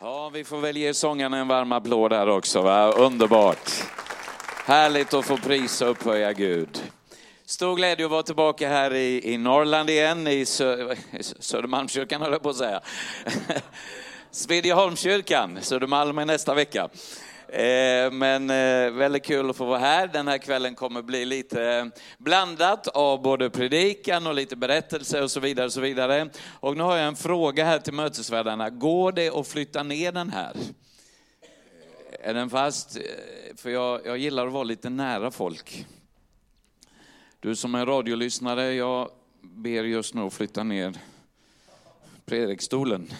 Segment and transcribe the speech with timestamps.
[0.00, 2.62] Ja, vi får väl ge sångarna en varm applåd här också.
[2.62, 2.92] Va?
[2.92, 3.70] Underbart.
[4.64, 6.82] Härligt att få prisa och upphöja Gud.
[7.46, 12.42] Stor glädje att vara tillbaka här i, i Norrland igen, i Sö, Södermalmskyrkan höll jag
[12.42, 12.80] på att säga.
[14.30, 16.88] Svedjeholmskyrkan, Södermalm är nästa vecka.
[17.48, 20.06] Eh, men eh, väldigt kul att få vara här.
[20.06, 21.86] Den här kvällen kommer bli lite eh,
[22.18, 25.66] blandat av både predikan och lite berättelse och så vidare.
[25.66, 26.28] Och så vidare.
[26.50, 28.70] Och nu har jag en fråga här till mötesvärdarna.
[28.70, 30.56] Går det att flytta ner den här?
[32.20, 32.98] Är den fast?
[33.56, 35.86] För jag, jag gillar att vara lite nära folk.
[37.40, 40.94] Du som är radiolyssnare, jag ber just nu att flytta ner
[42.24, 43.10] predikstolen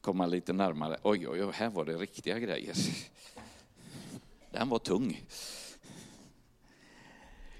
[0.00, 0.96] komma lite närmare.
[1.02, 2.74] Oj, oj, oj, här var det riktiga grejer.
[4.50, 5.22] Den var tung.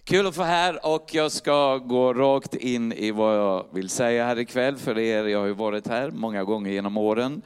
[0.05, 4.25] Kul att få här och jag ska gå rakt in i vad jag vill säga
[4.25, 5.25] här ikväll för er.
[5.25, 7.43] Jag har ju varit här många gånger genom åren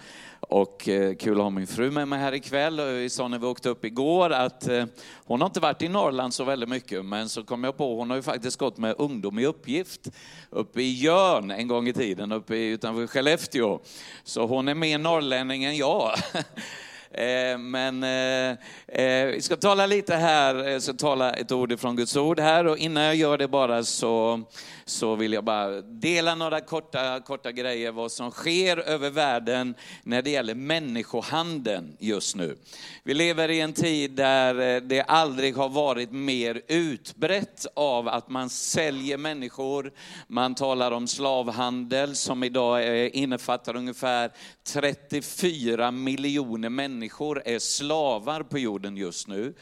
[0.48, 2.78] och eh, kul att ha min fru med mig här ikväll.
[2.78, 4.84] Eh, vi sa när vi åkte upp igår att eh,
[5.24, 8.10] hon har inte varit i Norrland så väldigt mycket, men så kom jag på, hon
[8.10, 10.00] har ju faktiskt gått med ungdom i uppgift
[10.50, 13.78] uppe i Jörn en gång i tiden, uppe utanför Skellefteå.
[14.24, 16.12] Så hon är mer norrlänning än jag.
[17.16, 18.50] Eh, men eh,
[19.02, 22.40] eh, vi ska tala lite här, eh, jag ska tala ett ord från Guds ord
[22.40, 24.42] här och innan jag gör det bara så,
[24.84, 30.22] så vill jag bara dela några korta, korta grejer vad som sker över världen när
[30.22, 32.56] det gäller människohandeln just nu.
[33.02, 38.28] Vi lever i en tid där eh, det aldrig har varit mer utbrett av att
[38.28, 39.92] man säljer människor.
[40.28, 44.30] Man talar om slavhandel som idag innefattar ungefär
[44.64, 49.54] 34 miljoner människor är slavar på jorden just nu.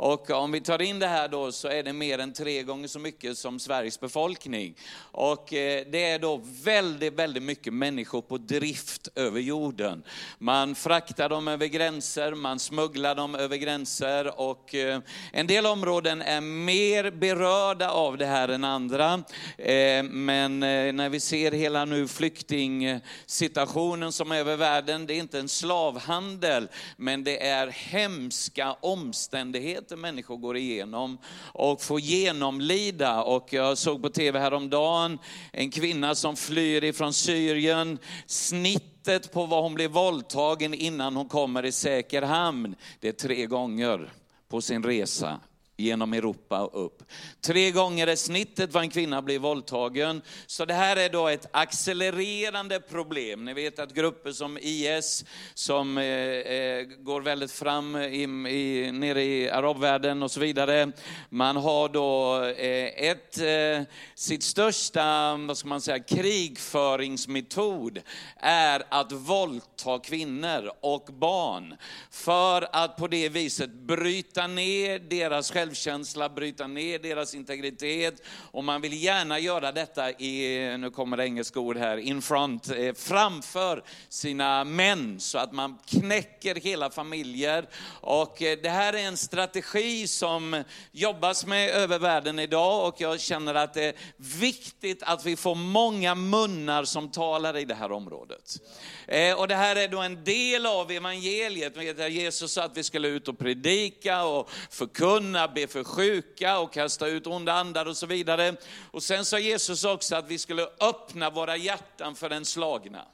[0.00, 2.88] Och om vi tar in det här då så är det mer än tre gånger
[2.88, 4.74] så mycket som Sveriges befolkning.
[5.00, 10.02] Och eh, det är då väldigt, väldigt mycket människor på drift över jorden.
[10.38, 15.00] Man fraktar dem över gränser, man smugglar dem över gränser och eh,
[15.32, 19.22] en del områden är mer berörda av det här än andra.
[19.56, 25.38] Eh, men när vi ser hela nu flyktingsituationen som är över världen, det är inte
[25.38, 31.18] en slavhandel, men det är hemska omständigheter svårigheter människor går igenom
[31.54, 33.22] och får genomlida.
[33.22, 35.18] Och jag såg på tv häromdagen
[35.52, 37.98] en kvinna som flyr ifrån Syrien.
[38.26, 43.46] Snittet på vad hon blir våldtagen innan hon kommer i säker hamn, det är tre
[43.46, 44.12] gånger
[44.48, 45.40] på sin resa
[45.78, 47.02] genom Europa och upp.
[47.40, 50.22] Tre gånger är snittet vad en kvinna blir våldtagen.
[50.46, 53.44] Så det här är då ett accelererande problem.
[53.44, 55.24] Ni vet att grupper som IS,
[55.54, 60.92] som eh, eh, går väldigt fram i, i, nere i arabvärlden och så vidare.
[61.30, 63.82] Man har då eh, ett, eh,
[64.14, 68.00] sitt största, vad ska man säga, krigföringsmetod
[68.36, 71.76] är att våldta kvinnor och barn.
[72.10, 78.22] För att på det viset bryta ner deras själv självkänsla, bryta ner deras integritet.
[78.50, 82.70] Och man vill gärna göra detta i, nu kommer det engelska ord här, in front,
[82.70, 87.68] eh, framför sina män så att man knäcker hela familjer.
[88.00, 93.20] Och eh, det här är en strategi som jobbas med över världen idag och jag
[93.20, 97.92] känner att det är viktigt att vi får många munnar som talar i det här
[97.92, 98.60] området.
[99.08, 102.12] Eh, och det här är då en del av evangeliet.
[102.12, 107.06] Jesus sa att vi skulle ut och predika och förkunna, be för sjuka och kasta
[107.06, 108.56] ut onda andar och så vidare.
[108.90, 113.04] Och sen sa Jesus också att vi skulle öppna våra hjärtan för den slagna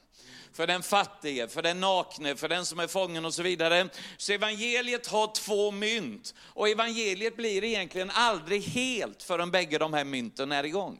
[0.53, 3.89] för den fattige, för den nakne, för den som är fången och så vidare.
[4.17, 10.05] Så evangeliet har två mynt och evangeliet blir egentligen aldrig helt förrän bägge de här
[10.05, 10.99] mynten är igång.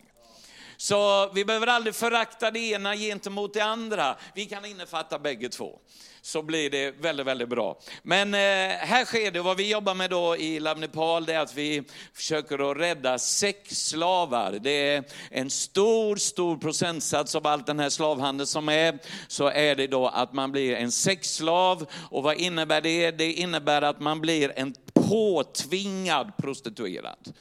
[0.77, 4.17] Så vi behöver aldrig förakta det ena gentemot det andra.
[4.35, 5.79] Vi kan innefatta bägge två.
[6.23, 7.79] Så blir det väldigt, väldigt bra.
[8.03, 8.41] Men eh,
[8.79, 11.83] här sker det, vad vi jobbar med då i Lab Nepal, det är att vi
[12.15, 14.53] försöker att rädda sexslavar.
[14.53, 18.99] Det är en stor, stor procentsats av allt den här slavhandeln som är,
[19.29, 21.87] så är det då att man blir en sexslav.
[22.11, 23.11] Och vad innebär det?
[23.11, 27.33] Det innebär att man blir en påtvingad prostituerad.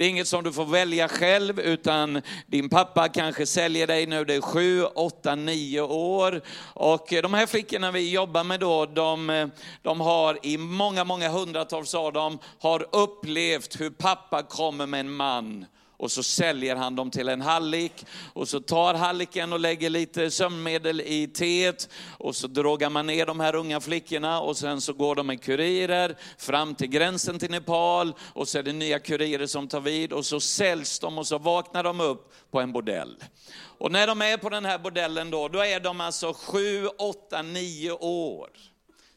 [0.00, 4.24] Det är inget som du får välja själv, utan din pappa kanske säljer dig nu,
[4.24, 6.42] du är sju, åtta, nio år.
[6.74, 9.46] Och eh, de här flickorna vi jobbar med då, de, eh,
[9.82, 15.10] de har i många, många hundratals av dem, har upplevt hur pappa kommer med en
[15.10, 15.66] man
[16.00, 20.30] och så säljer han dem till en hallick och så tar halliken och lägger lite
[20.30, 21.88] sömnmedel i teet.
[22.18, 24.40] Och så drogar man ner de här unga flickorna.
[24.40, 28.14] Och sen så går de med kurirer fram till gränsen till Nepal.
[28.32, 30.12] Och så är det nya kurirer som tar vid.
[30.12, 33.16] Och så säljs de och så vaknar de upp på en bordell.
[33.78, 37.42] Och när de är på den här bordellen då, då är de alltså sju, åtta,
[37.42, 38.50] nio år.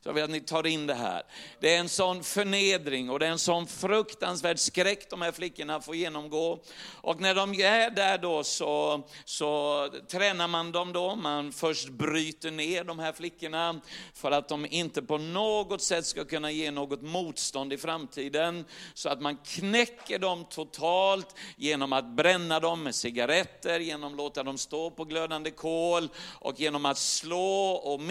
[0.03, 1.23] Så jag vill att ni tar in det här.
[1.59, 5.81] Det är en sån förnedring och det är en sån fruktansvärd skräck de här flickorna
[5.81, 6.59] får genomgå.
[6.94, 11.15] Och när de är där då så, så tränar man dem då.
[11.15, 13.81] Man först bryter ner de här flickorna
[14.13, 18.65] för att de inte på något sätt ska kunna ge något motstånd i framtiden.
[18.94, 24.44] Så att man knäcker dem totalt genom att bränna dem med cigaretter, genom att låta
[24.44, 26.09] dem stå på glödande kol
[26.39, 28.01] och genom att slå och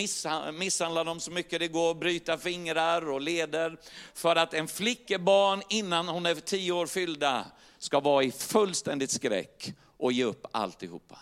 [0.54, 3.76] misshandla dem så mycket det går och bryta fingrar och leder
[4.14, 7.46] för att en flickebarn innan hon är tio år fyllda
[7.78, 11.18] ska vara i fullständigt skräck och ge upp alltihopa.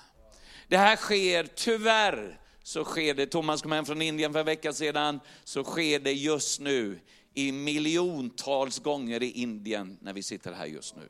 [0.69, 4.73] Det här sker tyvärr, så sker det, Thomas kom hem från Indien för en vecka
[4.73, 7.01] sedan, så sker det just nu
[7.35, 11.09] i miljontals gånger i Indien när vi sitter här just nu.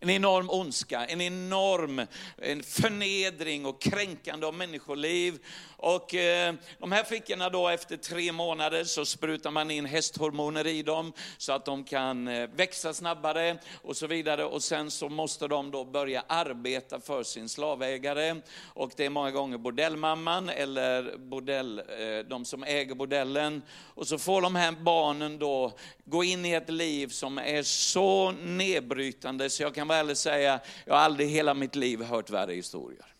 [0.00, 2.02] En enorm ondska, en enorm
[2.36, 5.38] en förnedring och kränkande av människoliv.
[5.80, 10.82] Och eh, de här flickorna då efter tre månader så sprutar man in hästhormoner i
[10.82, 14.44] dem så att de kan eh, växa snabbare och så vidare.
[14.44, 18.36] Och sen så måste de då börja arbeta för sin slavägare.
[18.64, 23.62] Och det är många gånger bordellmamman eller bordell, eh, de som äger bordellen.
[23.94, 25.72] Och så får de här barnen då
[26.04, 30.94] gå in i ett liv som är så nedbrytande så jag kan väl säga, jag
[30.94, 33.17] har aldrig hela mitt liv hört värre historier.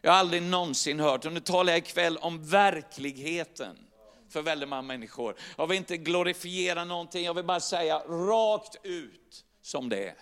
[0.00, 3.76] Jag har aldrig någonsin hört, och nu talar jag ikväll om verkligheten
[4.30, 5.34] för väldigt många människor.
[5.56, 10.14] Jag vill inte glorifiera någonting, jag vill bara säga rakt ut som det är.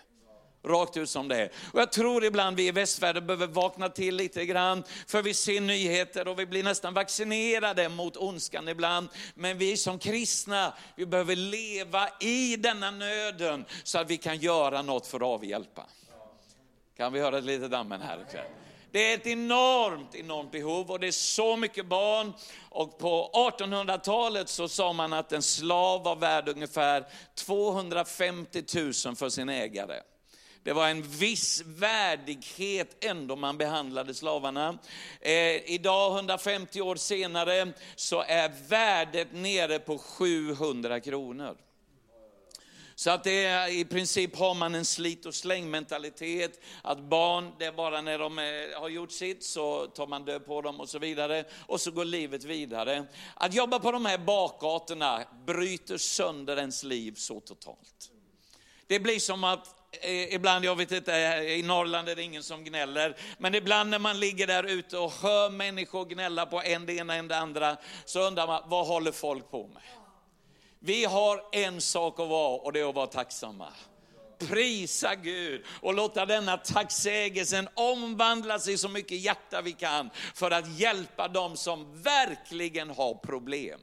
[0.65, 1.51] Rakt ut som det är.
[1.73, 5.61] Och jag tror ibland vi i västvärlden behöver vakna till lite grann, för vi ser
[5.61, 9.09] nyheter och vi blir nästan vaccinerade mot ondskan ibland.
[9.35, 14.83] Men vi som kristna, vi behöver leva i denna nöden så att vi kan göra
[14.83, 15.87] något för att avhjälpa.
[16.97, 18.47] Kan vi höra ett litet amen här ikväll?
[18.97, 22.33] Det är ett enormt, enormt behov och det är så mycket barn.
[22.69, 27.05] Och på 1800-talet så sa man att en slav var värd ungefär
[27.35, 30.01] 250 000 för sin ägare.
[30.63, 34.79] Det var en viss värdighet ändå man behandlade slavarna.
[35.21, 41.57] Eh, idag, 150 år senare, så är värdet nere på 700 kronor.
[42.99, 47.53] Så att det är, i princip har man en slit och släng mentalitet, att barn,
[47.59, 50.81] det är bara när de är, har gjort sitt så tar man död på dem
[50.81, 51.45] och så vidare.
[51.67, 53.05] Och så går livet vidare.
[53.35, 58.11] Att jobba på de här bakgatorna bryter sönder ens liv så totalt.
[58.87, 62.43] Det blir som att eh, ibland, jag vet inte, eh, i Norrland är det ingen
[62.43, 66.87] som gnäller, men ibland när man ligger där ute och hör människor gnälla på en
[66.87, 69.83] det ena en det andra, så undrar man, vad håller folk på med?
[70.87, 73.69] Vi har en sak att vara och det är att vara tacksamma.
[74.39, 80.79] Prisa Gud och låta denna tacksägelsen omvandlas i så mycket hjärta vi kan för att
[80.79, 83.81] hjälpa dem som verkligen har problem.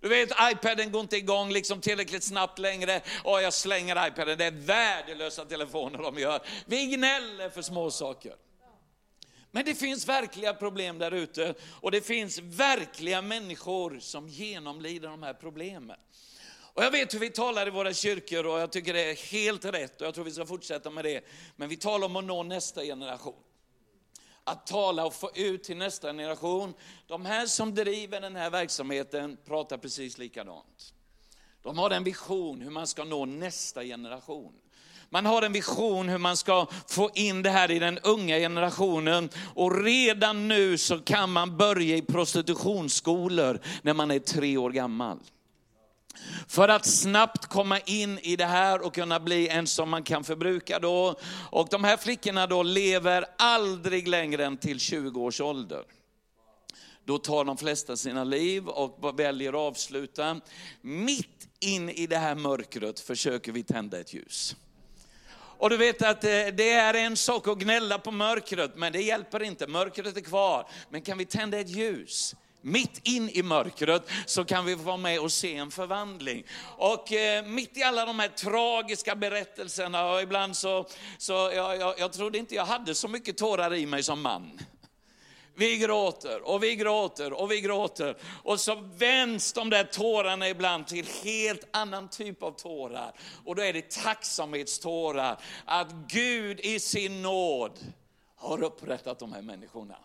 [0.00, 3.00] Du vet, iPaden går inte igång liksom tillräckligt snabbt längre.
[3.24, 6.40] Och jag slänger iPaden, det är värdelösa telefoner de gör.
[6.66, 8.34] Vi gnäller för små saker.
[9.50, 15.22] Men det finns verkliga problem där ute och det finns verkliga människor som genomlider de
[15.22, 15.96] här problemen.
[16.74, 19.64] Och jag vet hur vi talar i våra kyrkor och jag tycker det är helt
[19.64, 21.24] rätt och jag tror vi ska fortsätta med det.
[21.56, 23.42] Men vi talar om att nå nästa generation.
[24.44, 26.74] Att tala och få ut till nästa generation.
[27.06, 30.94] De här som driver den här verksamheten pratar precis likadant.
[31.62, 34.54] De har en vision hur man ska nå nästa generation.
[35.12, 39.28] Man har en vision hur man ska få in det här i den unga generationen.
[39.54, 45.18] Och redan nu så kan man börja i prostitutionsskolor när man är tre år gammal.
[46.48, 50.24] För att snabbt komma in i det här och kunna bli en som man kan
[50.24, 51.14] förbruka då.
[51.50, 55.82] Och de här flickorna då lever aldrig längre än till 20 års ålder.
[57.04, 60.40] Då tar de flesta sina liv och väljer att avsluta.
[60.80, 64.56] Mitt in i det här mörkret försöker vi tända ett ljus.
[65.60, 69.02] Och du vet att eh, det är en sak att gnälla på mörkret, men det
[69.02, 69.66] hjälper inte.
[69.66, 70.66] Mörkret är kvar.
[70.90, 72.34] Men kan vi tända ett ljus?
[72.62, 76.44] Mitt in i mörkret så kan vi vara med och se en förvandling.
[76.76, 80.86] Och eh, mitt i alla de här tragiska berättelserna, och ibland så,
[81.18, 84.50] så jag, jag, jag trodde inte jag hade så mycket tårar i mig som man.
[85.54, 88.16] Vi gråter och vi gråter och vi gråter.
[88.42, 93.12] Och så vänds de där tårarna ibland till helt annan typ av tårar.
[93.44, 95.42] Och då är det tacksamhetstårar.
[95.64, 97.78] Att Gud i sin nåd
[98.36, 99.96] har upprättat de här människorna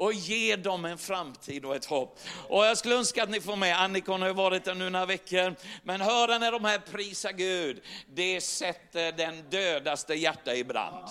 [0.00, 2.18] och ger dem en framtid och ett hopp.
[2.48, 5.06] Och jag skulle önska att ni får med, Annika har ju varit där nu några
[5.06, 7.82] veckor, men höra när de här prisar Gud,
[8.14, 11.08] det sätter den dödaste hjärta i brand.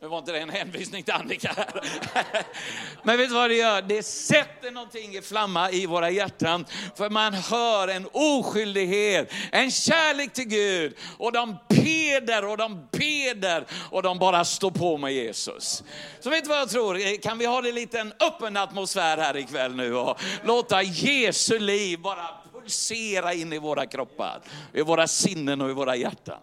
[0.00, 1.80] Nu var inte det en hänvisning till Annika här.
[3.02, 3.82] Men vet du vad det gör?
[3.82, 6.64] Det sätter någonting i flamma i våra hjärtan.
[6.94, 10.96] För man hör en oskyldighet, en kärlek till Gud.
[11.18, 15.82] Och de peder och de beder och de bara står på med Jesus.
[16.20, 17.22] Så vet du vad jag tror?
[17.22, 21.98] Kan vi ha det lite en öppen atmosfär här ikväll nu och låta Jesu liv
[21.98, 24.40] bara pulsera in i våra kroppar,
[24.72, 26.38] i våra sinnen och i våra hjärtan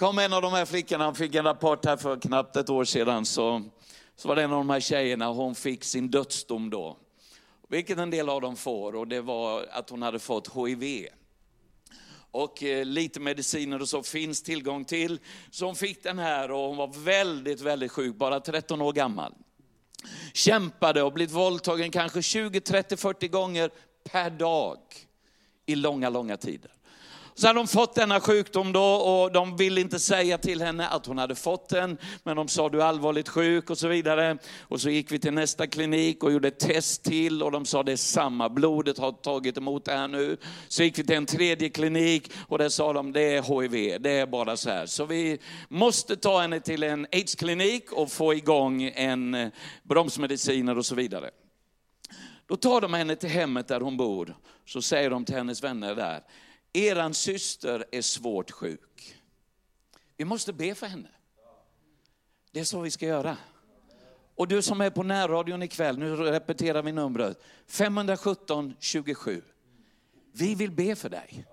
[0.00, 2.84] kom en av de här flickorna, han fick en rapport här för knappt ett år
[2.84, 3.62] sedan, så,
[4.16, 6.96] så var det en av de här tjejerna, hon fick sin dödsdom då.
[7.68, 11.06] Vilket en del av dem får, och det var att hon hade fått HIV.
[12.30, 15.18] Och eh, lite mediciner och så finns tillgång till.
[15.50, 19.34] Så hon fick den här och hon var väldigt, väldigt sjuk, bara 13 år gammal.
[20.34, 23.70] Kämpade och blivit våldtagen kanske 20, 30, 40 gånger
[24.04, 24.78] per dag
[25.66, 26.70] i långa, långa tider.
[27.40, 31.06] Så hade de fått denna sjukdom då och de ville inte säga till henne att
[31.06, 31.98] hon hade fått den.
[32.22, 34.38] Men de sa du är allvarligt sjuk och så vidare.
[34.60, 37.82] Och så gick vi till nästa klinik och gjorde ett test till och de sa
[37.82, 40.36] det är samma, blodet har tagit emot det här nu.
[40.68, 44.10] Så gick vi till en tredje klinik och där sa de det är HIV, det
[44.10, 44.86] är bara så här.
[44.86, 49.48] Så vi måste ta henne till en AIDS-klinik och få igång en eh,
[49.82, 51.30] bromsmediciner och så vidare.
[52.46, 55.94] Då tar de henne till hemmet där hon bor, så säger de till hennes vänner
[55.94, 56.20] där,
[56.72, 59.16] eran syster är svårt sjuk.
[60.16, 61.08] Vi måste be för henne.
[62.52, 63.36] Det är så vi ska göra.
[64.34, 67.40] Och du som är på närradion ikväll, nu repeterar vi numret.
[67.66, 69.42] 517 27.
[70.32, 71.46] Vi vill be för dig.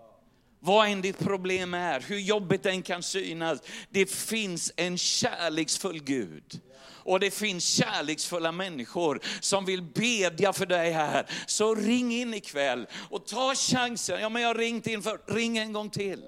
[0.59, 3.59] Vad än ditt problem är, hur jobbigt den kan synas.
[3.89, 6.61] Det finns en kärleksfull Gud.
[7.07, 11.25] Och det finns kärleksfulla människor som vill bedja för dig här.
[11.45, 14.21] Så ring in ikväll och ta chansen.
[14.21, 16.23] Ja men jag har ringt in för, ring en gång till.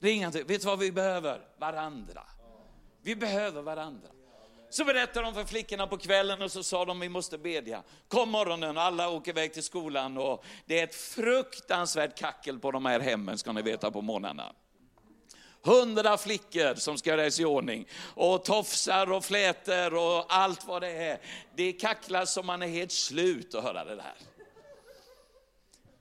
[0.00, 0.44] Ring en till.
[0.44, 1.40] Vet du vad vi behöver?
[1.58, 2.22] Varandra.
[3.02, 4.08] Vi behöver varandra.
[4.70, 7.82] Så berättade de för flickorna på kvällen och så sa de vi måste bedja.
[8.08, 12.70] Kom morgonen och alla åker iväg till skolan och det är ett fruktansvärt kackel på
[12.70, 14.52] de här hemmen ska ni veta på morgnarna.
[15.62, 17.86] Hundra flickor som ska göras i ordning.
[18.14, 21.20] Och tofsar och flätor och allt vad det är.
[21.56, 24.14] Det kacklas som man är helt slut att höra det där.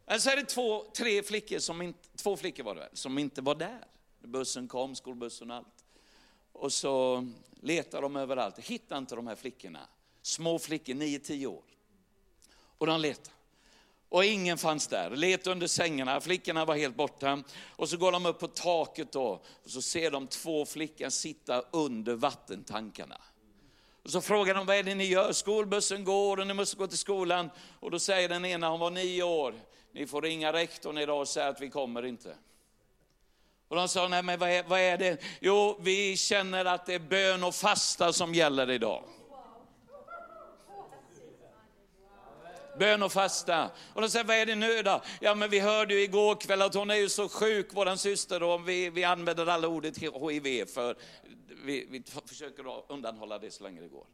[0.05, 3.17] Men så är det två, tre flickor, som inte, två flickor var det väl, som
[3.17, 3.83] inte var där.
[4.23, 5.76] Bussen kom, skolbussen och allt.
[6.59, 7.27] Och så
[7.61, 9.87] letar de överallt, hittar inte de här flickorna.
[10.21, 11.63] Små flickor, 9-10 år.
[12.77, 13.33] Och de letar.
[14.09, 15.09] Och ingen fanns där.
[15.09, 17.43] Let under sängarna, flickorna var helt borta.
[17.67, 21.61] Och så går de upp på taket då, och så ser de två flickor sitta
[21.71, 23.21] under vattentankarna.
[24.03, 25.31] Och så frågar de, vad är det ni gör?
[25.31, 27.49] Skolbussen går och ni måste gå till skolan.
[27.79, 29.55] Och då säger den ena, hon var nio år,
[29.91, 32.35] ni får ringa rektorn idag och säga att vi kommer inte.
[33.67, 35.21] Och de sa, nej men vad är, vad är det?
[35.39, 39.03] Jo, vi känner att det är bön och fasta som gäller idag.
[42.79, 43.69] Bön och fasta.
[43.93, 45.01] Och de säger, vad är det nu då?
[45.21, 48.43] Ja men vi hörde ju igår kväll att hon är ju så sjuk, våran syster,
[48.43, 50.95] och vi, vi använder alla ordet HIV för
[51.63, 54.05] vi, vi försöker undanhålla det så länge det går.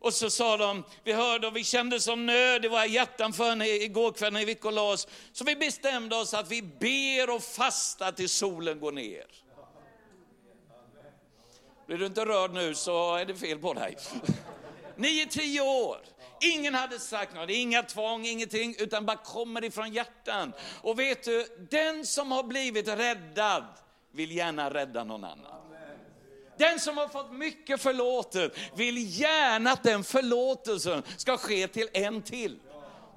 [0.00, 3.48] Och så sa de, vi hörde och vi kände som nöd i våra hjärtan för
[3.48, 5.08] henne igår kväll när vi gick och la oss.
[5.32, 9.26] Så vi bestämde oss att vi ber och fastar tills solen går ner.
[11.86, 13.96] Blir du inte rörd nu så är det fel på dig.
[14.96, 15.98] Nio, tio år.
[16.40, 20.52] Ingen hade sagt något, inga tvång, ingenting, utan bara kommer ifrån hjärtan.
[20.82, 23.64] Och vet du, den som har blivit räddad
[24.12, 25.67] vill gärna rädda någon annan.
[26.58, 32.22] Den som har fått mycket förlåtet vill gärna att den förlåtelsen ska ske till en
[32.22, 32.58] till.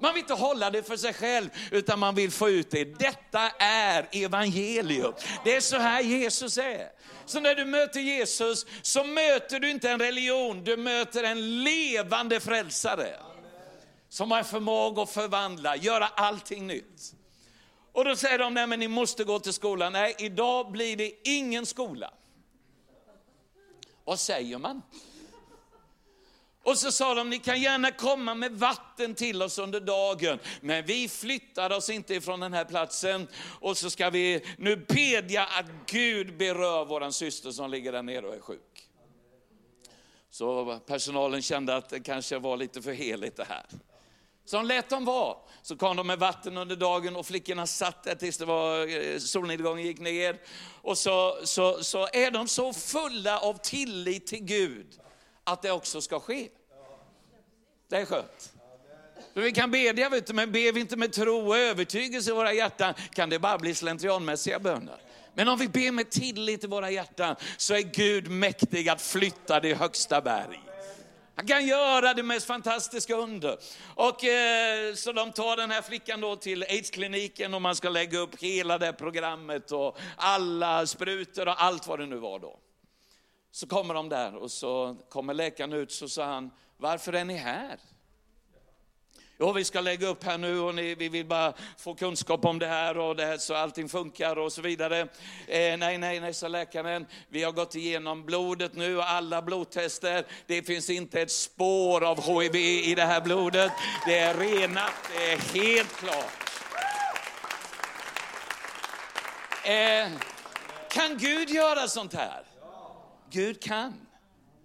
[0.00, 2.84] Man vill inte hålla det för sig själv, utan man vill få ut det.
[2.84, 5.12] Detta är evangelium.
[5.44, 6.88] Det är så här Jesus är.
[7.26, 12.40] Så när du möter Jesus så möter du inte en religion, du möter en levande
[12.40, 13.16] frälsare.
[14.08, 17.14] Som har förmåga att förvandla, göra allting nytt.
[17.92, 19.92] Och då säger de, nej men ni måste gå till skolan.
[19.92, 22.10] Nej, idag blir det ingen skola.
[24.04, 24.82] Vad säger man?
[26.64, 30.84] Och så sa de, ni kan gärna komma med vatten till oss under dagen, men
[30.84, 33.28] vi flyttar oss inte ifrån den här platsen.
[33.60, 38.26] Och så ska vi nu bedja att Gud berör våran syster som ligger där nere
[38.26, 38.88] och är sjuk.
[40.30, 43.66] Så personalen kände att det kanske var lite för heligt det här.
[44.44, 45.36] Så de lät dem vara.
[45.62, 49.18] Så kom de med vatten under dagen och flickorna satt där tills det var, eh,
[49.18, 50.40] solnedgången gick ner.
[50.82, 54.86] Och så, så, så är de så fulla av tillit till Gud
[55.44, 56.48] att det också ska ske.
[57.88, 58.52] Det är skönt.
[59.34, 62.34] För vi kan bedja, vet du, men ber vi inte med tro och övertygelse i
[62.34, 64.96] våra hjärtan kan det bara bli slentrianmässiga böner.
[65.34, 69.60] Men om vi ber med tillit i våra hjärtan så är Gud mäktig att flytta
[69.60, 70.60] det högsta berg.
[71.34, 73.58] Han kan göra det mest fantastiska under.
[73.94, 78.18] Och, eh, så de tar den här flickan då till aidskliniken och man ska lägga
[78.18, 82.58] upp hela det programmet och alla sprutor och allt vad det nu var då.
[83.50, 87.36] Så kommer de där och så kommer läkaren ut så sa han, varför är ni
[87.36, 87.78] här?
[89.38, 92.58] Jo, vi ska lägga upp här nu och ni, vi vill bara få kunskap om
[92.58, 95.00] det här och det här så allting funkar och så vidare.
[95.00, 95.08] Eh,
[95.78, 97.06] nej, nej, nej, sa läkaren.
[97.28, 100.26] Vi har gått igenom blodet nu och alla blodtester.
[100.46, 103.72] Det finns inte ett spår av HIV i det här blodet.
[104.06, 106.42] Det är renat, det är helt klart.
[109.64, 110.10] Eh,
[110.90, 112.42] kan Gud göra sånt här?
[113.30, 113.94] Gud kan.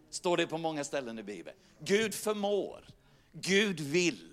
[0.09, 1.57] Står det på många ställen i Bibeln.
[1.79, 2.85] Gud förmår.
[3.31, 4.26] Gud vill.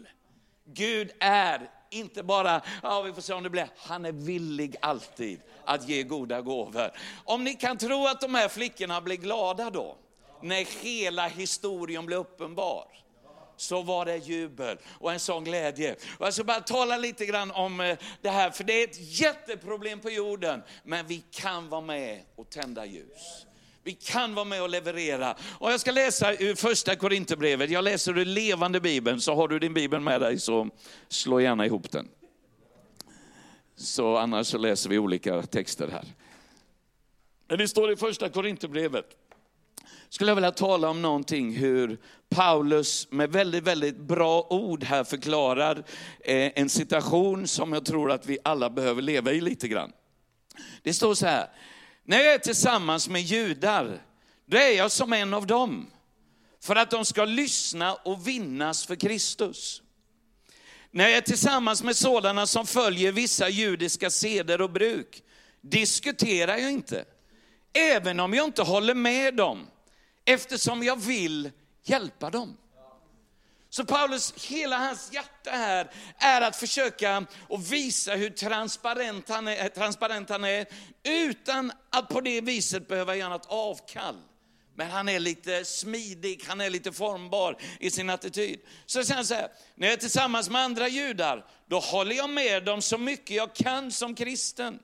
[0.74, 5.40] Gud är inte bara, ja vi får se om det blir, han är villig alltid
[5.64, 6.90] att ge goda gåvor.
[7.24, 9.96] Om ni kan tro att de här flickorna blir glada då,
[10.42, 12.86] när hela historien blir uppenbar
[13.56, 15.96] så var det jubel och en sån glädje.
[16.18, 19.20] Och jag ska bara tala lite grann om eh, det här, för det är ett
[19.20, 23.46] jätteproblem på jorden, men vi kan vara med och tända ljus.
[23.84, 25.36] Vi kan vara med och leverera.
[25.58, 27.70] Och jag ska läsa ur första Korinthierbrevet.
[27.70, 30.68] Jag läser ur levande bibeln, så har du din bibel med dig så
[31.08, 32.08] slå gärna ihop den.
[33.76, 36.04] Så annars så läser vi olika texter här.
[37.48, 39.06] Men det står i första Korinthierbrevet.
[40.08, 41.98] Skulle jag vilja tala om någonting hur
[42.28, 45.84] Paulus med väldigt, väldigt bra ord här förklarar
[46.20, 49.92] eh, en situation som jag tror att vi alla behöver leva i lite grann.
[50.82, 51.48] Det står så här,
[52.04, 54.02] när jag är tillsammans med judar,
[54.46, 55.90] då är jag som en av dem.
[56.62, 59.82] För att de ska lyssna och vinnas för Kristus.
[60.90, 65.22] När jag är tillsammans med sådana som följer vissa judiska seder och bruk,
[65.60, 67.04] diskuterar jag inte.
[67.72, 69.66] Även om jag inte håller med dem,
[70.24, 71.50] eftersom jag vill
[71.82, 72.56] hjälpa dem.
[73.74, 79.68] Så Paulus, hela hans hjärta här är att försöka och visa hur transparent han, är,
[79.68, 80.66] transparent han är,
[81.02, 84.16] utan att på det viset behöva göra något avkall.
[84.74, 88.60] Men han är lite smidig, han är lite formbar i sin attityd.
[88.86, 92.30] Så säger han så här, när jag är tillsammans med andra judar, då håller jag
[92.30, 94.78] med dem så mycket jag kan som kristen.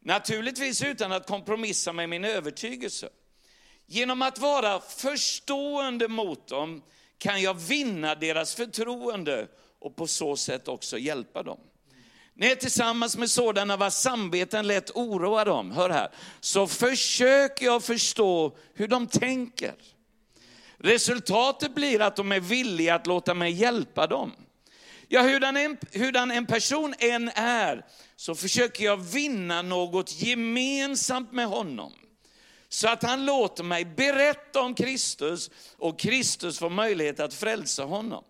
[0.00, 3.08] Naturligtvis utan att kompromissa med min övertygelse.
[3.86, 6.82] Genom att vara förstående mot dem
[7.22, 9.48] kan jag vinna deras förtroende
[9.80, 11.60] och på så sätt också hjälpa dem.
[12.34, 16.08] När jag är tillsammans med sådana vars samveten lätt oroar dem, hör här,
[16.40, 19.74] så försöker jag förstå hur de tänker.
[20.78, 24.32] Resultatet blir att de är villiga att låta mig hjälpa dem.
[25.08, 27.84] Ja, hurdan en, hurdan en person än är,
[28.16, 31.92] så försöker jag vinna något gemensamt med honom
[32.72, 38.24] så att han låter mig berätta om Kristus och Kristus får möjlighet att frälsa honom.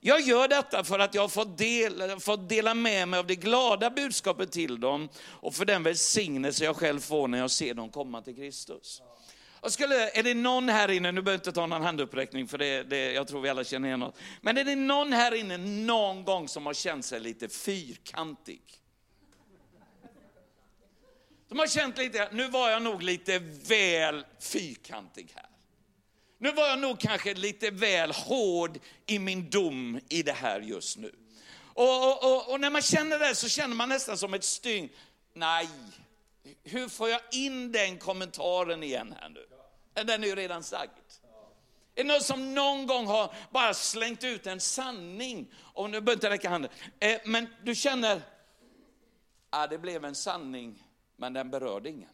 [0.00, 3.36] Jag gör detta för att jag har fått, del, fått dela med mig av det
[3.36, 7.90] glada budskapet till dem och för den välsignelse jag själv får när jag ser dem
[7.90, 9.02] komma till Kristus.
[9.62, 12.58] Jag skulle, är det någon här inne, nu behöver jag inte ta någon handuppräckning för
[12.58, 14.18] det, det, jag tror vi alla känner igen något.
[14.40, 18.83] Men är det någon här inne någon gång som har känt sig lite fyrkantig?
[21.54, 25.46] De har känt lite, nu var jag nog lite väl fyrkantig här.
[26.38, 30.96] Nu var jag nog kanske lite väl hård i min dom i det här just
[30.96, 31.14] nu.
[31.64, 34.88] Och, och, och, och när man känner det så känner man nästan som ett stygn.
[35.34, 35.68] Nej,
[36.62, 39.46] hur får jag in den kommentaren igen här nu?
[40.04, 40.90] Den är ju redan sagd.
[41.94, 45.54] Är det någon som någon gång har bara slängt ut en sanning?
[45.56, 46.70] Och nu behöver inte räcka handen.
[47.00, 48.22] Eh, men du känner,
[49.50, 50.84] ja det blev en sanning
[51.24, 52.10] men den berörde ingen.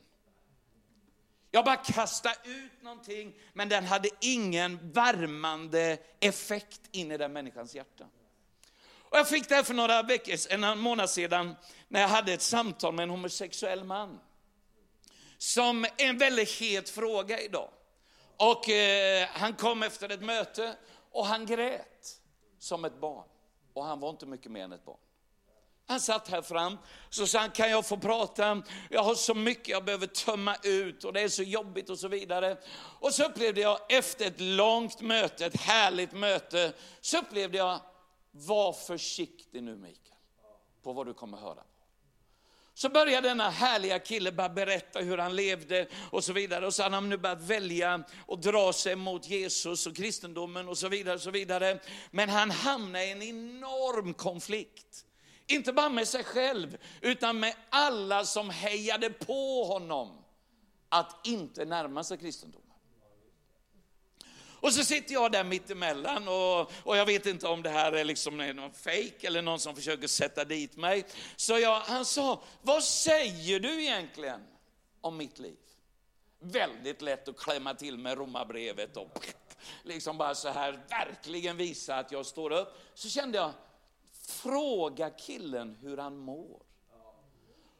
[1.50, 7.74] Jag bara kastade ut någonting, men den hade ingen värmande effekt in i den människans
[7.74, 8.06] hjärta.
[8.98, 11.56] Och jag fick det här för några veckor, en månad sedan,
[11.88, 14.20] när jag hade ett samtal med en homosexuell man.
[15.38, 17.70] Som är en väldigt het fråga idag.
[18.36, 20.76] Och eh, han kom efter ett möte
[21.10, 22.20] och han grät
[22.58, 23.28] som ett barn.
[23.72, 24.98] Och han var inte mycket mer än ett barn.
[25.90, 28.62] Han satt här fram, så sa han, kan jag få prata?
[28.90, 32.08] Jag har så mycket jag behöver tömma ut och det är så jobbigt och så
[32.08, 32.56] vidare.
[33.00, 37.80] Och så upplevde jag efter ett långt möte, ett härligt möte, så upplevde jag,
[38.30, 40.18] var försiktig nu Mikael,
[40.82, 41.62] på vad du kommer höra.
[42.74, 46.66] Så började denna härliga kille bara berätta hur han levde och så vidare.
[46.66, 50.78] Och så hade han nu börjat välja och dra sig mot Jesus och kristendomen och
[50.78, 51.14] så vidare.
[51.14, 51.80] Och så vidare.
[52.10, 55.06] Men han hamnade i en enorm konflikt.
[55.50, 60.24] Inte bara med sig själv, utan med alla som hejade på honom
[60.88, 62.66] att inte närma sig kristendomen.
[64.60, 68.04] Och så sitter jag där mittemellan och, och jag vet inte om det här är
[68.04, 71.04] liksom någon fejk eller någon som försöker sätta dit mig.
[71.36, 74.40] Så jag, han sa, vad säger du egentligen
[75.00, 75.56] om mitt liv?
[76.40, 79.26] Väldigt lätt att klämma till med romabrevet och
[79.82, 82.68] liksom bara så här verkligen visa att jag står upp.
[82.94, 83.52] Så kände jag,
[84.30, 86.62] fråga killen hur han mår.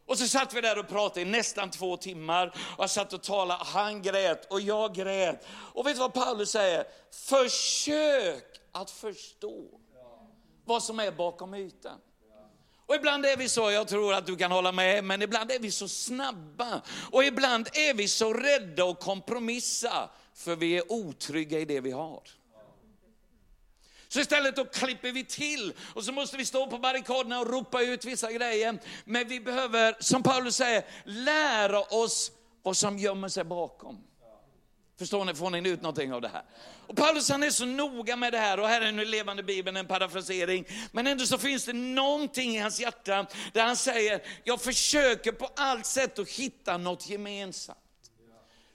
[0.07, 2.47] Och så satt vi där och pratade i nästan två timmar.
[2.77, 5.47] Och jag satt och talade, han grät och jag grät.
[5.51, 6.85] Och vet du vad Paulus säger?
[7.11, 9.65] Försök att förstå
[10.65, 11.99] vad som är bakom ytan.
[12.87, 15.59] Och ibland är vi så, jag tror att du kan hålla med, men ibland är
[15.59, 16.83] vi så snabba.
[17.13, 21.91] Och ibland är vi så rädda att kompromissa, för vi är otrygga i det vi
[21.91, 22.23] har.
[24.13, 27.83] Så istället då klipper vi till och så måste vi stå på barrikaderna och ropa
[27.83, 28.79] ut vissa grejer.
[29.05, 34.05] Men vi behöver, som Paulus säger, lära oss vad som gömmer sig bakom.
[34.99, 36.43] Förstår ni, får ni ut någonting av det här?
[36.87, 39.77] Och Paulus han är så noga med det här och här är nu levande bibeln
[39.77, 40.65] en parafrasering.
[40.93, 45.51] Men ändå så finns det någonting i hans hjärta där han säger, jag försöker på
[45.57, 47.79] allt sätt att hitta något gemensamt.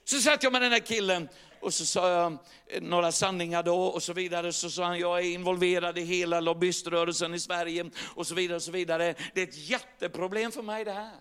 [0.04, 1.28] Så satt jag med den här killen
[1.66, 4.52] och så sa jag eh, några sanningar då och så vidare.
[4.52, 8.56] Så sa han, jag är involverad i hela lobbyiströrelsen i Sverige och så vidare.
[8.56, 9.14] och så vidare.
[9.34, 11.20] Det är ett jätteproblem för mig det här.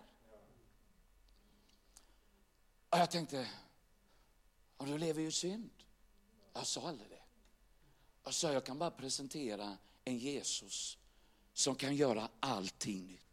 [2.90, 3.48] Och jag tänkte,
[4.78, 5.70] och du lever ju synd.
[6.54, 7.24] Jag sa aldrig det.
[8.24, 10.98] Jag sa, jag kan bara presentera en Jesus
[11.54, 13.25] som kan göra allting nytt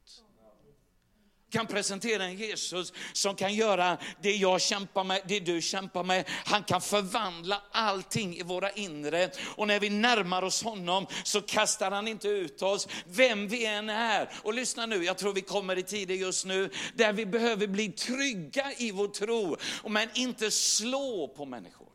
[1.52, 6.24] kan presentera en Jesus som kan göra det jag kämpar med, det du kämpar med.
[6.44, 9.30] Han kan förvandla allting i våra inre.
[9.56, 13.90] Och när vi närmar oss honom så kastar han inte ut oss, vem vi än
[13.90, 14.30] är.
[14.42, 17.88] Och lyssna nu, jag tror vi kommer i tider just nu där vi behöver bli
[17.88, 19.56] trygga i vår tro,
[19.88, 21.91] men inte slå på människor.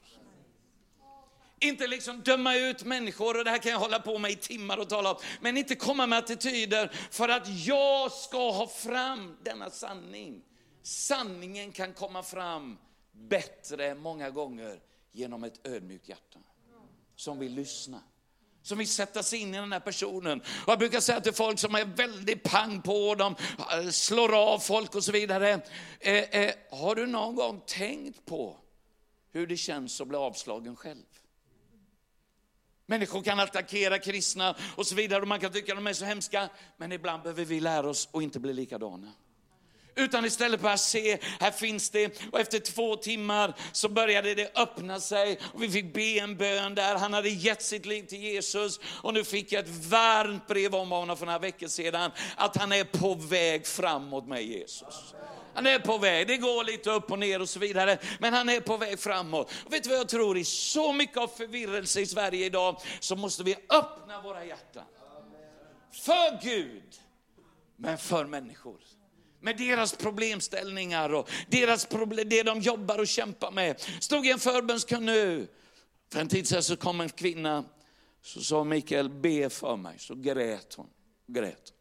[1.59, 4.77] Inte liksom döma ut människor, och det här kan jag hålla på med i timmar
[4.77, 5.17] och tala om.
[5.41, 10.43] Men inte komma med attityder för att jag ska ha fram denna sanning.
[10.83, 12.77] Sanningen kan komma fram
[13.11, 14.79] bättre många gånger
[15.11, 16.39] genom ett ödmjukt hjärta.
[17.15, 18.01] Som vill lyssna.
[18.61, 20.39] Som vill sätta sig in i den här personen.
[20.41, 23.35] Och jag brukar säga till folk som är väldigt pang på, de
[23.91, 25.61] slår av folk och så vidare.
[25.99, 28.57] Eh, eh, har du någon gång tänkt på
[29.31, 31.05] hur det känns att bli avslagen själv?
[32.89, 36.05] Människor kan attackera kristna och så vidare och man kan tycka att de är så
[36.05, 36.49] hemska.
[36.77, 39.11] Men ibland behöver vi lära oss att inte bli likadana.
[39.95, 42.21] Utan istället bara se, här finns det.
[42.31, 46.75] Och efter två timmar så började det öppna sig och vi fick be en bön
[46.75, 46.95] där.
[46.95, 50.91] Han hade gett sitt liv till Jesus och nu fick jag ett varmt brev om
[50.91, 52.11] honom för några veckor sedan.
[52.35, 55.15] Att han är på väg framåt med Jesus.
[55.57, 58.49] Han är på väg, det går lite upp och ner och så vidare, men han
[58.49, 59.51] är på väg framåt.
[59.65, 60.37] Och vet du vad jag tror?
[60.37, 64.83] I så mycket av förvirrelse i Sverige idag så måste vi öppna våra hjärtan.
[65.91, 66.83] För Gud,
[67.75, 68.77] men för människor
[69.39, 73.81] med deras problemställningar och deras problem, det de jobbar och kämpar med.
[73.99, 75.47] Stod i en förbönskör nu.
[76.11, 77.63] För en tid sedan så kom en kvinna,
[78.21, 79.99] så sa Mikael, be för mig.
[79.99, 80.89] Så grät hon.
[81.27, 81.73] Grät.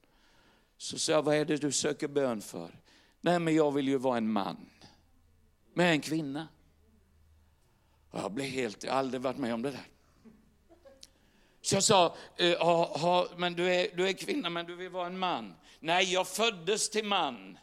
[0.79, 2.86] Så sa jag, vad är det du söker bön för?
[3.27, 4.71] Nej, men jag vill ju vara en man
[5.75, 6.49] med en kvinna.
[8.11, 9.89] Och jag blev helt, jag har aldrig varit med om det där.
[11.61, 14.91] Så jag sa, eh, ha, ha, men du är, du är kvinna men du vill
[14.91, 15.55] vara en man.
[15.81, 17.59] Nej, jag föddes till man.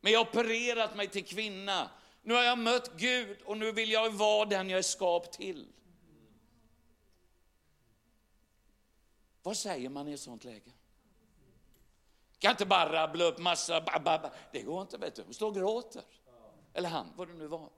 [0.00, 1.90] Men jag har opererat mig till kvinna.
[2.22, 5.66] Nu har jag mött Gud och nu vill jag vara den jag är skapt till.
[9.42, 10.72] Vad säger man i ett sånt läge?
[12.42, 15.22] Kan inte bara rabbla upp massa, ba, det går inte vet du.
[15.22, 16.02] Hon står och gråter.
[16.74, 17.68] Eller han, vad det nu var.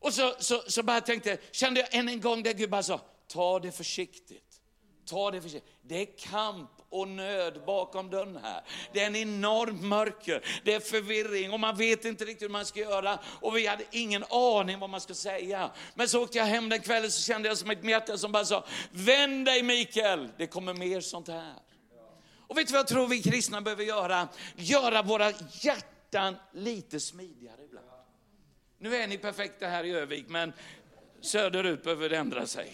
[0.00, 3.00] Och så, så, så bara tänkte, kände jag än en gång där Gud bara sa,
[3.28, 4.60] ta det försiktigt.
[5.04, 5.72] Ta det försiktigt.
[5.82, 8.62] Det är kamp och nöd bakom dörren här.
[8.92, 12.66] Det är en enorm mörker, det är förvirring och man vet inte riktigt hur man
[12.66, 13.18] ska göra.
[13.40, 15.70] Och vi hade ingen aning vad man ska säga.
[15.94, 18.44] Men så åkte jag hem den kvällen så kände jag som ett hjärta som bara
[18.44, 21.54] sa, vänd dig Mikael, det kommer mer sånt här.
[22.48, 24.28] Och vet du vad jag tror vi kristna behöver göra?
[24.56, 27.86] Göra våra hjärtan lite smidigare ibland.
[28.78, 30.52] Nu är ni perfekta här i Övik, men
[31.20, 32.72] söderut behöver det ändra sig.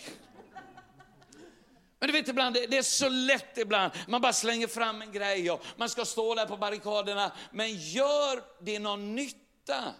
[1.98, 5.50] Men du vet ibland, det är så lätt ibland, man bara slänger fram en grej
[5.50, 7.32] och man ska stå där på barrikaderna.
[7.52, 9.94] Men gör det någon nytta,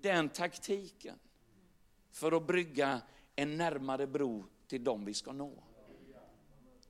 [0.00, 1.18] den taktiken,
[2.12, 3.00] för att brygga
[3.36, 5.52] en närmare bro till dem vi ska nå?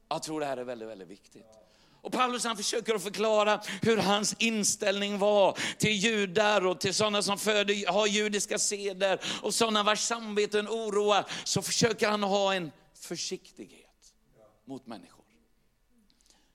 [0.08, 1.65] Jag tror det här är väldigt, väldigt viktigt.
[2.06, 7.22] Och Paulus han försöker att förklara hur hans inställning var till judar och till sådana
[7.22, 11.26] som föder, har judiska seder och sådana vars samveten oroar.
[11.44, 14.14] Så försöker han ha en försiktighet
[14.64, 15.24] mot människor.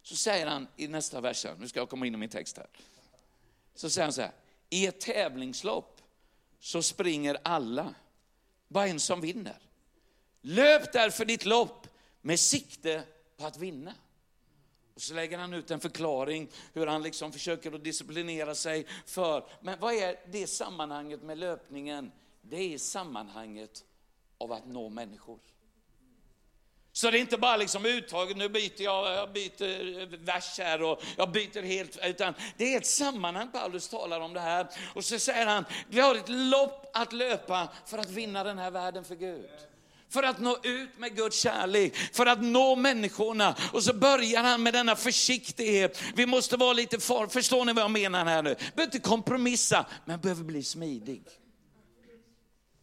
[0.04, 2.68] Så säger han i nästa vers, nu ska jag komma in i min text här.
[3.76, 4.32] Så säger han så här,
[4.70, 6.02] i ett tävlingslopp
[6.60, 7.94] så springer alla,
[8.68, 9.60] bara en som vinner.
[10.42, 11.88] Löp därför ditt lopp
[12.22, 13.04] med sikte
[13.38, 13.94] på att vinna.
[14.96, 19.46] Och så lägger han ut en förklaring hur han liksom försöker att disciplinera sig för,
[19.62, 22.12] men vad är det sammanhanget med löpningen?
[22.42, 23.86] Det är sammanhanget
[24.38, 25.40] av att nå människor.
[26.94, 31.04] Så det är inte bara liksom uttaget, nu byter jag, jag byter vers här och
[31.18, 34.68] jag byter helt, utan det är ett sammanhang Paulus talar om det här.
[34.96, 38.72] Och så säger han, vi har ett lopp att löpa för att vinna den här
[38.72, 39.50] världen för Gud
[40.12, 43.56] för att nå ut med Guds kärlek, för att nå människorna.
[43.74, 46.02] Och så börjar han med denna försiktighet.
[46.16, 48.56] Vi måste vara lite far, förstår ni vad jag menar här nu?
[48.56, 51.24] Behöver inte kompromissa, men behöver bli smidig.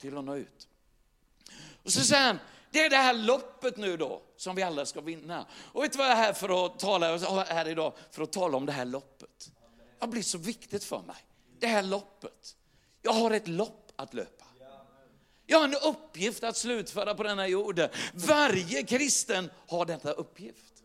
[0.01, 0.69] Till att nå ut.
[1.83, 2.38] Och så säger han,
[2.71, 5.47] det är det här loppet nu då som vi alla ska vinna.
[5.73, 7.93] Och vet du vad jag är här för att tala här idag?
[8.11, 9.51] För att tala om det här loppet.
[9.99, 11.17] Det har blivit så viktigt för mig.
[11.59, 12.57] Det här loppet.
[13.03, 14.38] Jag har ett lopp att löpa.
[15.50, 17.80] Jag har en uppgift att slutföra på denna jord.
[18.14, 20.82] Varje kristen har denna uppgift.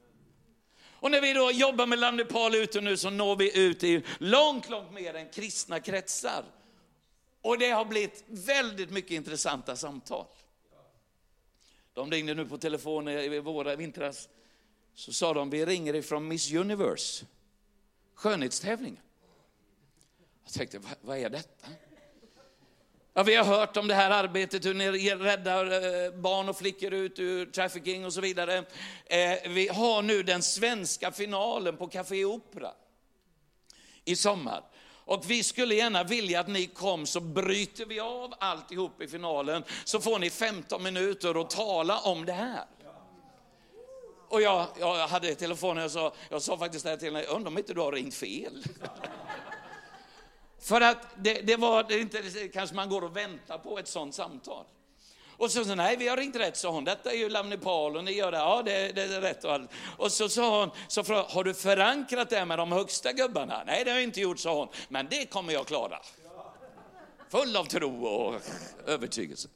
[0.83, 4.03] Och när vi då jobbar med Land Paul ute nu så når vi ut i
[4.19, 6.45] långt, långt mer än kristna kretsar.
[7.41, 10.25] Och det har blivit väldigt mycket intressanta samtal.
[11.93, 14.29] De ringde nu på telefon i våra vintras.
[14.93, 17.25] Så sa de, vi ringer ifrån Miss Universe,
[18.15, 19.03] skönhetstävlingen.
[20.43, 21.67] Jag tänkte, vad är detta?
[23.15, 26.93] Ja, vi har hört om det här arbetet, hur ni räddar eh, barn och flickor
[26.93, 28.57] ut ur trafficking och så vidare.
[29.05, 32.71] Eh, vi har nu den svenska finalen på Café Opera
[34.05, 34.63] i sommar.
[35.05, 39.63] Och vi skulle gärna vilja att ni kom så bryter vi av alltihop i finalen
[39.83, 42.65] så får ni 15 minuter att tala om det här.
[44.29, 47.51] Och jag, jag hade telefonen, jag sa, jag sa faktiskt det här till henne, undrar
[47.51, 48.63] om inte du har ringt fel.
[50.63, 54.15] För att det, det var det inte, kanske man går och väntar på ett sånt
[54.15, 54.65] samtal.
[55.37, 56.83] Och så sa nej vi har ringt rätt, sa hon.
[56.83, 58.37] Detta är ju Lamm Nepal och ni gör det.
[58.37, 59.71] Ja, det, det är rätt och allt.
[59.97, 63.63] Och så sa hon, så frågade, har du förankrat det med de högsta gubbarna?
[63.65, 64.67] Nej, det har jag inte gjort, sa hon.
[64.89, 65.99] Men det kommer jag klara.
[67.29, 68.41] Full av tro och
[68.87, 69.49] övertygelse.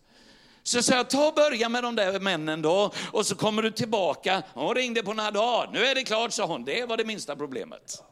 [0.63, 3.71] Så sa jag, ta och börja med de där männen då, och så kommer du
[3.71, 4.43] tillbaka.
[4.53, 5.69] Hon ringde på några dagar.
[5.73, 6.65] Nu är det klart, sa hon.
[6.65, 8.03] Det var det minsta problemet.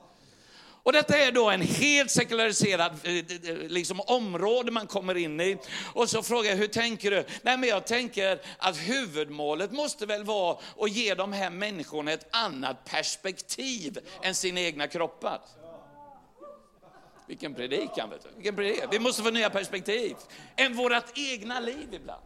[0.86, 3.26] Och detta är då en helt sekulariserad eh,
[3.68, 5.58] liksom, område man kommer in i.
[5.94, 7.26] Och så frågar jag, hur tänker du?
[7.42, 12.28] Nej men jag tänker att huvudmålet måste väl vara att ge de här människorna ett
[12.32, 15.42] annat perspektiv än sina egna kroppar.
[17.28, 18.30] Vilken predikan, vet du.
[18.36, 18.88] Vilken predikan.
[18.92, 20.16] Vi måste få nya perspektiv
[20.56, 22.24] än vårt egna liv ibland.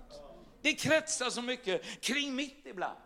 [0.61, 2.97] Det kretsar så mycket kring mitt ibland.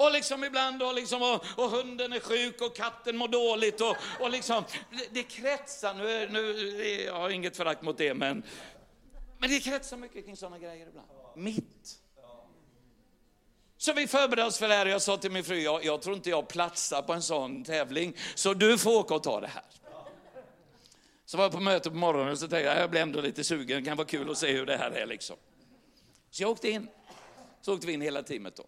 [0.00, 3.80] Och liksom ibland och, liksom, och, och, hunden är sjuk och katten mår dåligt.
[3.80, 8.42] Och, och liksom, det, det kretsar, nu, nu, jag har inget förakt mot det, men,
[9.38, 11.08] men det kretsar mycket kring sådana grejer ibland.
[11.36, 11.98] Mitt.
[13.76, 16.02] Så vi förberedde oss för det här och jag sa till min fru, jag, jag
[16.02, 19.46] tror inte jag platsar på en sån tävling, så du får åka och ta det
[19.46, 19.64] här.
[21.24, 23.44] Så var jag på möte på morgonen och så tänkte jag, jag blir ändå lite
[23.44, 25.36] sugen, det kan vara kul att se hur det här är liksom.
[26.30, 26.88] Så jag åkte in.
[27.60, 28.64] Så åkte vi in hela teamet då.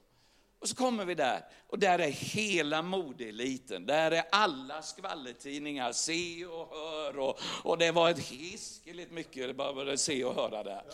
[0.62, 3.86] Och så kommer vi där och där är hela modeeliten.
[3.86, 9.96] Där är alla skvallertidningar, se och hör och, och det var ett hiskeligt mycket bara
[9.96, 10.84] se och höra där.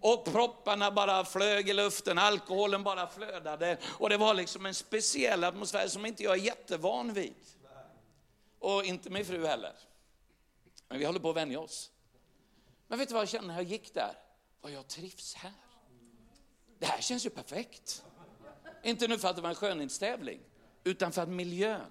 [0.00, 5.44] Och propparna bara flög i luften, alkoholen bara flödade och det var liksom en speciell
[5.44, 7.34] atmosfär som inte jag är jättevan vid.
[8.58, 9.72] Och inte min fru heller.
[10.88, 11.90] Men vi håller på att vänja oss.
[12.86, 14.14] Men vet du vad jag kände när jag gick där?
[14.60, 15.52] Vad jag trivs här.
[16.78, 18.02] Det här känns ju perfekt.
[18.82, 20.40] Inte nu för att det var en skönhetstävling,
[20.84, 21.90] utan för att miljön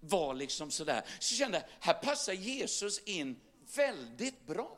[0.00, 1.02] var liksom sådär.
[1.18, 3.40] Så jag kände, här passar Jesus in
[3.76, 4.76] väldigt bra.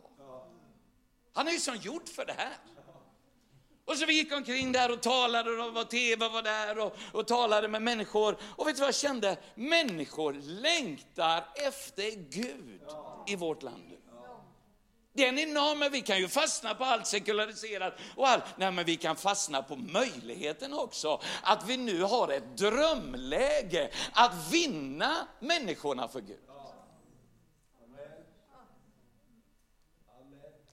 [1.32, 2.56] Han är ju som gjord för det här.
[3.84, 7.26] Och så vi gick omkring där och talade och var tv var där och, och
[7.26, 8.36] talade med människor.
[8.56, 9.36] Och vet du vad jag kände?
[9.54, 12.80] Människor längtar efter Gud
[13.26, 13.82] i vårt land.
[13.88, 14.01] nu.
[15.12, 18.44] Det är en enorm, vi kan ju fastna på allt sekulariserat och allt.
[18.56, 24.52] Nej, men vi kan fastna på möjligheten också att vi nu har ett drömläge att
[24.52, 26.40] vinna människorna för Gud.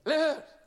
[0.04, 0.59] Eller hur?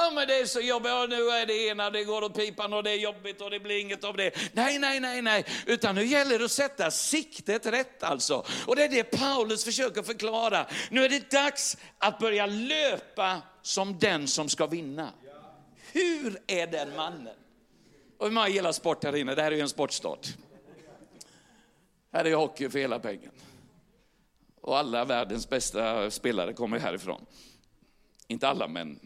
[0.00, 2.72] Ja, men det är så jobbigt, ja, nu är det ena, det går åt pipan
[2.72, 4.34] och det är jobbigt och det blir inget av det.
[4.52, 8.44] Nej, nej, nej, nej, utan nu gäller det att sätta siktet rätt alltså.
[8.66, 10.66] Och det är det Paulus försöker förklara.
[10.90, 15.12] Nu är det dags att börja löpa som den som ska vinna.
[15.92, 17.36] Hur är den mannen?
[18.18, 19.34] Och hur många gillar sport här inne?
[19.34, 20.18] Det här är ju en sportstad.
[22.12, 23.32] Här är hockey för hela pengen.
[24.60, 27.26] Och alla världens bästa spelare kommer härifrån.
[28.28, 29.00] Inte alla, men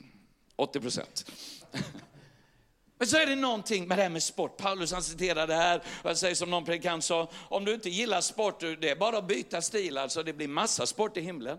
[0.57, 1.31] 80 procent.
[2.99, 4.57] Men så är det någonting med det här med sport.
[4.57, 7.91] Paulus han citerar det här, och jag säger som någon predikant sa, om du inte
[7.91, 11.59] gillar sport, det är bara att byta stil, alltså det blir massa sport i himlen.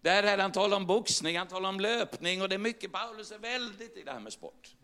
[0.00, 3.32] Där är han talar om boxning, han talar om löpning och det är mycket, Paulus
[3.32, 4.74] är väldigt i det här med sport.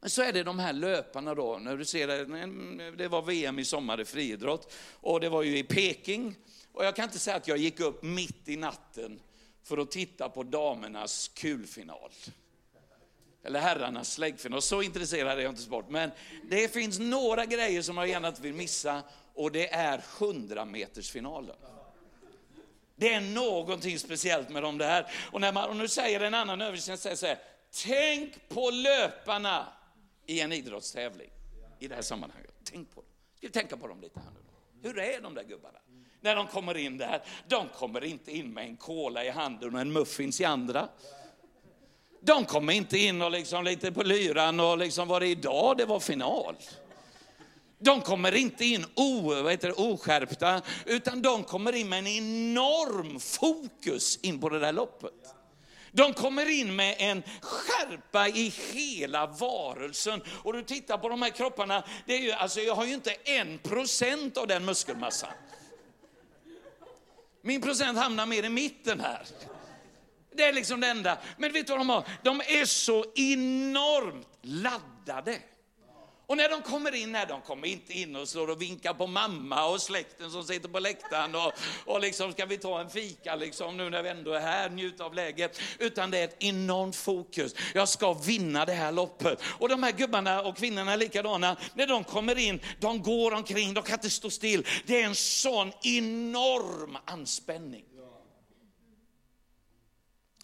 [0.00, 3.58] Men så är det de här löparna då, när du ser det, det var VM
[3.58, 6.36] i sommar i friidrott och det var ju i Peking.
[6.72, 9.20] Och jag kan inte säga att jag gick upp mitt i natten
[9.66, 12.10] för att titta på damernas kulfinal.
[13.44, 14.62] Eller herrarnas släggfinal.
[14.62, 15.88] Så intresserad är jag inte sport.
[15.88, 16.10] Men
[16.50, 19.02] det finns några grejer som jag gärna inte vill missa
[19.34, 21.56] och det är 100 metersfinalen.
[22.96, 25.12] Det är någonting speciellt med dem där.
[25.32, 27.38] Och, när man, och nu säger en annan översättning så här,
[27.84, 29.66] tänk på löparna
[30.26, 31.30] i en idrottstävling
[31.78, 32.54] i det här sammanhanget.
[32.64, 33.10] Tänk på dem.
[33.36, 34.88] Ska vi tänka på dem lite här nu?
[34.88, 35.78] Hur är de där gubbarna?
[36.26, 37.22] När de kommer in där.
[37.48, 40.88] De kommer inte in med en cola i handen och en muffins i andra.
[42.20, 45.84] De kommer inte in och liksom lite på lyran och liksom var det idag det
[45.84, 46.56] var final.
[47.78, 52.06] De kommer inte in o, vad heter det, oskärpta, utan de kommer in med en
[52.06, 55.12] enorm fokus in på det där loppet.
[55.92, 60.22] De kommer in med en skärpa i hela varelsen.
[60.42, 63.16] Och du tittar på de här kropparna, det är ju, alltså jag har ju inte
[63.24, 65.30] en procent av den muskelmassan.
[67.46, 69.26] Min procent hamnar mer i mitten här.
[70.36, 71.18] Det är liksom det enda.
[71.38, 72.04] Men vet du vad de har?
[72.22, 75.38] De är så enormt laddade.
[76.26, 79.06] Och när de kommer in när de kommer inte in och slår och vinkar på
[79.06, 81.52] mamma och släkten som sitter på läktaren och,
[81.84, 85.04] och liksom ska vi ta en fika liksom nu när vi ändå är här, njuta
[85.04, 85.60] av läget.
[85.78, 87.54] Utan det är ett enormt fokus.
[87.74, 89.42] Jag ska vinna det här loppet.
[89.58, 91.56] Och de här gubbarna och kvinnorna är likadana.
[91.74, 94.66] När de kommer in, de går omkring, de kan inte stå still.
[94.86, 97.84] Det är en sån enorm anspänning.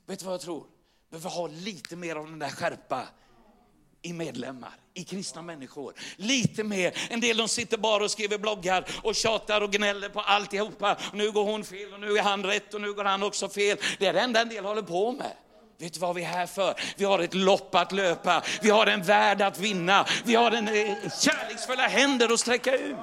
[0.06, 0.66] Vet du vad jag tror?
[1.10, 3.08] Vi behöver ha lite mer av den där skärpa
[4.02, 5.94] i medlemmar, i kristna människor.
[6.16, 6.94] Lite mer.
[7.10, 10.96] En del de sitter bara och skriver bloggar och tjatar och gnäller på alltihopa.
[11.12, 13.78] Nu går hon fel och nu är han rätt och nu går han också fel.
[13.98, 15.32] Det är det enda en del håller på med.
[15.78, 16.74] Vet du vad vi är här för?
[16.96, 18.42] Vi har ett lopp att löpa.
[18.62, 20.06] Vi har en värld att vinna.
[20.24, 22.96] Vi har en eh, kärleksfulla händer att sträcka ut.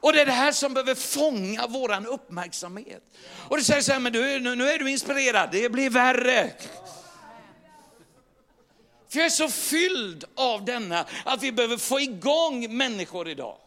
[0.00, 3.02] Och det är det här som behöver fånga våran uppmärksamhet.
[3.48, 6.50] Och du säger så här, men du, nu är du inspirerad, det blir värre.
[9.08, 13.58] För jag är så fylld av denna, att vi behöver få igång människor idag.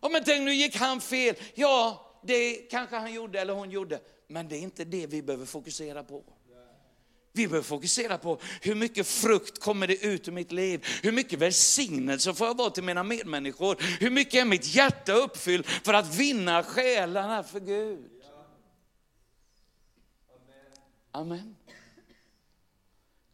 [0.00, 1.34] Ja, men tänk nu gick han fel.
[1.54, 4.00] Ja, det kanske han gjorde eller hon gjorde.
[4.28, 6.22] Men det är inte det vi behöver fokusera på.
[7.32, 10.86] Vi behöver fokusera på hur mycket frukt kommer det ut ur mitt liv?
[11.02, 13.76] Hur mycket välsignelse får jag vara till mina medmänniskor?
[14.00, 18.10] Hur mycket är mitt hjärta uppfyllt för att vinna själarna för Gud?
[21.12, 21.56] Amen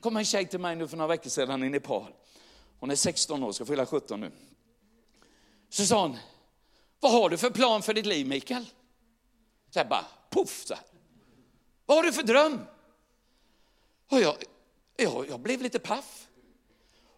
[0.01, 2.13] kom en tjej till mig nu för några veckor sedan i Nepal.
[2.81, 4.31] Hon är 16 år, ska fylla 17 nu.
[5.69, 6.17] Så sa hon,
[7.01, 8.65] vad har du för plan för ditt liv Mikael?
[9.71, 10.85] Så jag bara, poff så här.
[11.87, 12.61] Vad har du för dröm?
[14.11, 14.37] Och jag,
[14.97, 16.29] jag, jag blev lite paff.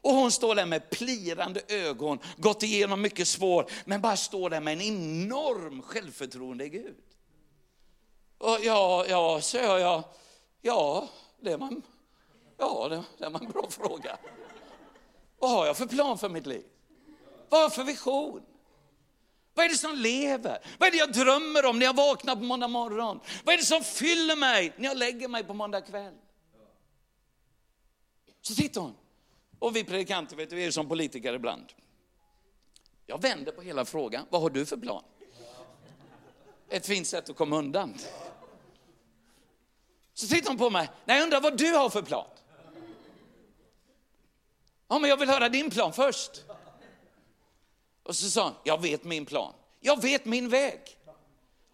[0.02, 4.60] Och hon står där med plirande ögon, gått igenom mycket svårt, men bara står där
[4.60, 6.96] med en enorm självförtroende i Gud.
[8.38, 10.04] Och ja, ja, så jag,
[10.62, 11.08] ja,
[11.40, 11.70] det var
[12.60, 14.18] Ja, det, det var en bra fråga.
[15.38, 16.64] Vad har jag för plan för mitt liv?
[17.48, 18.42] Vad har jag för vision?
[19.54, 20.58] Vad är det som lever?
[20.78, 23.20] Vad är det jag drömmer om när jag vaknar på måndag morgon?
[23.44, 26.14] Vad är det som fyller mig när jag lägger mig på måndag kväll?
[28.40, 28.96] Så sitter hon.
[29.58, 31.72] Och vi predikanter, vet du, vi är som politiker ibland.
[33.06, 34.26] Jag vänder på hela frågan.
[34.30, 35.04] Vad har du för plan?
[36.68, 37.94] Ett fint sätt att komma undan.
[40.14, 40.90] Så tittar hon på mig.
[41.04, 42.26] Nej, jag undrar vad du har för plan.
[44.90, 46.30] Ja, men jag vill höra din plan först.
[48.02, 49.54] Och så sa han, jag vet min plan.
[49.80, 50.80] Jag vet min väg.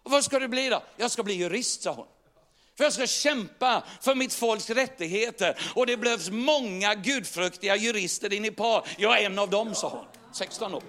[0.03, 0.83] Och vad ska du bli då?
[0.97, 2.07] Jag ska bli jurist, sa hon.
[2.77, 5.59] För jag ska kämpa för mitt folks rättigheter.
[5.75, 8.83] Och det behövs många gudfruktiga jurister i Nepal.
[8.97, 10.05] Jag är en av dem, sa hon.
[10.33, 10.83] 16 år.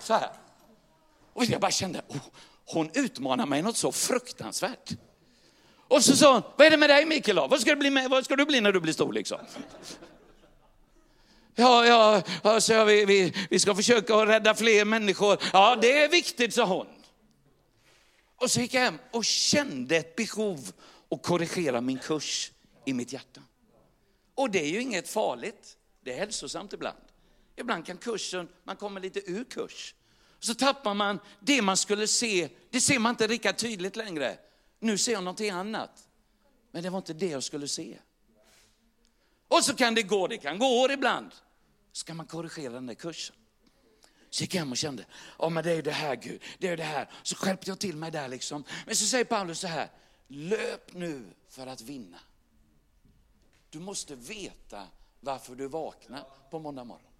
[0.00, 0.30] Så här.
[1.32, 2.16] Och jag bara kände, oh,
[2.64, 4.90] hon utmanar mig något så fruktansvärt.
[5.88, 8.10] Och så sa hon, vad är det med dig Mikael Vad ska du bli, med?
[8.10, 9.38] Vad ska du bli när du blir stor liksom?
[11.54, 15.38] Ja, ja, alltså, vi, vi, vi ska försöka rädda fler människor.
[15.52, 16.86] Ja, det är viktigt, sa hon.
[18.36, 20.72] Och så gick jag hem och kände ett behov
[21.10, 22.52] att korrigera min kurs
[22.84, 23.40] i mitt hjärta.
[24.34, 26.98] Och det är ju inget farligt, det är hälsosamt ibland.
[27.56, 29.94] Ibland kan kursen, man kommer lite ur kurs.
[30.38, 34.38] Så tappar man det man skulle se, det ser man inte lika tydligt längre.
[34.80, 36.08] Nu ser jag någonting annat.
[36.70, 37.98] Men det var inte det jag skulle se.
[39.48, 41.30] Och så kan det gå, det kan gå år ibland.
[41.92, 43.36] Så kan man korrigera den där kursen.
[44.30, 45.06] Så gick jag hem och kände,
[45.38, 47.10] ja men det är det här Gud, det är det här.
[47.22, 48.64] Så skärpte jag till mig där liksom.
[48.86, 49.90] Men så säger Paulus så här,
[50.28, 52.18] löp nu för att vinna.
[53.70, 54.86] Du måste veta
[55.20, 57.10] varför du vaknar på måndag morgon.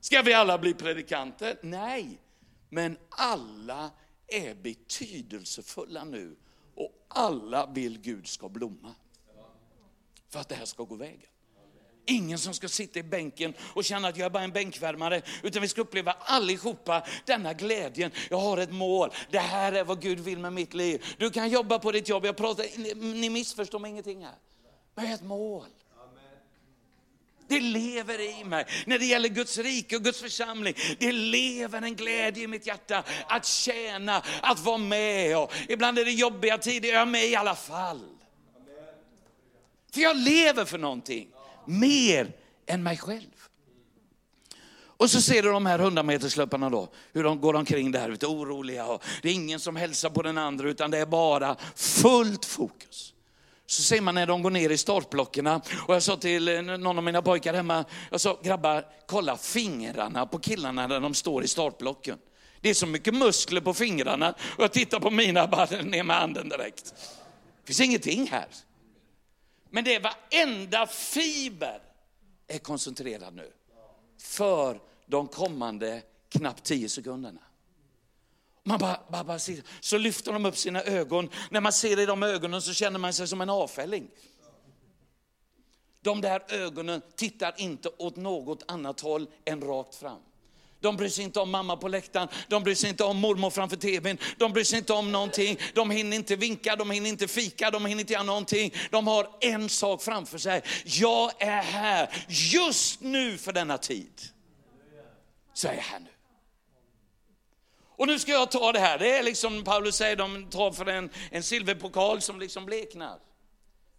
[0.00, 1.58] Ska vi alla bli predikanter?
[1.62, 2.20] Nej,
[2.68, 3.90] men alla
[4.26, 6.36] är betydelsefulla nu
[6.74, 8.94] och alla vill Gud ska blomma.
[10.30, 11.30] För att det här ska gå vägen.
[12.06, 15.62] Ingen som ska sitta i bänken och känna att jag är bara en bänkvärmare, utan
[15.62, 18.10] vi ska uppleva allihopa denna glädjen.
[18.30, 21.04] Jag har ett mål, det här är vad Gud vill med mitt liv.
[21.18, 24.34] Du kan jobba på ditt jobb, jag pratar, ni missförstår mig ingenting här.
[24.94, 25.66] Men jag har ett mål.
[27.48, 28.66] Det lever i mig.
[28.86, 33.04] När det gäller Guds rike och Guds församling, det lever en glädje i mitt hjärta
[33.26, 35.38] att tjäna, att vara med.
[35.38, 38.19] Och ibland är det jobbiga tider, jag är med i alla fall.
[39.92, 41.28] För jag lever för någonting
[41.66, 42.32] mer
[42.66, 43.40] än mig själv.
[45.00, 48.26] Och så ser du de här 100 meterslöparna då, hur de går omkring där lite
[48.26, 48.86] oroliga.
[48.86, 53.14] Och det är ingen som hälsar på den andra utan det är bara fullt fokus.
[53.66, 55.46] Så ser man när de går ner i startblocken.
[55.46, 60.26] Och jag sa till eh, någon av mina pojkar hemma, jag sa grabbar kolla fingrarna
[60.26, 62.18] på killarna när de står i startblocken.
[62.60, 66.16] Det är så mycket muskler på fingrarna och jag tittar på mina bara ner med
[66.16, 66.94] handen direkt.
[67.60, 68.46] Det finns ingenting här.
[69.70, 71.82] Men det är varenda fiber
[72.46, 73.52] är koncentrerad nu
[74.18, 77.40] för de kommande knappt tio sekunderna.
[78.62, 79.38] Man bara, bara, bara
[79.80, 81.30] så lyfter de upp sina ögon.
[81.50, 84.10] När man ser i de ögonen så känner man sig som en avfälling.
[86.00, 90.20] De där ögonen tittar inte åt något annat håll än rakt fram.
[90.80, 93.76] De bryr sig inte om mamma på läktaren, de bryr sig inte om mormor framför
[93.76, 95.58] tvn, de bryr sig inte om någonting.
[95.74, 98.74] De hinner inte vinka, de hinner inte fika, de hinner inte göra någonting.
[98.90, 100.62] De har en sak framför sig.
[100.84, 104.20] Jag är här just nu för denna tid.
[105.52, 106.10] Så är jag här nu.
[108.00, 110.86] Och nu ska jag ta det här, det är liksom Paulus säger, de tar för
[110.86, 113.18] en, en silverpokal som liksom bleknar.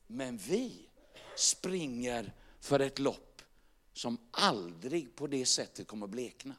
[0.08, 0.90] Men vi
[1.36, 3.42] springer för ett lopp
[3.94, 6.56] som aldrig på det sättet kommer blekna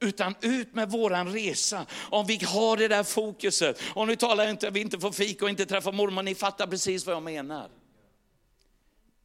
[0.00, 1.86] utan ut med våran resa.
[2.10, 3.80] Om vi har det där fokuset.
[3.94, 6.34] Och nu talar jag inte att vi inte får fika och inte träffa mormor, ni
[6.34, 7.70] fattar precis vad jag menar.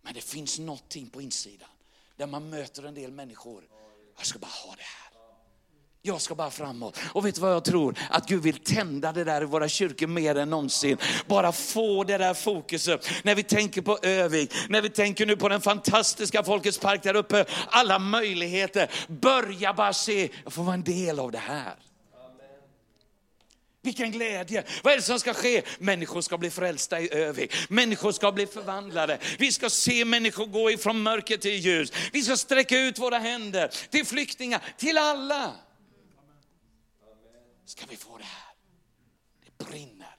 [0.02, 1.70] Men det finns någonting på insidan
[2.16, 3.64] där man möter en del människor.
[4.18, 5.05] Jag ska bara ha det här.
[6.08, 7.00] Jag ska bara framåt.
[7.14, 7.96] Och vet du vad jag tror?
[8.10, 10.98] Att Gud vill tända det där i våra kyrkor mer än någonsin.
[11.28, 13.10] Bara få det där fokuset.
[13.24, 17.16] När vi tänker på Övik, när vi tänker nu på den fantastiska Folkets park där
[17.16, 17.46] uppe.
[17.68, 18.92] Alla möjligheter.
[19.08, 21.76] Börja bara se, jag får vara en del av det här.
[23.82, 24.64] Vilken glädje!
[24.84, 25.62] Vad är det som ska ske?
[25.80, 27.54] Människor ska bli frälsta i Övik.
[27.70, 29.18] Människor ska bli förvandlade.
[29.38, 31.92] Vi ska se människor gå ifrån mörker till ljus.
[32.14, 35.52] Vi ska sträcka ut våra händer till flyktingar, till alla
[37.66, 38.54] ska vi få det här.
[39.46, 40.18] Det brinner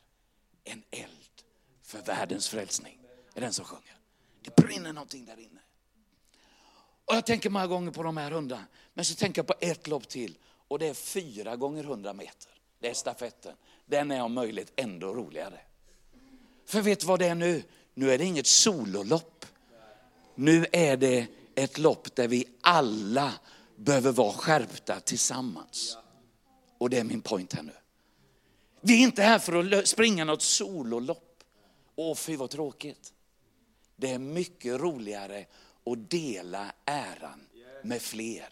[0.64, 1.42] en eld
[1.82, 2.98] för världens frälsning.
[3.34, 3.98] är den som sjunger.
[4.42, 5.60] Det brinner någonting där inne.
[7.04, 9.86] Och jag tänker många gånger på de här hundra, men så tänker jag på ett
[9.86, 10.38] lopp till
[10.68, 12.52] och det är fyra gånger hundra meter.
[12.78, 13.56] Det är stafetten.
[13.86, 15.60] Den är om möjligt ändå roligare.
[16.66, 17.62] För vet du vad det är nu?
[17.94, 19.46] Nu är det inget sololopp.
[20.34, 23.32] Nu är det ett lopp där vi alla
[23.76, 25.98] behöver vara skärpta tillsammans.
[26.78, 27.72] Och det är min point här nu.
[28.80, 31.42] Vi är inte här för att springa något sololopp.
[31.96, 33.12] Åh fy vad tråkigt.
[33.96, 35.44] Det är mycket roligare
[35.86, 37.40] att dela äran
[37.82, 38.48] med fler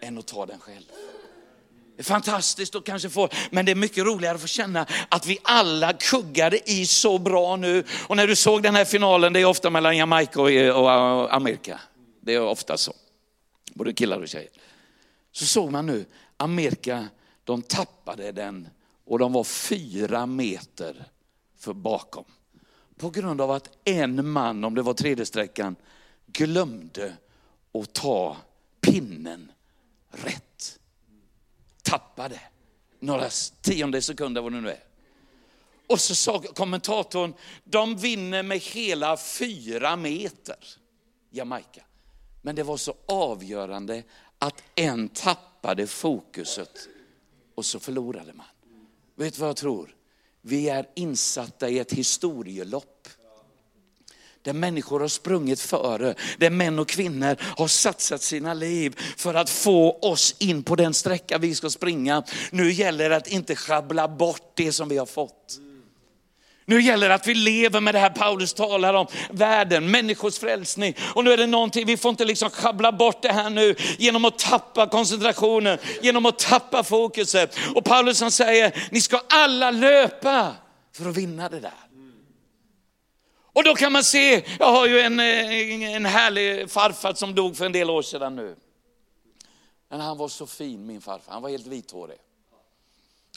[0.00, 0.84] än att ta den själv.
[1.96, 5.26] Det är fantastiskt att kanske få, men det är mycket roligare att få känna att
[5.26, 7.84] vi alla kuggade i så bra nu.
[8.08, 11.80] Och när du såg den här finalen, det är ofta mellan Jamaica och Amerika.
[12.20, 12.92] Det är ofta så,
[13.74, 14.50] både killar och tjejer.
[15.32, 16.04] Så såg man nu,
[16.36, 17.08] Amerika,
[17.46, 18.68] de tappade den
[19.04, 21.04] och de var fyra meter
[21.56, 22.24] för bakom.
[22.96, 25.76] På grund av att en man, om det var tredje sträckan,
[26.26, 27.16] glömde
[27.72, 28.36] att ta
[28.80, 29.52] pinnen
[30.10, 30.78] rätt.
[31.82, 32.40] Tappade
[33.00, 33.28] några
[33.60, 34.84] tionde sekunder vad det nu är.
[35.86, 37.34] Och så sa kommentatorn,
[37.64, 40.56] de vinner med hela fyra meter,
[41.30, 41.84] Jamaica.
[42.42, 44.02] Men det var så avgörande
[44.38, 46.88] att en tappade fokuset
[47.56, 48.46] och så förlorade man.
[49.16, 49.94] Vet du vad jag tror?
[50.42, 53.08] Vi är insatta i ett historielopp
[54.46, 59.50] där människor har sprungit före, där män och kvinnor har satsat sina liv för att
[59.50, 62.22] få oss in på den sträcka vi ska springa.
[62.50, 65.60] Nu gäller det att inte schabbla bort det som vi har fått.
[66.68, 70.96] Nu gäller det att vi lever med det här Paulus talar om, världen, människors frälsning.
[71.14, 74.24] Och nu är det någonting, vi får inte liksom schabbla bort det här nu genom
[74.24, 77.56] att tappa koncentrationen, genom att tappa fokuset.
[77.74, 80.54] Och Paulus han säger, ni ska alla löpa
[80.92, 81.72] för att vinna det där.
[83.52, 87.66] Och då kan man se, jag har ju en, en härlig farfar som dog för
[87.66, 88.56] en del år sedan nu.
[89.88, 92.18] Men han var så fin min farfar, han var helt vithårig.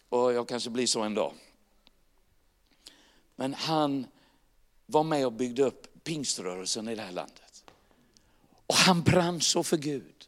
[0.09, 1.33] Och jag kanske blir så en dag.
[3.39, 4.07] Men han
[4.85, 7.63] var med och byggde upp pingströrelsen i det här landet.
[8.67, 10.18] Och han brann så för Gud.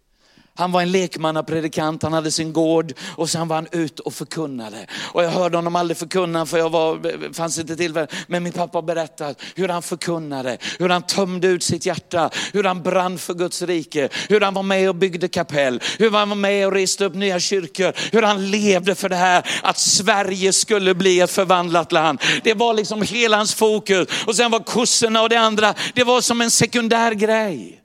[0.56, 4.88] Han var en lekmannapredikant, han hade sin gård och sen var han ut och förkunnade.
[5.14, 8.08] Och jag hörde honom aldrig förkunna för jag var, fanns inte tillfälle.
[8.28, 12.82] Men min pappa berättade hur han förkunnade, hur han tömde ut sitt hjärta, hur han
[12.82, 16.68] brann för Guds rike, hur han var med och byggde kapell, hur han var med
[16.68, 21.20] och reste upp nya kyrkor, hur han levde för det här att Sverige skulle bli
[21.20, 22.22] ett förvandlat land.
[22.44, 24.08] Det var liksom hela hans fokus.
[24.28, 27.82] Och sen var kurserna och det andra, det var som en sekundär grej.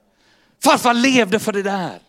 [0.65, 2.06] Farfar levde för det där.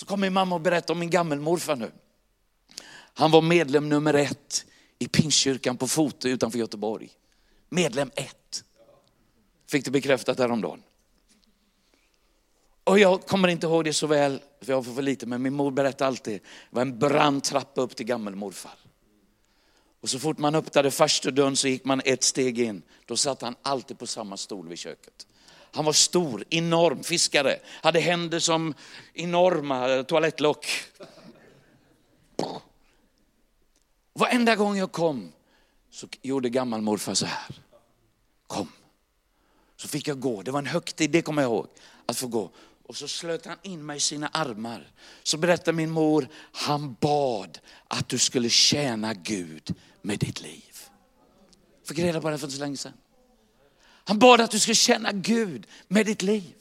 [0.00, 1.90] Så kom min mamma och berättade om min gammelmorfar nu.
[3.14, 4.66] Han var medlem nummer ett
[4.98, 7.10] i Pingstkyrkan på Fotö utanför Göteborg.
[7.68, 8.64] Medlem ett.
[9.70, 10.82] Fick det bekräftat häromdagen.
[12.84, 15.54] Och jag kommer inte ihåg det så väl, för jag var för lite, men min
[15.54, 18.78] mor berättade alltid, det var en brant trappa upp till gammelmorfar.
[20.00, 22.82] Och så fort man öppnade farstudörren så gick man ett steg in.
[23.06, 25.26] Då satt han alltid på samma stol vid köket.
[25.72, 28.74] Han var stor, enorm fiskare, hade händer som
[29.14, 30.66] enorma toalettlock.
[34.12, 35.32] Varenda gång jag kom
[35.90, 37.62] så gjorde gammalmorfar så här.
[38.46, 38.72] Kom.
[39.76, 41.66] Så fick jag gå, det var en högtid, det kommer jag ihåg,
[42.06, 42.50] att få gå.
[42.86, 44.90] Och så slöt han in mig i sina armar.
[45.22, 47.58] Så berättade min mor, han bad
[47.88, 50.76] att du skulle tjäna Gud med ditt liv.
[51.84, 52.92] Fick reda på det för inte så länge sedan.
[54.10, 56.54] Han bad att du skulle känna Gud med ditt liv.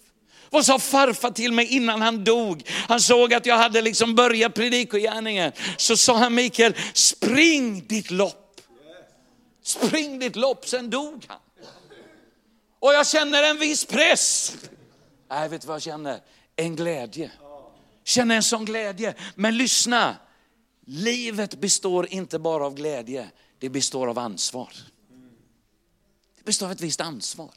[0.49, 2.63] Vad sa farfar till mig innan han dog?
[2.87, 5.51] Han såg att jag hade liksom börjat predikogärningen.
[5.77, 8.61] Så sa han Mikael, spring ditt lopp.
[9.63, 11.37] Spring ditt lopp, sen dog han.
[12.79, 14.55] Och jag känner en viss press.
[15.29, 16.19] Nej, vet du vad jag känner?
[16.55, 17.31] En glädje.
[18.03, 19.13] Känner en sån glädje.
[19.35, 20.15] Men lyssna,
[20.85, 23.29] livet består inte bara av glädje,
[23.59, 24.69] det består av ansvar.
[26.49, 27.51] Består av ett visst ansvar.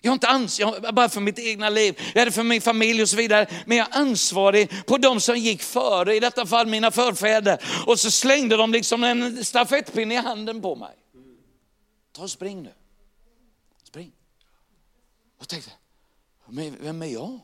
[0.00, 3.02] Jag har inte ansvar bara för mitt egna liv, jag är det för min familj
[3.02, 3.46] och så vidare.
[3.66, 7.64] Men jag är ansvarig på de som gick före, i detta fall mina förfäder.
[7.86, 10.96] Och så slängde de liksom en stafettpinne i handen på mig.
[12.12, 12.72] Ta och spring nu.
[13.82, 14.12] Spring.
[15.38, 15.70] Och tänkte,
[16.80, 17.40] vem är jag?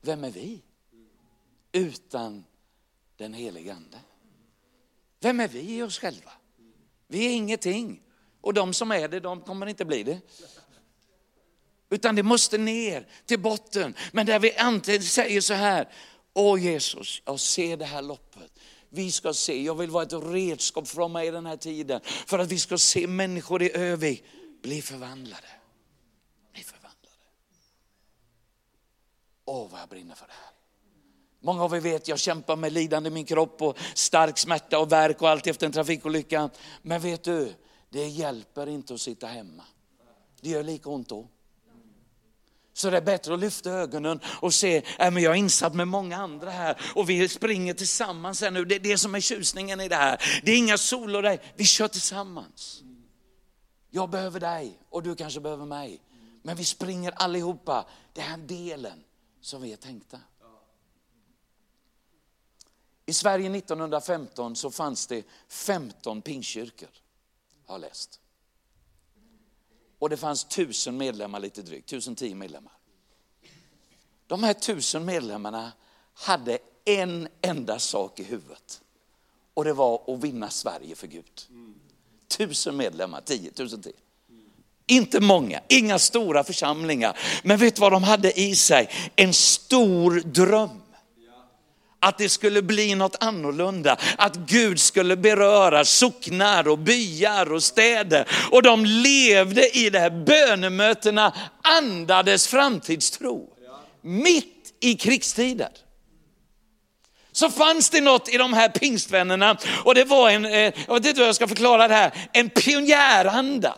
[0.00, 0.62] Vem är vi?
[1.72, 2.44] Utan
[3.16, 3.98] den helige ande.
[5.20, 6.32] Vem är vi i oss själva?
[7.06, 8.03] Vi är ingenting.
[8.44, 10.20] Och de som är det, de kommer inte bli det.
[11.90, 13.94] Utan det måste ner till botten.
[14.12, 15.88] Men där vi äntligen säger så här,
[16.34, 18.52] Åh Jesus, jag ser det här loppet.
[18.88, 22.00] Vi ska se, jag vill vara ett redskap från mig i den här tiden.
[22.04, 24.24] För att vi ska se människor i Övik
[24.62, 25.48] bli förvandlade.
[26.52, 27.16] Bli förvandlade.
[29.44, 30.50] Åh vad jag brinner för det här.
[31.40, 34.92] Många av er vet, jag kämpar med lidande i min kropp och stark smärta och
[34.92, 36.50] värk och allt efter en trafikolycka.
[36.82, 37.54] Men vet du,
[37.94, 39.64] det hjälper inte att sitta hemma.
[40.40, 41.28] Det gör lika ont då.
[42.72, 45.88] Så det är bättre att lyfta ögonen och se, äh, men jag är insatt med
[45.88, 48.64] många andra här och vi springer tillsammans här nu.
[48.64, 50.40] Det är det som är tjusningen i det här.
[50.44, 52.82] Det är inga solor där, vi kör tillsammans.
[53.90, 56.00] Jag behöver dig och du kanske behöver mig.
[56.42, 59.04] Men vi springer allihopa den här delen
[59.40, 60.20] som vi är tänkta.
[63.06, 66.88] I Sverige 1915 så fanns det 15 pingkyrkor
[67.66, 68.20] har läst.
[69.98, 72.72] Och det fanns tusen medlemmar lite drygt, tusen tio medlemmar.
[74.26, 75.72] De här tusen medlemmarna
[76.14, 78.80] hade en enda sak i huvudet.
[79.54, 81.42] Och det var att vinna Sverige för Gud.
[82.28, 83.92] Tusen medlemmar, tio tusen till.
[84.86, 87.18] Inte många, inga stora församlingar.
[87.44, 88.88] Men vet du vad de hade i sig?
[89.16, 90.80] En stor dröm.
[92.04, 98.28] Att det skulle bli något annorlunda, att Gud skulle beröra socknar och byar och städer.
[98.50, 103.48] Och de levde i det här bönemötena, andades framtidstro.
[104.02, 105.68] Mitt i krigstider
[107.32, 111.06] så fanns det något i de här pingstvännerna och det var en, eh, jag vet
[111.06, 113.74] inte hur jag ska förklara det här, en pionjäranda.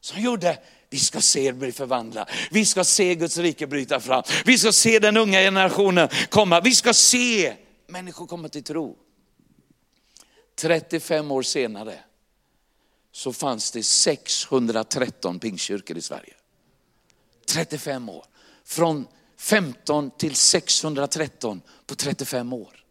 [0.00, 0.58] Som gjorde,
[0.90, 4.22] vi ska se er bli förvandlade, Vi ska se Guds rike bryta fram.
[4.44, 6.60] Vi ska se den unga generationen komma.
[6.60, 7.56] Vi ska se
[7.86, 8.96] människor komma till tro.
[10.56, 11.98] 35 år senare
[13.12, 16.34] så fanns det 613 pingstkyrkor i Sverige.
[17.48, 18.24] 35 år.
[18.64, 19.06] Från
[19.36, 22.85] 15 till 613 på 35 år.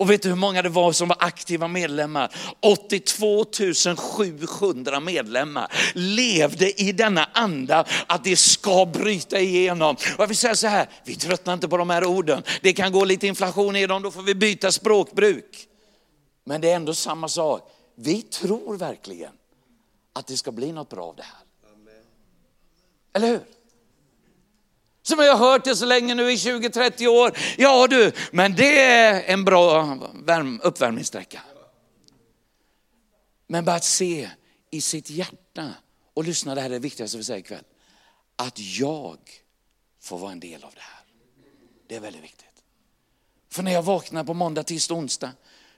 [0.00, 2.34] Och vet du hur många det var som var aktiva medlemmar?
[2.60, 3.44] 82
[3.96, 9.96] 700 medlemmar levde i denna anda att det ska bryta igenom.
[9.96, 12.42] Och jag vill säga så här, vi tröttnar inte på de här orden.
[12.62, 15.68] Det kan gå lite inflation i dem, då får vi byta språkbruk.
[16.44, 17.72] Men det är ändå samma sak.
[17.94, 19.32] Vi tror verkligen
[20.12, 21.42] att det ska bli något bra av det här.
[23.12, 23.40] Eller hur?
[25.10, 27.38] Som jag har hört det så länge nu i 20-30 år.
[27.58, 29.98] Ja du, men det är en bra
[30.62, 31.42] uppvärmningssträcka.
[33.46, 34.30] Men bara att se
[34.70, 35.74] i sitt hjärta,
[36.14, 37.64] och lyssna det här är det viktigaste vi säger ikväll.
[38.36, 39.18] Att jag
[40.02, 41.04] får vara en del av det här.
[41.88, 42.46] Det är väldigt viktigt.
[43.50, 45.30] För när jag vaknar på måndag, tisdag, onsdag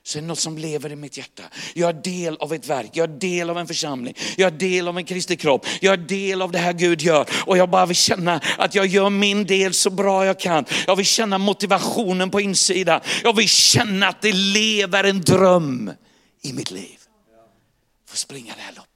[0.05, 1.43] så är det något som lever i mitt hjärta.
[1.73, 4.87] Jag är del av ett verk, jag är del av en församling, jag är del
[4.87, 7.29] av en kristlig kropp, jag är del av det här Gud gör.
[7.45, 10.65] Och jag bara vill känna att jag gör min del så bra jag kan.
[10.87, 13.01] Jag vill känna motivationen på insidan.
[13.23, 15.91] Jag vill känna att det lever en dröm
[16.41, 16.97] i mitt liv.
[18.09, 18.92] Få springa det här loppet.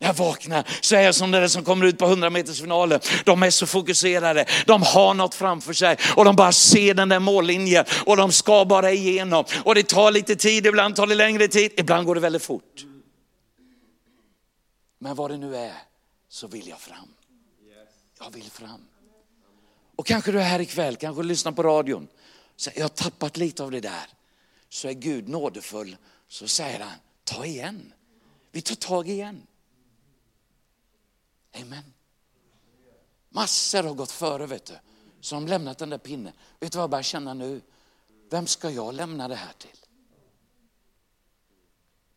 [0.00, 3.00] När jag vaknar så är jag som den som kommer ut på 100 meters finalen.
[3.24, 7.18] De är så fokuserade, de har något framför sig och de bara ser den där
[7.18, 9.44] mållinjen och de ska bara igenom.
[9.64, 12.84] Och det tar lite tid, ibland tar det längre tid, ibland går det väldigt fort.
[14.98, 15.74] Men vad det nu är
[16.28, 17.14] så vill jag fram.
[18.20, 18.80] Jag vill fram.
[19.96, 22.08] Och kanske du är här ikväll, kanske lyssnar på radion.
[22.56, 24.06] Så jag har tappat lite av det där.
[24.68, 25.96] Så är Gud nådefull,
[26.28, 26.92] så säger han,
[27.24, 27.92] ta igen.
[28.52, 29.42] Vi tar tag igen.
[31.52, 31.94] Amen.
[33.28, 34.74] Massor har gått före, vet du.
[35.20, 36.32] som lämnat den där pinnen.
[36.60, 37.60] Vet du vad jag börjar känna nu?
[38.30, 39.76] Vem ska jag lämna det här till?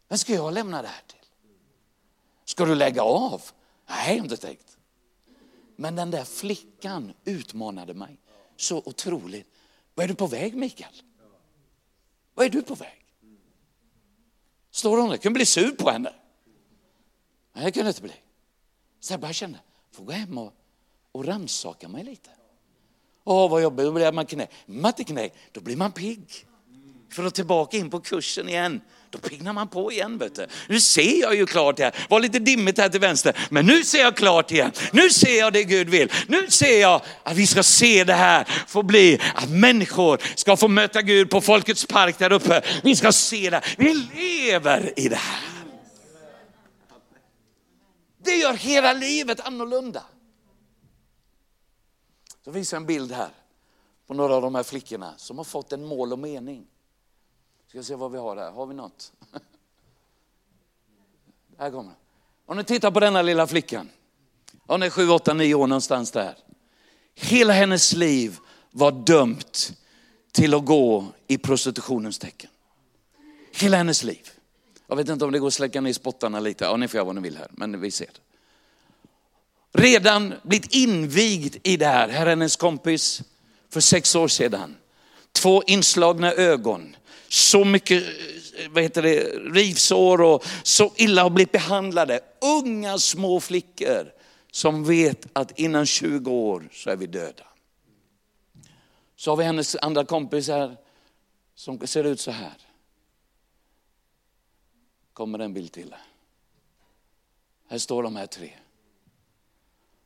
[0.08, 1.18] Vem ska jag lämna det här till?
[2.46, 3.42] Ska du lägga av?
[3.88, 4.78] Nej, inte tänkt.
[5.76, 8.18] Men den där flickan utmanade mig
[8.58, 9.48] så otroligt.
[9.96, 11.02] Vad är du på väg Mikael?
[12.34, 13.06] Vad är du på väg?
[14.72, 15.14] Står hon där?
[15.14, 16.14] Jag kunde bli sur på henne.
[17.54, 18.23] Nej, det kunde inte bli.
[19.04, 19.60] Så jag bara kände,
[19.96, 20.54] får gå hem och,
[21.12, 22.30] och rannsaka mig lite.
[23.24, 24.48] Åh, vad jobbigt, då blir man knä.
[24.66, 26.46] Matte knä, då blir man pigg.
[27.12, 30.18] För att tillbaka in på kursen igen, då piggnar man på igen.
[30.18, 30.48] Vet du.
[30.70, 34.00] Nu ser jag ju klart här, var lite dimmigt här till vänster, men nu ser
[34.00, 34.72] jag klart igen.
[34.92, 36.12] Nu ser jag det Gud vill.
[36.28, 40.68] Nu ser jag att vi ska se det här få bli, att människor ska få
[40.68, 42.62] möta Gud på Folkets park där uppe.
[42.84, 45.53] Vi ska se det, vi lever i det här.
[48.24, 50.04] Det gör hela livet annorlunda.
[52.44, 53.30] Så visar jag en bild här
[54.08, 56.68] på några av de här flickorna som har fått en mål och mening.
[57.68, 58.52] Ska se vad vi har här.
[58.52, 59.14] Har vi något?
[61.58, 61.94] Här kommer
[62.46, 63.90] Om ni tittar på denna lilla flickan.
[64.68, 66.38] Hon är 7, 8, 9 år någonstans där.
[67.16, 68.38] Hela hennes liv
[68.72, 69.74] var dömt
[70.32, 72.50] till att gå i prostitutionens tecken.
[73.52, 74.33] Hela hennes liv.
[74.94, 76.66] Jag vet inte om det går att släcka ner spottarna lite.
[76.66, 78.10] Ja, ni får göra vad ni vill här, men vi ser.
[79.72, 82.10] Redan blivit invigd i det här.
[82.10, 83.22] Här är hennes kompis
[83.70, 84.76] för sex år sedan.
[85.32, 86.96] Två inslagna ögon.
[87.28, 89.20] Så mycket eh, vad heter det,
[89.54, 92.20] rivsår och så illa har blivit behandlade.
[92.42, 94.12] Unga små flickor
[94.52, 97.48] som vet att innan 20 år så är vi döda.
[99.16, 100.78] Så har vi hennes andra kompis här
[101.56, 102.54] som ser ut så här
[105.14, 105.96] kommer en bild till.
[107.70, 108.52] Här står de här tre.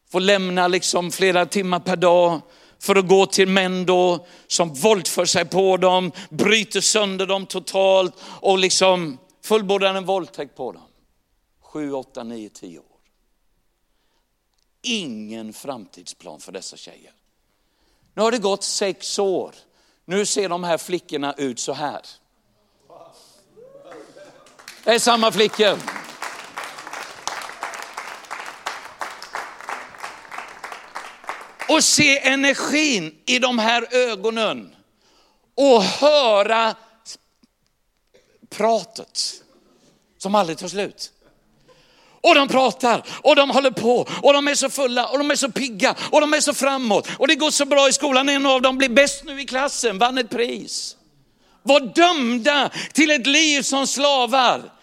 [0.10, 2.42] Får lämna liksom flera timmar per dag
[2.80, 8.16] för att gå till män då som våldför sig på dem, bryter sönder dem totalt
[8.42, 10.84] och liksom fullbordar en våldtäkt på dem.
[11.62, 12.86] Sju, åtta, nio, tio år.
[14.82, 17.14] ingen framtidsplan för dessa tjejer.
[18.14, 19.56] Nu har det gått sex år.
[20.06, 22.02] Nu ser de här flickorna ut så här.
[24.88, 25.78] Det är samma flickor.
[31.70, 34.76] Och se energin i de här ögonen
[35.56, 36.76] och höra
[38.50, 39.34] pratet
[40.18, 41.12] som aldrig tar slut.
[42.22, 45.36] Och de pratar och de håller på och de är så fulla och de är
[45.36, 47.08] så pigga och de är så framåt.
[47.18, 48.30] Och det går så bra i skolan.
[48.30, 50.96] En av dem blir bäst nu i klassen, vann ett pris.
[51.64, 54.77] Var dömda till ett liv som slavar.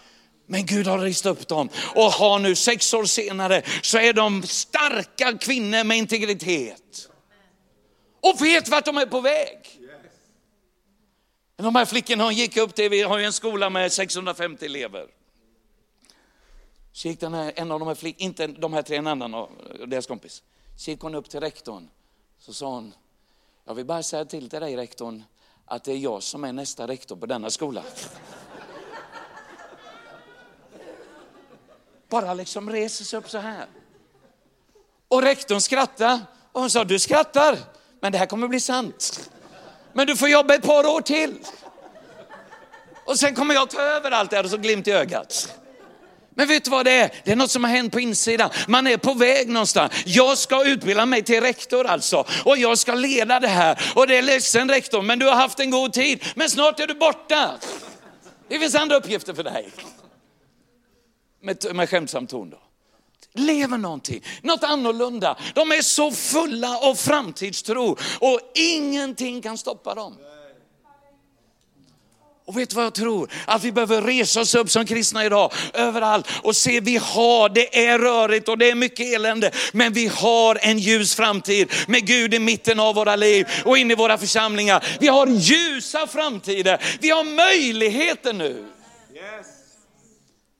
[0.45, 4.43] Men Gud har rist upp dem och har nu sex år senare så är de
[4.43, 7.09] starka kvinnor med integritet.
[8.21, 9.57] Och vet vart de är på väg.
[11.55, 15.07] De här flickorna hon gick upp till, vi har ju en skola med 650 elever.
[16.91, 19.33] Så gick den här, en av de här flickorna, inte de här tre, en annan
[19.33, 19.49] av
[19.87, 20.43] deras kompis.
[20.77, 21.89] Så gick hon upp till rektorn.
[22.39, 22.93] Så sa hon,
[23.65, 25.23] jag vill bara säga till till dig rektorn,
[25.65, 27.83] att det är jag som är nästa rektor på denna skola.
[32.09, 33.65] Bara liksom reser sig upp så här.
[35.07, 36.19] Och rektorn skrattade
[36.51, 37.57] och hon sa, du skrattar,
[38.01, 39.29] men det här kommer bli sant.
[39.93, 41.35] Men du får jobba ett par år till.
[43.05, 45.55] Och sen kommer jag ta över allt det här och så glimt i ögat.
[46.35, 47.11] Men vet du vad det är?
[47.23, 48.49] Det är något som har hänt på insidan.
[48.67, 49.93] Man är på väg någonstans.
[50.05, 52.25] Jag ska utbilda mig till rektor alltså.
[52.45, 53.91] Och jag ska leda det här.
[53.95, 56.23] Och det är ledsen rektor, men du har haft en god tid.
[56.35, 57.51] Men snart är du borta.
[58.47, 59.71] Det finns andra uppgifter för dig.
[61.45, 62.57] Med, med skämtsam ton då.
[63.33, 65.37] Lever någonting, något annorlunda.
[65.53, 70.17] De är så fulla av framtidstro och ingenting kan stoppa dem.
[72.45, 73.31] Och vet du vad jag tror?
[73.45, 77.85] Att vi behöver resa oss upp som kristna idag, överallt och se vi har, det
[77.87, 82.33] är rörigt och det är mycket elände, men vi har en ljus framtid med Gud
[82.33, 84.97] i mitten av våra liv och in i våra församlingar.
[84.99, 88.74] Vi har ljusa framtider, vi har möjligheter nu.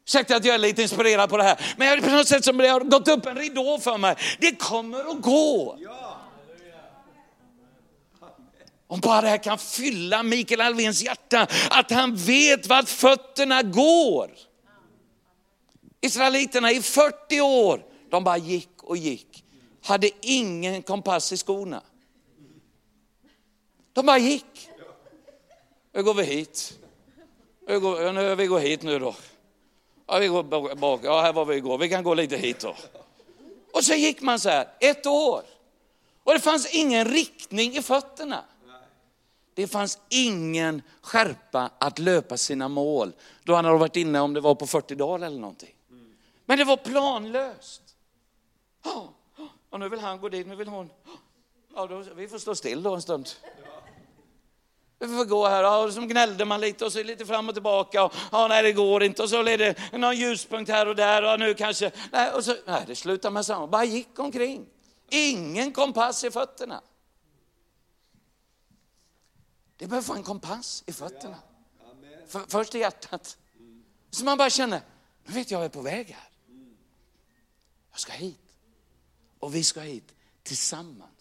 [0.05, 2.67] Ursäkta att jag är lite inspirerad på det här, men på något sätt som det
[2.67, 4.15] har gått upp en ridå för mig.
[4.39, 5.77] Det kommer att gå.
[8.87, 14.31] Om bara det här kan fylla Mikael Alvéns hjärta, att han vet vart fötterna går.
[16.01, 19.43] Israeliterna i 40 år, de bara gick och gick.
[19.83, 21.81] Hade ingen kompass i skorna.
[23.93, 24.69] De bara gick.
[25.93, 26.79] Nu går vi hit.
[27.67, 29.15] Nu går, vi går hit nu då.
[30.07, 31.01] Ja, vi går bak.
[31.03, 31.77] Ja, här var vi igår.
[31.77, 32.75] Vi kan gå lite hit då.
[33.73, 35.43] Och så gick man så här, ett år.
[36.23, 38.45] Och det fanns ingen riktning i fötterna.
[39.53, 43.13] Det fanns ingen skärpa att löpa sina mål.
[43.43, 45.75] Då han hade varit inne om det var på 40 dagar eller någonting.
[46.45, 47.81] Men det var planlöst.
[49.69, 50.89] Och nu vill han gå dit, nu vill hon.
[51.75, 53.29] Ja, då, vi får stå still då en stund.
[54.99, 58.03] Vi får gå här och så gnällde man lite och så lite fram och tillbaka.
[58.03, 59.23] Och, ja, nej, det går inte.
[59.23, 62.55] Och så blev det någon ljuspunkt här och där och nu kanske, nej, och så,
[62.65, 63.67] nej det slutade med samma.
[63.67, 64.65] Bara gick omkring.
[65.09, 66.81] Ingen kompass i fötterna.
[69.77, 71.37] Det behöver få en kompass i fötterna.
[72.27, 73.37] För, först i hjärtat.
[74.11, 74.81] Så man bara känner,
[75.25, 76.29] nu vet jag, jag är på väg här.
[77.91, 78.39] Jag ska hit.
[79.39, 81.14] Och vi ska hit tillsammans.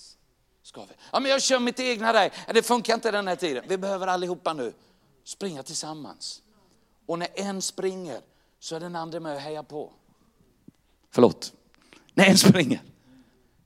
[0.74, 0.94] Ska vi.
[1.12, 2.32] Ja, men jag kör mitt egna där.
[2.54, 3.64] Det funkar inte den här tiden.
[3.68, 4.72] Vi behöver allihopa nu
[5.24, 6.42] springa tillsammans.
[7.06, 8.20] Och när en springer
[8.58, 9.92] så är den andra med och hejar på.
[11.10, 11.52] Förlåt.
[12.14, 12.82] När en springer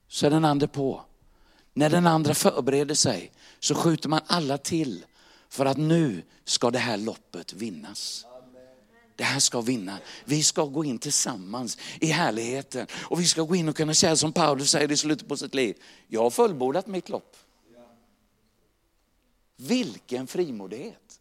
[0.08, 1.04] så är den andra på.
[1.72, 5.04] När den andra förbereder sig så skjuter man alla till
[5.48, 8.26] för att nu ska det här loppet vinnas.
[9.18, 9.98] Det här ska vinna.
[10.24, 12.86] Vi ska gå in tillsammans i härligheten.
[12.92, 15.54] Och vi ska gå in och kunna säga som Paulus säger i slutet på sitt
[15.54, 15.82] liv.
[16.08, 17.36] Jag har fullbordat mitt lopp.
[19.56, 21.20] Vilken frimodighet.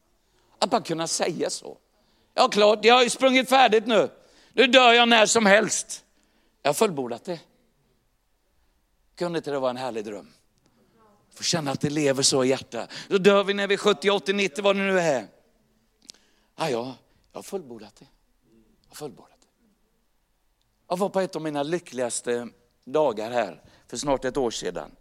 [0.59, 1.77] Att bara kunna säga så.
[2.33, 4.09] Ja klart, jag har ju sprungit färdigt nu.
[4.53, 6.03] Nu dör jag när som helst.
[6.61, 7.39] Jag har fullbordat det.
[9.15, 10.27] Kunde inte det vara en härlig dröm?
[11.33, 12.91] Få känna att det lever så i hjärtat.
[13.07, 15.27] Då dör vi när vi är 70, 80, 90, vad det nu är.
[16.55, 16.95] Ja, ja,
[17.37, 18.07] jag har fullbordat det.
[18.81, 19.47] Jag har fullbordat det.
[20.87, 22.49] Jag var på ett av mina lyckligaste
[22.83, 24.95] dagar här för snart ett år sedan.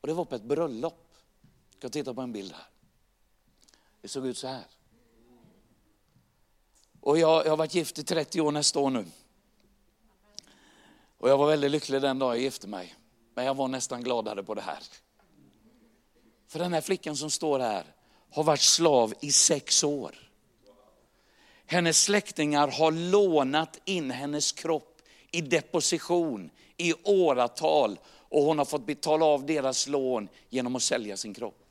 [0.00, 1.08] Och det var på ett bröllop.
[1.70, 2.66] Jag ska titta på en bild här.
[4.00, 4.64] Det såg ut så här.
[7.00, 9.06] Och jag, jag har varit gift i 30 år nästa år nu.
[11.18, 12.94] Och jag var väldigt lycklig den dag jag gifte mig.
[13.34, 14.82] Men jag var nästan gladare på det här.
[16.46, 17.84] För den här flickan som står här
[18.30, 20.24] har varit slav i sex år.
[21.66, 27.98] Hennes släktingar har lånat in hennes kropp i deposition i åratal
[28.28, 31.64] och hon har fått betala av deras lån genom att sälja sin kropp.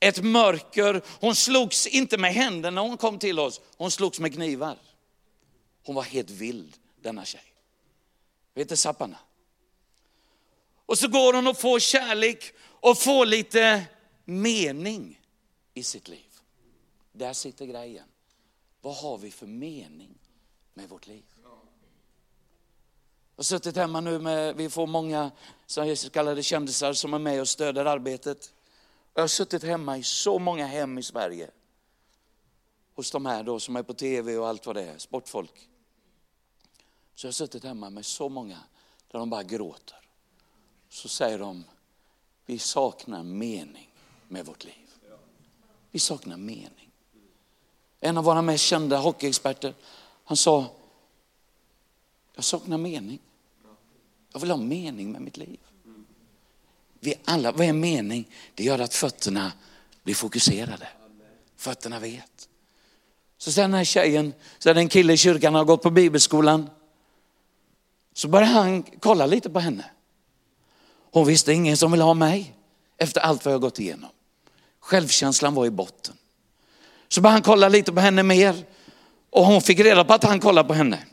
[0.00, 4.34] Ett mörker, hon slogs inte med händerna när hon kom till oss, hon slogs med
[4.34, 4.76] knivar.
[5.84, 7.44] Hon var helt vild denna tjej.
[8.54, 9.18] Vet du Sapana.
[10.86, 13.84] Och så går hon och får kärlek och får lite
[14.24, 15.20] mening
[15.74, 16.31] i sitt liv.
[17.12, 18.08] Där sitter grejen.
[18.80, 20.18] Vad har vi för mening
[20.74, 21.24] med vårt liv?
[23.36, 25.30] Jag har suttit hemma nu med, vi får många
[25.66, 28.54] så kallade kändisar som är med och stöder arbetet.
[29.14, 31.50] Jag har suttit hemma i så många hem i Sverige.
[32.94, 35.68] Hos de här då som är på tv och allt vad det är, sportfolk.
[37.14, 38.58] Så jag har suttit hemma med så många
[39.08, 39.98] där de bara gråter.
[40.88, 41.64] Så säger de,
[42.46, 43.90] vi saknar mening
[44.28, 44.90] med vårt liv.
[45.90, 46.81] Vi saknar mening.
[48.04, 49.74] En av våra mest kända hockeyexperter,
[50.24, 50.66] han sa,
[52.34, 53.18] jag saknar mening.
[54.32, 55.58] Jag vill ha mening med mitt liv.
[57.00, 58.28] Vi alla, vad är mening?
[58.54, 59.52] Det gör att fötterna
[60.02, 60.88] blir fokuserade.
[61.56, 62.48] Fötterna vet.
[63.38, 65.90] Så sen den här tjejen, så är det en kille i kyrkan, har gått på
[65.90, 66.70] bibelskolan.
[68.12, 69.90] Så började han kolla lite på henne.
[71.12, 72.54] Hon visste ingen som ville ha mig
[72.96, 74.10] efter allt vad jag gått igenom.
[74.80, 76.16] Självkänslan var i botten.
[77.12, 78.64] Så började han kolla lite på henne mer
[79.30, 81.06] och hon fick reda på att han kollade på henne.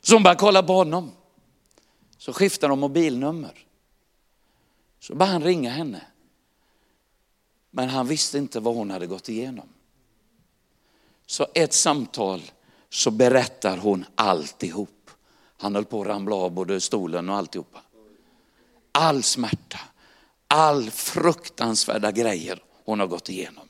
[0.00, 1.12] Så hon började kolla på honom.
[2.18, 3.66] Så skiftade de mobilnummer.
[5.00, 6.02] Så började han ringa henne.
[7.70, 9.68] Men han visste inte vad hon hade gått igenom.
[11.26, 12.42] Så ett samtal
[12.90, 15.10] så berättar hon alltihop.
[15.56, 17.82] Han höll på att ramla av både stolen och alltihopa.
[18.92, 19.78] All smärta,
[20.46, 23.69] all fruktansvärda grejer hon har gått igenom.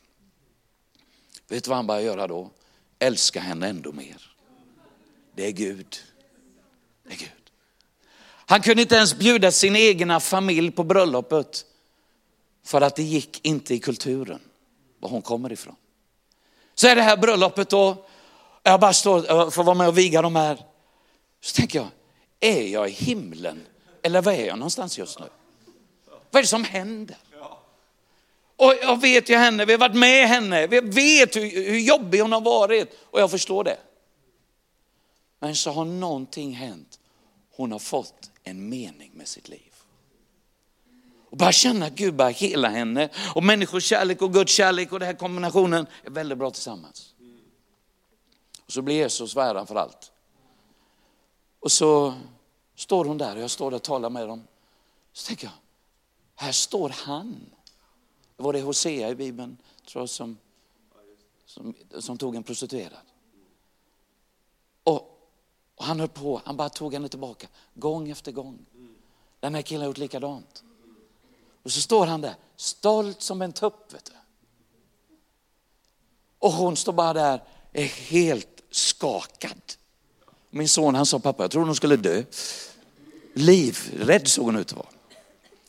[1.50, 2.50] Vet du vad han börjar göra då?
[2.98, 4.34] Älska henne ändå mer.
[5.34, 5.96] Det är Gud.
[7.02, 7.28] Det är Gud.
[8.46, 11.64] Han kunde inte ens bjuda sin egna familj på bröllopet
[12.64, 14.40] för att det gick inte i kulturen,
[14.98, 15.76] var hon kommer ifrån.
[16.74, 18.06] Så är det här bröllopet då,
[18.62, 20.64] jag bara står, får vara med och viga de här.
[21.40, 21.88] Så tänker jag,
[22.40, 23.66] är jag i himlen
[24.02, 25.26] eller var är jag någonstans just nu?
[26.30, 27.16] Vad är det som händer?
[28.60, 32.20] Och jag vet ju henne, vi har varit med henne, vi vet hur, hur jobbig
[32.20, 33.78] hon har varit och jag förstår det.
[35.38, 37.00] Men så har någonting hänt.
[37.56, 39.72] Hon har fått en mening med sitt liv.
[41.30, 45.00] Och bara känna att Gud bara hela henne och människors kärlek och Guds kärlek och
[45.00, 47.14] den här kombinationen är väldigt bra tillsammans.
[48.66, 50.12] Och så blir Jesus värdan för allt.
[51.60, 52.14] Och så
[52.76, 54.46] står hon där och jag står där och talar med dem.
[55.12, 55.52] Så tänker jag,
[56.34, 57.50] här står han.
[58.40, 60.38] Det var det Hosea i Bibeln tror jag, som,
[61.46, 63.00] som, som tog en prostituerad.
[64.84, 65.30] Och,
[65.74, 68.58] och han höll på, han bara tog henne tillbaka gång efter gång.
[69.40, 70.64] Den här killen har gjort likadant.
[71.62, 73.94] Och så står han där, stolt som en tupp.
[73.94, 74.12] Vet du.
[76.38, 79.62] Och hon står bara där, är helt skakad.
[80.50, 82.22] Min son han sa, pappa jag tror hon skulle dö.
[83.34, 84.88] Livrädd såg hon ut att vara.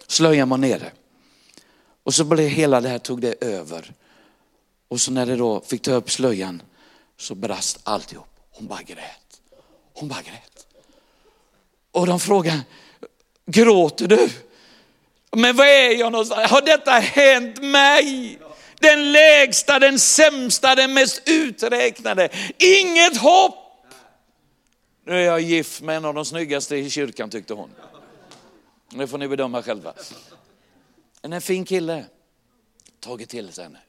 [0.07, 0.91] Slöjan var nere.
[2.04, 3.93] Och så blev hela det här, tog det över.
[4.88, 6.62] Och så när det då fick ta upp slöjan
[7.18, 8.28] så brast alltihop.
[8.52, 9.41] Hon bara grät.
[9.93, 10.68] Hon bara grät.
[11.91, 12.62] Och de frågade,
[13.45, 14.30] gråter du?
[15.32, 16.52] Men var är jag någonstans?
[16.52, 18.39] Har detta hänt mig?
[18.80, 22.30] Den lägsta, den sämsta, den mest uträknade.
[22.58, 23.56] Inget hopp.
[25.06, 27.70] Nu är jag gift med en av de snyggaste i kyrkan tyckte hon.
[28.89, 29.93] Det får ni bedöma själva.
[31.22, 32.05] En fin kille,
[32.99, 33.80] tagit till sig henne.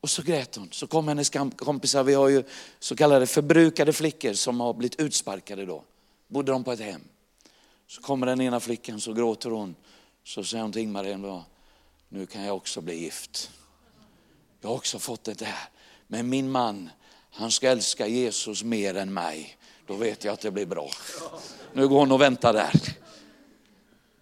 [0.00, 0.68] Och så grät hon.
[0.72, 2.44] Så kom hennes kompisar, vi har ju
[2.78, 5.84] så kallade förbrukade flickor som har blivit utsparkade då.
[6.28, 7.04] Bodde de på ett hem.
[7.86, 9.74] Så kommer den ena flickan, så gråter hon.
[10.24, 11.44] Så säger hon till Ingmar
[12.08, 13.50] nu kan jag också bli gift.
[14.60, 15.68] Jag har också fått det där.
[16.06, 16.90] Men min man,
[17.30, 19.56] han ska älska Jesus mer än mig.
[19.86, 20.90] Då vet jag att det blir bra.
[21.72, 22.80] Nu går hon och väntar där.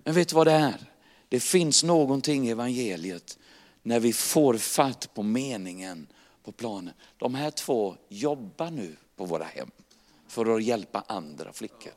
[0.05, 0.94] Men vet du vad det är?
[1.35, 3.39] Det finns någonting i evangeliet
[3.83, 6.07] när vi får fatt på meningen
[6.45, 6.95] på planen.
[7.19, 9.71] De här två jobbar nu på våra hem
[10.29, 11.93] för att hjälpa andra flickor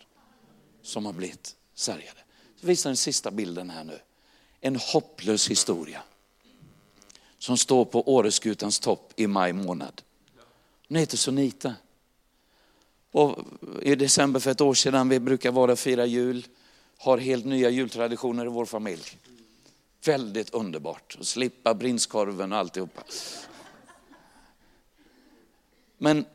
[0.82, 2.20] som har blivit sargade.
[2.62, 4.00] Så visar den sista bilden här nu.
[4.62, 6.02] En hopplös historia
[7.38, 10.02] som står på Åreskutans topp i maj månad.
[10.88, 11.76] Hon heter Sunita.
[13.12, 13.40] Och
[13.82, 16.48] I december för ett år sedan, vi brukar vara och fira jul,
[16.98, 19.20] har helt nya jultraditioner i vår familj.
[20.06, 23.04] Väldigt underbart att slippa brinskorven och alltihopa.
[25.98, 26.26] Men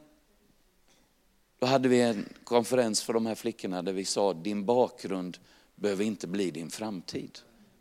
[1.62, 5.38] Då hade vi en konferens för de här flickorna där vi sa din bakgrund
[5.74, 7.38] behöver inte bli din framtid.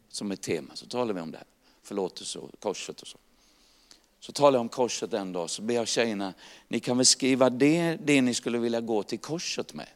[0.09, 0.75] Som ett tema.
[0.75, 1.47] Så talade vi om det här.
[1.83, 3.17] Förlåtelse och korset och så.
[4.19, 6.33] Så talade jag om korset en dag, så ber jag tjejerna,
[6.67, 9.87] ni kan väl skriva det, det ni skulle vilja gå till korset med.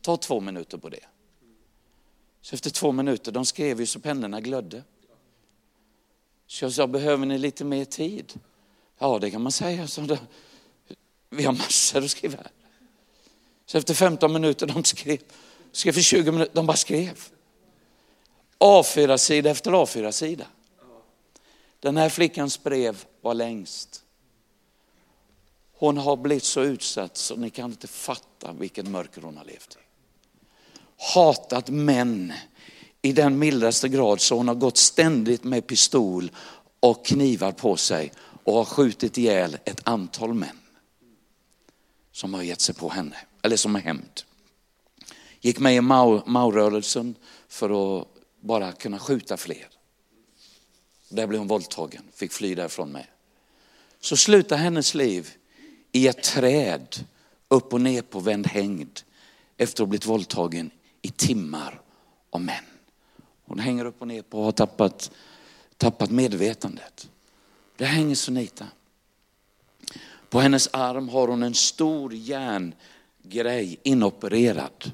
[0.00, 1.04] Ta två minuter på det.
[2.44, 4.82] Så efter två minuter, de skrev ju så pennorna glödde.
[6.46, 8.40] Så jag sa, behöver ni lite mer tid?
[8.98, 9.86] Ja, det kan man säga.
[9.88, 10.18] Så då,
[11.30, 12.50] vi har massor att skriva här.
[13.66, 15.18] Så efter 15 minuter, de skrev,
[15.72, 17.28] skrev för 20 minuter, de bara skrev.
[18.58, 20.46] A4-sida efter A4-sida.
[21.80, 24.04] Den här flickans brev var längst.
[25.72, 29.76] Hon har blivit så utsatt så ni kan inte fatta vilken mörker hon har levt
[29.80, 29.83] i.
[31.12, 32.32] Hatat män
[33.02, 36.30] i den mildaste grad så hon har gått ständigt med pistol
[36.80, 38.12] och knivar på sig
[38.44, 40.58] och har skjutit ihjäl ett antal män
[42.12, 44.20] som har gett sig på henne, eller som har hämnd.
[45.40, 47.14] Gick med i Maurörelsen
[47.48, 48.08] för att
[48.40, 49.68] bara kunna skjuta fler.
[51.08, 53.06] Där blev hon våldtagen, fick fly därifrån med.
[54.00, 55.30] Så slutar hennes liv
[55.92, 57.06] i ett träd,
[57.48, 59.00] upp och ner på vänd hängd,
[59.56, 60.70] efter att ha blivit våldtagen
[61.04, 61.80] i timmar
[62.30, 62.64] av män.
[63.44, 65.10] Hon hänger upp och ner på och har tappat,
[65.76, 67.08] tappat medvetandet.
[67.76, 68.66] Där hänger Sunita.
[70.30, 74.92] På hennes arm har hon en stor järngrej inopererad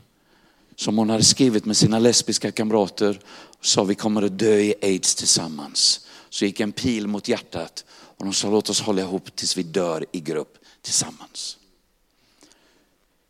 [0.76, 3.20] som hon hade skrivit med sina lesbiska kamrater
[3.58, 6.06] och sa vi kommer att dö i aids tillsammans.
[6.28, 9.62] Så gick en pil mot hjärtat och de sa låt oss hålla ihop tills vi
[9.62, 11.58] dör i grupp tillsammans.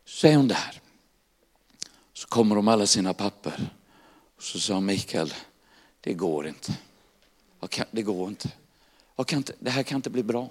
[0.05, 0.80] Så är hon där.
[2.31, 3.69] Kommer de alla sina papper.
[4.35, 5.33] Och så sa Mikael,
[6.01, 6.77] det går inte.
[7.91, 8.49] Det går inte.
[9.59, 10.49] Det här kan inte bli bra.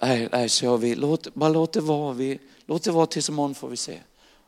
[0.00, 2.12] Nej, nej sa vi, låt, bara låt det vara.
[2.12, 4.00] Vi, låt det vara tills imorgon får vi se.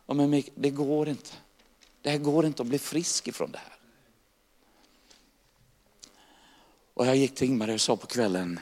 [0.07, 1.31] Ja, men Mikael, det går inte.
[2.03, 3.77] Det här går inte att bli frisk ifrån det här.
[6.95, 8.61] Och jag gick till Ingmar och sa på kvällen,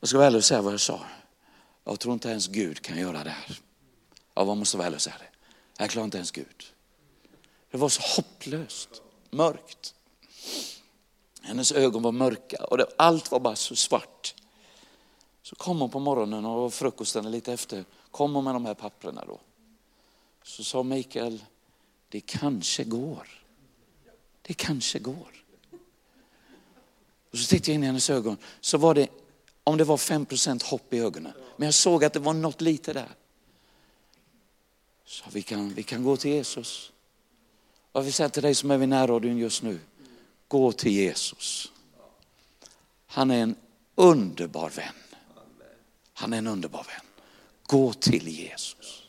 [0.00, 1.00] jag ska vara ärlig och säga vad jag sa.
[1.84, 3.60] Jag tror inte ens Gud kan göra det här.
[4.46, 5.28] Jag måste vara ärlig och säga det.
[5.78, 6.72] Jag klarar inte ens Gud.
[7.70, 9.94] Det var så hopplöst, mörkt.
[11.42, 14.34] Hennes ögon var mörka och det, allt var bara så svart.
[15.42, 19.24] Så kom hon på morgonen och frukosten lite efter, kom hon med de här papperna
[19.24, 19.40] då.
[20.42, 21.44] Så sa Mikael,
[22.08, 23.28] det kanske går.
[24.42, 25.44] Det kanske går.
[27.30, 29.08] Och så tittade jag in i hennes ögon, så var det,
[29.64, 31.32] om det var 5% hopp i ögonen.
[31.56, 33.08] Men jag såg att det var något lite där.
[35.12, 36.92] Så vi kan, vi kan gå till Jesus.
[37.92, 39.80] Jag vill säga till dig som är vid närradion just nu,
[40.48, 41.72] gå till Jesus.
[43.06, 43.56] Han är en
[43.94, 44.94] underbar vän.
[46.12, 47.06] Han är en underbar vän.
[47.62, 49.02] Gå till Jesus.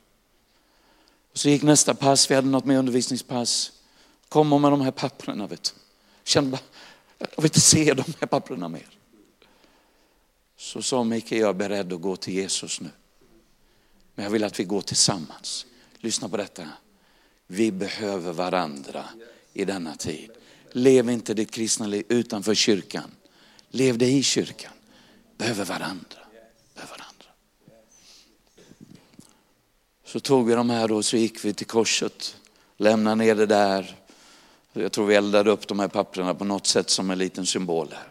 [1.32, 3.72] Och så gick nästa pass, vi hade något med undervisningspass.
[4.30, 5.48] Kom med de här papperna.
[5.48, 5.64] Vet.
[5.64, 5.82] du.
[6.24, 6.62] Kände bara,
[7.18, 8.88] jag vill inte se de här papperna mer.
[10.58, 12.90] Så sa Mikael, jag är beredd att gå till Jesus nu.
[14.16, 15.66] Men jag vill att vi går tillsammans.
[16.04, 16.68] Lyssna på detta.
[17.48, 19.06] Vi behöver varandra
[19.54, 20.32] i denna tid.
[20.72, 23.12] Lev inte ditt kristna liv utanför kyrkan.
[23.70, 24.72] Lev det i kyrkan.
[25.38, 26.20] Behöver varandra.
[26.74, 27.26] Behöver varandra.
[30.06, 32.38] Så tog vi de här och så gick vi till korset.
[32.78, 33.98] Lämnade ner det där.
[34.74, 37.88] Jag tror vi eldade upp de här papperna på något sätt som en liten symbol
[37.92, 38.08] här.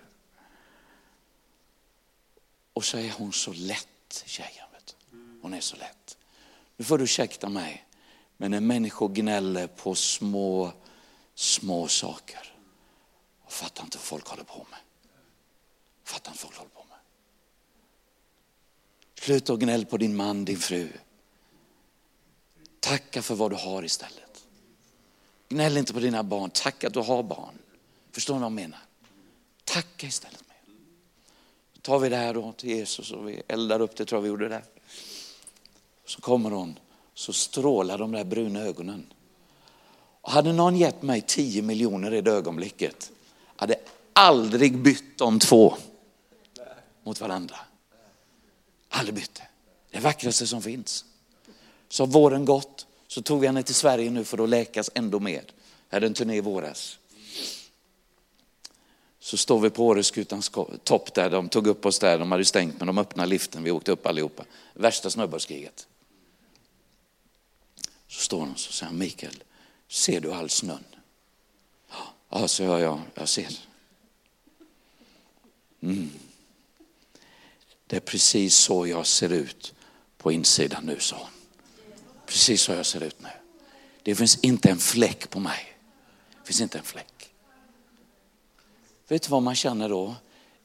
[2.73, 4.67] Och så är hon så lätt, tjejen.
[4.73, 5.17] Vet du.
[5.43, 6.02] Hon är så lätt.
[6.77, 7.87] Nu får du ursäkta mig,
[8.37, 10.73] men när människor gnäller på små,
[11.35, 12.55] små saker,
[13.45, 14.81] och fattar inte vad folk håller på med.
[16.05, 16.99] Fattar inte vad folk håller på med.
[19.15, 20.89] Sluta och gnäll på din man, din fru.
[22.81, 24.45] Tacka för vad du har istället.
[25.49, 27.59] Gnäll inte på dina barn, tacka att du har barn.
[28.13, 28.81] Förstår ni vad jag menar?
[29.65, 30.49] Tacka istället.
[30.49, 30.77] Med.
[31.73, 34.23] Då tar vi det här då till Jesus och vi eldar upp det, tror jag
[34.23, 34.65] vi gjorde där.
[36.13, 36.79] Så kommer hon,
[37.15, 39.13] så strålar de där bruna ögonen.
[40.21, 43.11] Och hade någon gett mig 10 miljoner i det ögonblicket,
[43.57, 43.75] hade
[44.13, 45.77] aldrig bytt de två
[47.03, 47.57] mot varandra.
[48.89, 49.49] Aldrig bytt det.
[49.91, 51.05] Det vackraste som finns.
[51.89, 55.21] Så har våren gått, så tog jag henne till Sverige nu för att läkas ändå
[55.21, 55.45] mer.
[55.89, 56.99] Jag hade en turné i våras.
[59.21, 60.51] Så står vi på Åreskutans
[60.85, 63.71] topp där, de tog upp oss där, de hade stängt men de öppnade liften, vi
[63.71, 64.45] åkte upp allihopa.
[64.75, 65.87] Värsta snöbollskriget.
[68.13, 69.43] Så står han och säger Mikael,
[69.89, 70.85] ser du all snön?
[72.29, 73.59] Ja, så jag, ja, jag ser.
[75.81, 76.11] Mm.
[77.87, 79.75] Det är precis så jag ser ut
[80.19, 81.29] på insidan nu, sa hon.
[82.27, 83.29] Precis så jag ser ut nu.
[84.03, 85.77] Det finns inte en fläck på mig.
[86.41, 87.31] Det finns inte en fläck.
[89.09, 90.15] Vet du vad man känner då?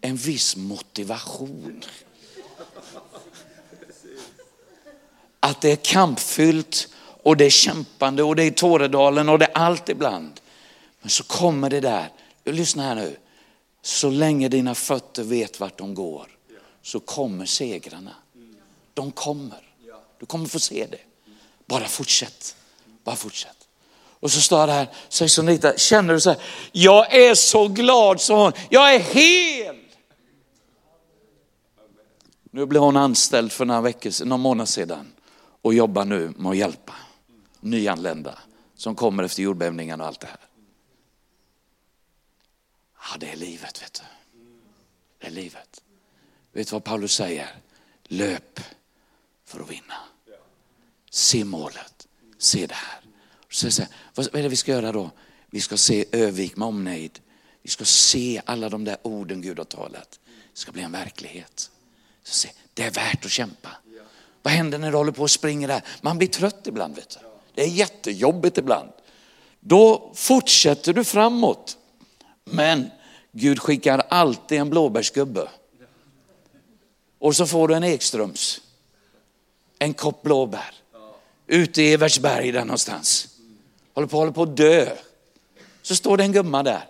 [0.02, 1.84] En viss motivation.
[5.40, 6.90] Att det är kampfyllt
[7.28, 10.40] och det är kämpande och det är Tåredalen och det är allt ibland.
[11.02, 12.10] Men så kommer det där,
[12.46, 13.18] lyssna här nu.
[13.82, 16.28] Så länge dina fötter vet vart de går
[16.82, 18.16] så kommer segrarna.
[18.94, 19.62] De kommer.
[20.20, 21.00] Du kommer få se det.
[21.66, 22.56] Bara fortsätt.
[23.04, 23.68] Bara fortsätt.
[24.20, 26.40] Och så står det här, säger Sonita, känner du så här,
[26.72, 29.76] jag är så glad, sa hon, jag är hel.
[32.52, 35.14] Nu blev hon anställd för några veckor, några månader sedan
[35.62, 36.94] och jobbar nu med att hjälpa
[37.70, 38.40] nyanlända
[38.76, 40.40] som kommer efter jordbävningen och allt det här.
[43.00, 44.40] Ja, det är livet, vet du.
[45.20, 45.84] Det är livet.
[46.52, 47.56] Vet du vad Paulus säger?
[48.04, 48.60] Löp
[49.46, 49.96] för att vinna.
[51.10, 52.08] Se målet,
[52.38, 53.00] se det här.
[53.50, 53.84] Så så,
[54.16, 55.12] vad är det vi ska göra då?
[55.50, 57.20] Vi ska se Övik med omnejd.
[57.62, 60.20] Vi ska se alla de där orden Gud har talat.
[60.26, 61.72] Det ska bli en verklighet.
[62.24, 63.70] Så se, det är värt att kämpa.
[64.42, 65.82] Vad händer när du håller på och springer där?
[66.02, 66.96] Man blir trött ibland.
[66.96, 67.27] Vet du.
[67.58, 68.90] Det är jättejobbigt ibland.
[69.60, 71.78] Då fortsätter du framåt.
[72.44, 72.90] Men
[73.32, 75.50] Gud skickar alltid en blåbärsgubbe.
[77.20, 78.62] Och så får du en Ekströms.
[79.80, 80.76] En kopp blåbär.
[81.48, 83.28] Ute i Evertsberg där någonstans.
[83.94, 84.96] Håller på, håller på att dö.
[85.82, 86.90] Så står det en gumma där.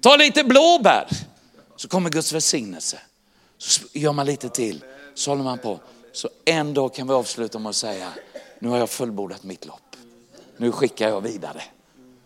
[0.00, 1.08] Ta lite blåbär.
[1.76, 2.98] Så kommer Guds välsignelse.
[3.58, 4.84] Så gör man lite till.
[5.14, 5.80] Så håller man på.
[6.12, 8.12] Så en dag kan vi avsluta med att säga,
[8.58, 9.80] nu har jag fullbordat mitt lopp.
[10.56, 11.62] Nu skickar jag vidare.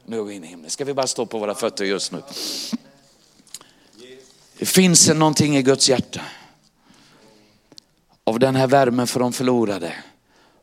[0.04, 0.70] Nu går vi in i himlen.
[0.70, 2.22] Ska vi bara stå på våra fötter just nu?
[4.58, 6.20] Det finns någonting i Guds hjärta.
[8.24, 9.94] Av den här värmen för de förlorade.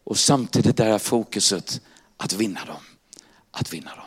[0.04, 1.82] Och samtidigt det här fokuset
[2.18, 2.82] att vinna dem.
[3.52, 4.07] Att vinna dem.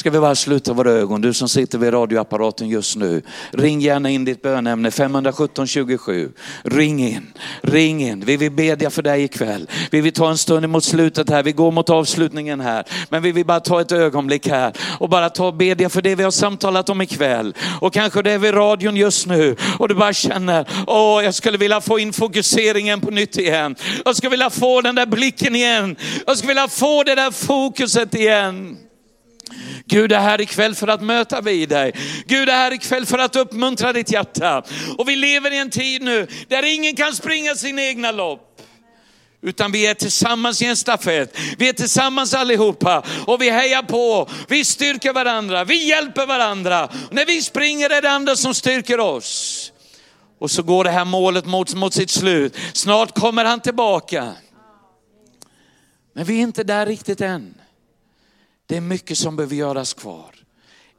[0.00, 3.22] Ska vi bara sluta våra ögon, du som sitter vid radioapparaten just nu.
[3.50, 6.32] Ring gärna in ditt bönämne 517 27.
[6.62, 7.32] Ring in,
[7.62, 8.24] ring in.
[8.24, 9.68] Vi vill bedja för dig ikväll.
[9.90, 12.84] Vi vill ta en stund mot slutet här, vi går mot avslutningen här.
[13.08, 16.14] Men vi vill bara ta ett ögonblick här och bara ta och bedja för det
[16.14, 17.54] vi har samtalat om ikväll.
[17.80, 21.58] Och kanske det är vid radion just nu och du bara känner, åh jag skulle
[21.58, 23.76] vilja få in fokuseringen på nytt igen.
[24.04, 25.96] Jag skulle vilja få den där blicken igen.
[26.26, 28.76] Jag skulle vilja få det där fokuset igen.
[29.86, 31.92] Gud är här ikväll för att möta vid dig.
[32.26, 34.62] Gud är här ikväll för att uppmuntra ditt hjärta.
[34.98, 38.46] Och vi lever i en tid nu där ingen kan springa sin egna lopp.
[39.42, 41.38] Utan vi är tillsammans i en stafett.
[41.58, 44.28] Vi är tillsammans allihopa och vi hejar på.
[44.48, 46.84] Vi styrker varandra, vi hjälper varandra.
[46.84, 49.72] Och när vi springer är det andra som styrker oss.
[50.38, 52.56] Och så går det här målet mot, mot sitt slut.
[52.72, 54.32] Snart kommer han tillbaka.
[56.14, 57.59] Men vi är inte där riktigt än.
[58.70, 60.34] Det är mycket som behöver göras kvar.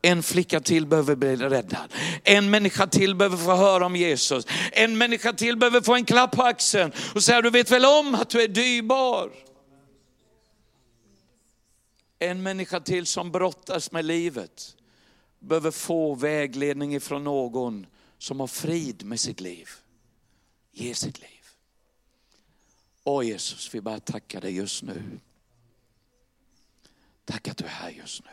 [0.01, 1.93] En flicka till behöver bli räddad.
[2.23, 4.45] En människa till behöver få höra om Jesus.
[4.71, 8.15] En människa till behöver få en klapp på axeln och säga, du vet väl om
[8.15, 9.31] att du är dyrbar.
[12.19, 14.75] En människa till som brottas med livet
[15.39, 17.85] behöver få vägledning ifrån någon
[18.17, 19.69] som har frid med sitt liv.
[20.71, 21.45] Ge sitt liv.
[23.03, 25.19] Åh Jesus, vi bara tackar dig just nu.
[27.25, 28.31] Tack att du är här just nu.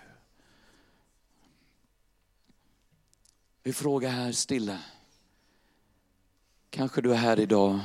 [3.62, 4.78] Vi frågar här stilla.
[6.70, 7.80] Kanske du är här idag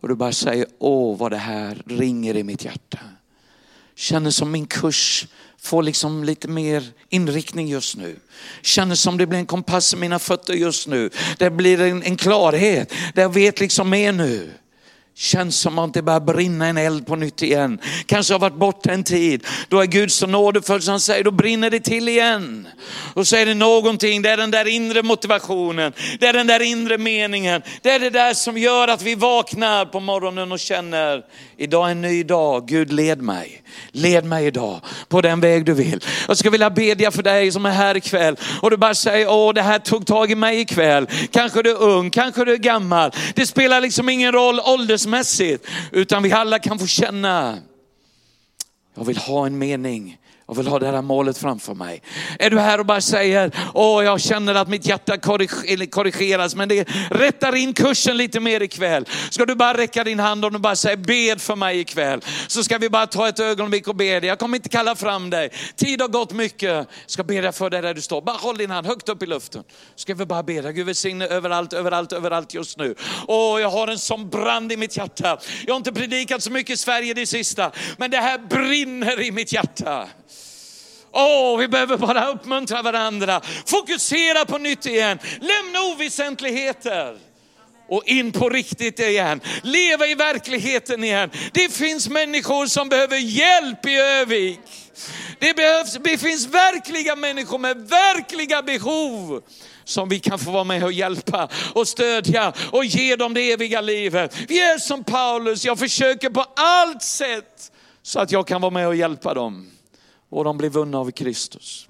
[0.00, 2.98] och du bara säger, åh vad det här ringer i mitt hjärta.
[3.94, 5.26] Känner som min kurs
[5.58, 8.16] får liksom lite mer inriktning just nu.
[8.62, 11.10] Känner som det blir en kompass i mina fötter just nu.
[11.38, 14.52] Det blir en, en klarhet, det jag vet liksom mer nu.
[15.18, 17.78] Känns som att det börjar brinna en eld på nytt igen.
[18.06, 19.46] Kanske har varit borta en tid.
[19.68, 22.68] Då är Gud så nådefull så han säger, då brinner det till igen.
[23.14, 26.62] Och så är det någonting, det är den där inre motivationen, det är den där
[26.62, 27.62] inre meningen.
[27.82, 31.22] Det är det där som gör att vi vaknar på morgonen och känner,
[31.56, 33.62] idag är en ny dag, Gud led mig.
[33.90, 36.04] Led mig idag på den väg du vill.
[36.28, 39.54] Jag skulle vilja bedja för dig som är här ikväll och du bara säger, åh
[39.54, 41.06] det här tog tag i mig ikväll.
[41.30, 43.10] Kanske du är ung, kanske du är gammal.
[43.34, 47.58] Det spelar liksom ingen roll åldersmässigt, utan vi alla kan få känna,
[48.96, 52.02] jag vill ha en mening jag vill ha det här målet framför mig.
[52.38, 55.18] Är du här och bara säger, åh jag känner att mitt hjärta
[55.90, 59.04] korrigeras, men det rättar in kursen lite mer ikväll.
[59.30, 62.20] Ska du bara räcka din hand och bara säga, bed för mig ikväll.
[62.46, 64.28] Så ska vi bara ta ett ögonblick och be dig.
[64.28, 65.50] Jag kommer inte kalla fram dig.
[65.76, 66.70] Tid har gått mycket.
[66.70, 68.22] Jag ska be dig för dig där du står.
[68.22, 69.64] Bara håll din hand högt upp i luften.
[69.96, 70.72] Ska vi bara be dig.
[70.72, 72.94] Gud välsigne överallt, överallt, överallt just nu.
[73.28, 75.38] Åh, jag har en sån brand i mitt hjärta.
[75.66, 79.32] Jag har inte predikat så mycket i Sverige det sista, men det här brinner i
[79.32, 80.08] mitt hjärta.
[81.18, 83.40] Åh, oh, vi behöver bara uppmuntra varandra.
[83.66, 85.18] Fokusera på nytt igen.
[85.40, 87.16] Lämna oväsentligheter
[87.88, 89.40] och in på riktigt igen.
[89.62, 91.30] Leva i verkligheten igen.
[91.52, 94.60] Det finns människor som behöver hjälp i Övik.
[95.38, 99.42] Det, behövs, det finns verkliga människor med verkliga behov
[99.84, 103.80] som vi kan få vara med och hjälpa och stödja och ge dem det eviga
[103.80, 104.36] livet.
[104.48, 107.72] Vi är som Paulus, jag försöker på allt sätt
[108.02, 109.75] så att jag kan vara med och hjälpa dem
[110.30, 111.88] och de blir vunna av Kristus.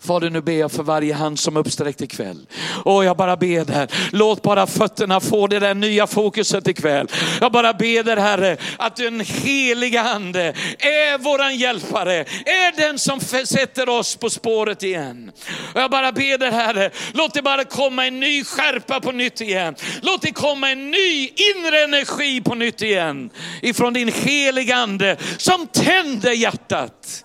[0.00, 2.46] Fader, nu ber jag för varje hand som uppsträckt ikväll.
[2.84, 7.08] Och jag bara ber där, låt bara fötterna få det där nya fokuset ikväll.
[7.40, 13.20] Jag bara ber där Herre, att den heliga Ande är våran hjälpare, är den som
[13.20, 15.30] sätter oss på spåret igen.
[15.74, 19.40] Och jag bara ber där Herre, låt det bara komma en ny skärpa på nytt
[19.40, 19.74] igen.
[20.02, 23.30] Låt det komma en ny inre energi på nytt igen.
[23.62, 27.24] Ifrån din heliga Ande som tänder hjärtat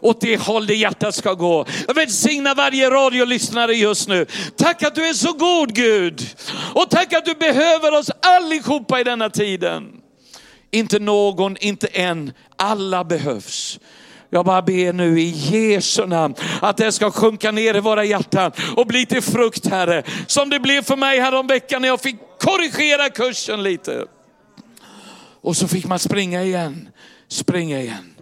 [0.00, 1.66] åt det håll det hjärtat ska gå.
[1.86, 4.26] Jag välsignar varje radiolyssnare just nu.
[4.56, 6.26] Tack att du är så god Gud.
[6.74, 9.92] Och tack att du behöver oss allihopa i denna tiden.
[10.70, 13.78] Inte någon, inte en, alla behövs.
[14.30, 18.52] Jag bara ber nu i Jesu namn att det ska sjunka ner i våra hjärtan
[18.76, 20.02] och bli till frukt Herre.
[20.26, 24.04] Som det blev för mig häromveckan när jag fick korrigera kursen lite.
[25.40, 26.88] Och så fick man springa igen,
[27.28, 28.15] springa igen.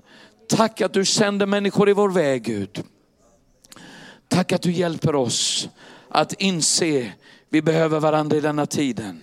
[0.48, 2.84] Tack att du sänder människor i vår väg Gud.
[4.28, 5.68] Tack att du hjälper oss
[6.08, 7.12] att inse
[7.48, 9.20] vi behöver varandra i denna tiden.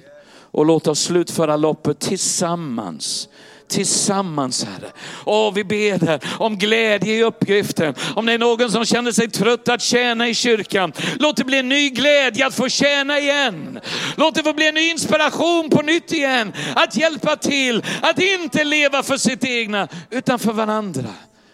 [0.53, 3.29] Och låt oss slutföra loppet tillsammans
[3.71, 4.91] tillsammans Herre.
[5.25, 7.95] Åh vi ber om glädje i uppgiften.
[8.15, 11.57] Om det är någon som känner sig trött att tjäna i kyrkan, låt det bli
[11.57, 13.79] en ny glädje att få tjäna igen.
[14.15, 16.53] Låt det få bli en ny inspiration på nytt igen.
[16.75, 21.09] Att hjälpa till, att inte leva för sitt egna, utan för varandra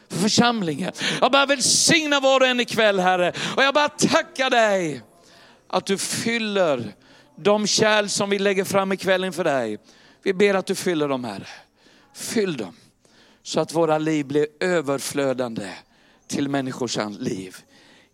[0.10, 0.92] för församlingen.
[1.22, 3.34] Jag bara välsigna var och en ikväll Herre.
[3.56, 5.02] Och jag bara tackar dig
[5.70, 6.94] att du fyller
[7.36, 9.78] de kärl som vi lägger fram ikväll inför dig.
[10.24, 11.48] Vi ber att du fyller dem Herre.
[12.18, 12.74] Fyll dem
[13.44, 15.70] så att våra liv blir överflödande
[16.28, 17.56] till människors liv.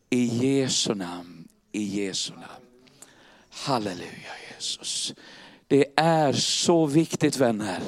[0.10, 2.66] I Jesu namn, i Jesu namn.
[3.50, 5.14] Halleluja Jesus.
[5.68, 7.80] Det är så viktigt vänner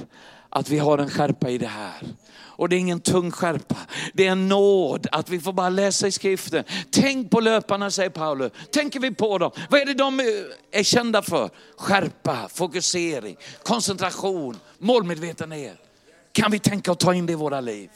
[0.49, 2.01] att vi har en skärpa i det här.
[2.37, 3.77] Och det är ingen tung skärpa.
[4.13, 6.63] Det är en nåd att vi får bara läsa i skriften.
[6.89, 8.51] Tänk på löparna säger Paulus.
[8.71, 9.51] Tänker vi på dem?
[9.69, 10.25] Vad är det de eh,
[10.71, 11.49] är kända för?
[11.77, 15.84] Skärpa, fokusering, koncentration, målmedvetenhet.
[16.35, 17.89] Kan vi tänka och ta in det i våra liv?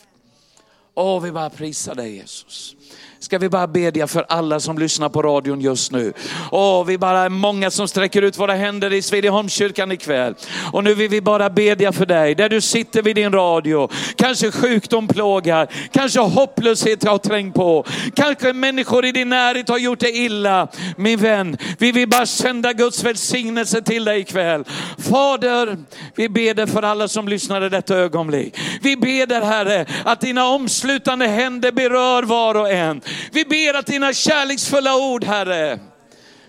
[0.93, 2.75] Åh, vi bara prisar dig Jesus
[3.19, 6.13] ska vi bara bedja för alla som lyssnar på radion just nu.
[6.51, 10.35] Åh, vi bara är många som sträcker ut våra händer i Svedjeholmskyrkan ikväll.
[10.71, 13.89] Och nu vill vi bara bedja för dig, där du sitter vid din radio.
[14.15, 17.85] Kanske sjukdom plågar, kanske hopplöshet har trängt på.
[18.15, 20.67] Kanske människor i din närhet har gjort dig illa.
[20.97, 24.63] Min vän, vi vill bara sända Guds välsignelse till dig ikväll.
[24.97, 25.77] Fader,
[26.15, 28.59] vi ber för alla som lyssnar i detta ögonblick.
[28.81, 33.01] Vi ber Herre att dina omslutande händer berör var och en.
[33.31, 35.79] Vi ber att dina kärleksfulla ord Herre,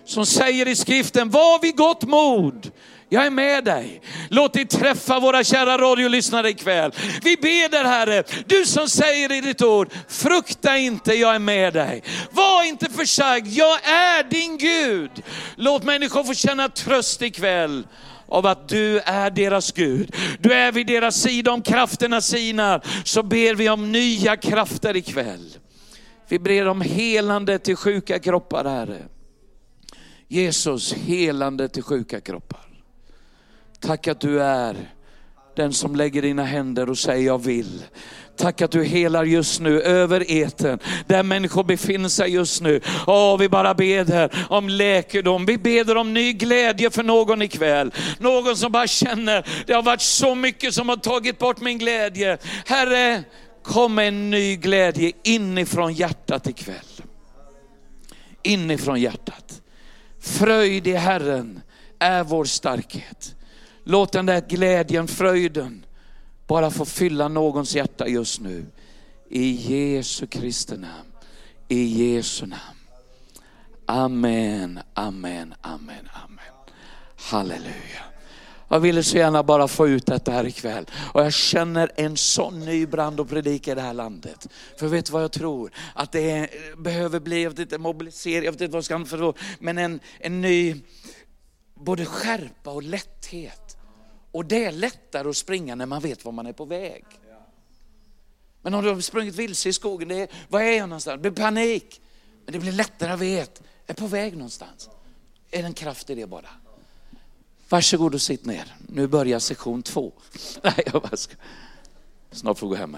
[0.05, 2.71] som säger i skriften, var vid gott mod.
[3.13, 4.01] Jag är med dig.
[4.29, 6.91] Låt dig träffa våra kära radiolyssnare ikväll.
[7.23, 11.73] Vi ber dig Herre, du som säger i ditt ord, frukta inte, jag är med
[11.73, 12.03] dig.
[12.31, 15.11] Var inte försagd, jag är din Gud.
[15.55, 17.87] Låt människor få känna tröst ikväll
[18.27, 20.15] av att du är deras Gud.
[20.39, 25.57] Du är vid deras sida om krafterna sinar, så ber vi om nya krafter ikväll.
[26.31, 29.01] Vi ber om helande till sjuka kroppar, Herre.
[30.27, 32.65] Jesus, helande till sjuka kroppar.
[33.79, 34.75] Tack att du är
[35.55, 37.83] den som lägger dina händer och säger jag vill.
[38.37, 42.81] Tack att du helar just nu över eten där människor befinner sig just nu.
[43.07, 45.45] Åh, vi bara ber om läkedom.
[45.45, 47.93] Vi ber om ny glädje för någon ikväll.
[48.19, 52.37] Någon som bara känner, det har varit så mycket som har tagit bort min glädje.
[52.65, 53.23] Herre,
[53.63, 57.01] kom med en ny glädje inifrån hjärtat ikväll.
[58.43, 59.61] Inifrån hjärtat.
[60.19, 61.61] Fröjd i Herren
[61.99, 63.35] är vår starkhet.
[63.83, 65.85] Låt den där glädjen, fröjden
[66.47, 68.65] bara få fylla någons hjärta just nu.
[69.29, 71.11] I Jesu Kristi namn.
[71.67, 72.61] I Jesu namn.
[73.85, 76.75] Amen, amen, amen, amen.
[77.15, 78.10] Halleluja.
[78.71, 80.85] Jag ville så gärna bara få ut detta här ikväll.
[81.13, 84.47] Och jag känner en sån ny brand och predika i det här landet.
[84.79, 85.71] För vet du vad jag tror?
[85.95, 89.05] Att det är, behöver bli, jag vet inte, mobilisering, jag vet inte vad jag ska
[89.05, 90.75] för men en, en ny
[91.75, 93.77] både skärpa och lätthet.
[94.31, 97.05] Och det är lättare att springa när man vet var man är på väg.
[98.61, 101.21] Men om du har sprungit vilse i skogen, det är, var är jag någonstans?
[101.21, 102.01] Det blir panik.
[102.45, 104.89] Men det blir lättare att veta, jag är på väg någonstans.
[105.51, 106.49] Är det en kraft i det bara?
[107.71, 108.75] Varsågod och sitt ner.
[108.87, 110.11] Nu börjar session två.
[110.63, 111.35] Nej, jag bara ska.
[112.31, 112.97] Snart får gå hem.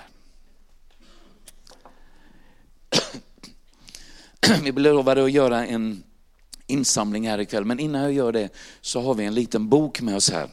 [4.63, 6.03] Vi blir lovade att göra en
[6.67, 8.49] insamling här ikväll, men innan jag gör det
[8.81, 10.49] så har vi en liten bok med oss här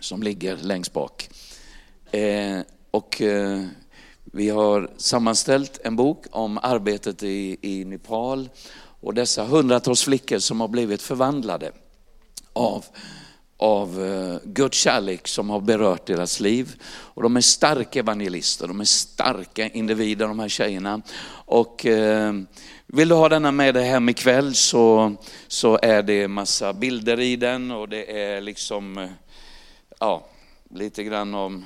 [0.00, 1.30] som ligger längst bak.
[2.10, 2.60] Eh,
[2.90, 3.64] och eh,
[4.24, 8.48] vi har sammanställt en bok om arbetet i, i Nepal
[9.00, 11.72] och dessa hundratals flickor som har blivit förvandlade
[12.52, 12.84] av
[13.62, 16.74] av eh, Guds kärlek som har berört deras liv.
[16.92, 21.02] Och de är starka evangelister, de är starka individer de här tjejerna.
[21.32, 22.32] Och eh,
[22.86, 25.14] vill du ha denna med dig hem ikväll så,
[25.48, 29.10] så är det massa bilder i den och det är liksom, eh,
[29.98, 30.26] ja,
[30.70, 31.64] lite grann om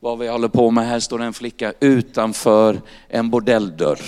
[0.00, 0.86] vad vi håller på med.
[0.86, 4.00] Här står en flicka utanför en bordelldörr.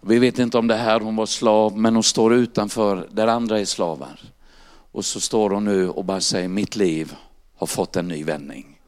[0.00, 3.60] Vi vet inte om det här hon var slav, men hon står utanför där andra
[3.60, 4.35] är slavar.
[4.96, 7.14] Och så står hon nu och bara säger, mitt liv
[7.56, 8.78] har fått en ny vändning.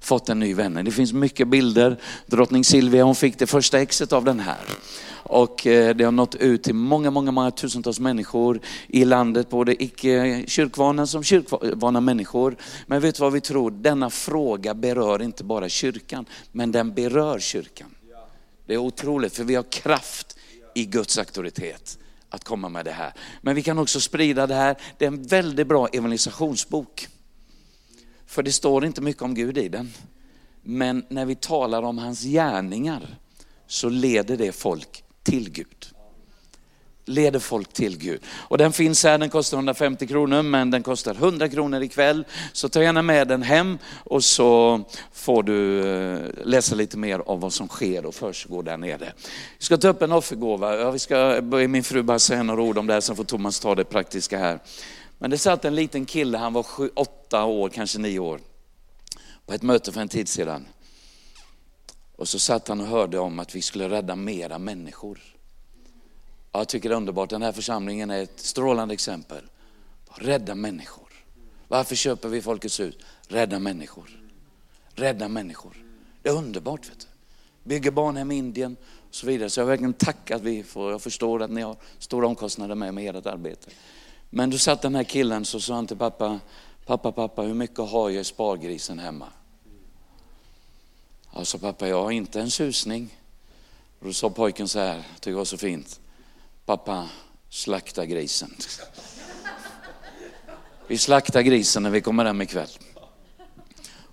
[0.00, 0.84] Fått en ny vändning.
[0.84, 2.00] Det finns mycket bilder.
[2.26, 4.64] Drottning Silvia hon fick det första exet av den här.
[5.12, 9.82] Och eh, det har nått ut till många, många, många tusentals människor i landet, både
[9.82, 12.56] icke kyrkvana som kyrkvana människor.
[12.86, 13.70] Men vet du vad vi tror?
[13.70, 17.94] Denna fråga berör inte bara kyrkan, men den berör kyrkan.
[18.66, 20.38] Det är otroligt, för vi har kraft
[20.74, 21.98] i Guds auktoritet
[22.34, 23.12] att komma med det här.
[23.40, 24.76] Men vi kan också sprida det här.
[24.98, 27.08] Det är en väldigt bra evangelisationsbok.
[28.26, 29.92] För det står inte mycket om Gud i den.
[30.62, 33.18] Men när vi talar om hans gärningar
[33.66, 35.93] så leder det folk till Gud
[37.04, 38.20] leder folk till Gud.
[38.28, 42.24] Och den finns här, den kostar 150 kronor men den kostar 100 kronor ikväll.
[42.52, 44.80] Så ta gärna med den hem och så
[45.12, 49.12] får du eh, läsa lite mer om vad som sker och försiggår där nere.
[49.58, 50.76] Vi ska ta upp en offergåva.
[50.76, 53.24] Ja, vi ska be min fru bara säga några ord om det här, sen får
[53.24, 54.58] Thomas ta det praktiska här.
[55.18, 58.40] Men det satt en liten kille, han var sju, åtta år, kanske nio år,
[59.46, 60.66] på ett möte för en tid sedan.
[62.16, 65.33] Och så satt han och hörde om att vi skulle rädda mera människor.
[66.56, 67.30] Jag tycker det är underbart.
[67.30, 69.44] Den här församlingen är ett strålande exempel.
[70.14, 71.08] Rädda människor.
[71.68, 72.94] Varför köper vi Folkets hus?
[73.28, 74.20] Rädda människor.
[74.94, 75.76] Rädda människor.
[76.22, 76.90] Det är underbart.
[76.90, 77.06] Vet du.
[77.62, 78.76] Bygger barnhem i Indien
[79.08, 79.50] och så vidare.
[79.50, 82.94] Så jag verkligen tackar att vi får, jag förstår att ni har stora omkostnader med
[82.94, 83.70] med ert arbete.
[84.30, 86.40] Men då satt den här killen så sa han till pappa,
[86.86, 89.26] pappa, pappa, hur mycket har jag i spargrisen hemma?
[91.30, 93.18] Alltså pappa, jag har inte en susning.
[93.98, 96.00] Och då sa pojken så här, tycker det var så fint.
[96.66, 97.08] Pappa,
[97.50, 98.56] slakta grisen.
[100.86, 102.68] Vi slaktar grisen när vi kommer hem ikväll.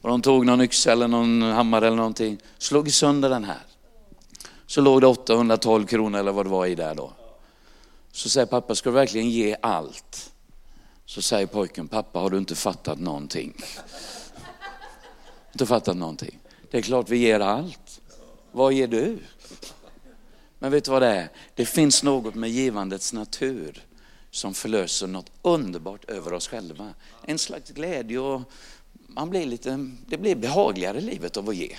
[0.01, 3.61] Och de tog någon yxa eller någon hammare eller någonting, slog sönder den här.
[4.65, 7.13] Så låg det 812 kronor eller vad det var i där då.
[8.11, 10.31] Så säger pappa, ska du verkligen ge allt?
[11.05, 13.53] Så säger pojken, pappa har du inte fattat någonting?
[15.51, 16.39] Inte fattat någonting.
[16.71, 18.01] Det är klart vi ger allt.
[18.51, 19.19] Vad ger du?
[20.61, 21.29] Men vet du vad det är?
[21.55, 23.83] Det finns något med givandets natur
[24.31, 26.93] som förlöser något underbart över oss själva.
[27.25, 28.41] En slags glädje och
[29.07, 31.75] man blir lite, det blir behagligare i livet av att ge.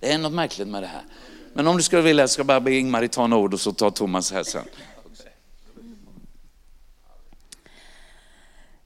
[0.00, 1.02] Det är något märkligt med det här.
[1.54, 3.72] Men om du skulle vilja, jag ska bara be Ingmarie ta några ord och så
[3.72, 4.64] tar Thomas här sen.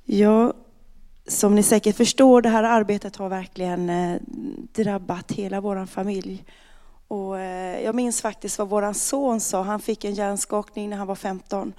[0.04, 0.52] Ja,
[1.26, 4.20] som ni säkert förstår, det här arbetet har verkligen eh,
[4.72, 6.44] drabbat hela vår familj.
[7.08, 9.62] Och eh, jag minns faktiskt vad vår son sa.
[9.62, 11.72] Han fick en hjärnskakning när han var 15.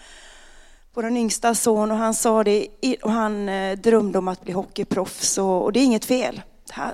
[0.93, 2.67] Vår yngsta son och han sa det
[3.01, 6.41] och han eh, drömde om att bli hockeyproffs och, och det är inget fel.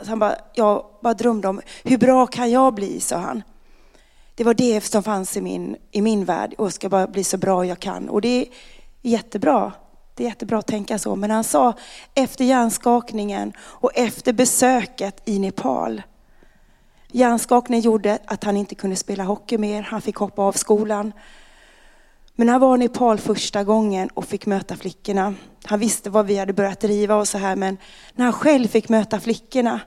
[0.07, 3.43] Han bara, jag bara drömde om hur bra kan jag bli, sa han.
[4.35, 7.37] Det var det som fanns i min, i min värld och ska bara bli så
[7.37, 8.09] bra jag kan.
[8.09, 8.47] Och det är
[9.01, 9.71] jättebra.
[10.15, 11.15] Det är jättebra att tänka så.
[11.15, 11.73] Men han sa
[12.13, 16.01] efter hjärnskakningen och efter besöket i Nepal
[17.15, 19.81] Hjärnskakningen gjorde att han inte kunde spela hockey mer.
[19.81, 21.11] Han fick hoppa av skolan.
[22.35, 25.33] Men han var i Nepal första gången och fick möta flickorna.
[25.63, 27.77] Han visste vad vi hade börjat driva och så här, men
[28.15, 29.79] när han själv fick möta flickorna,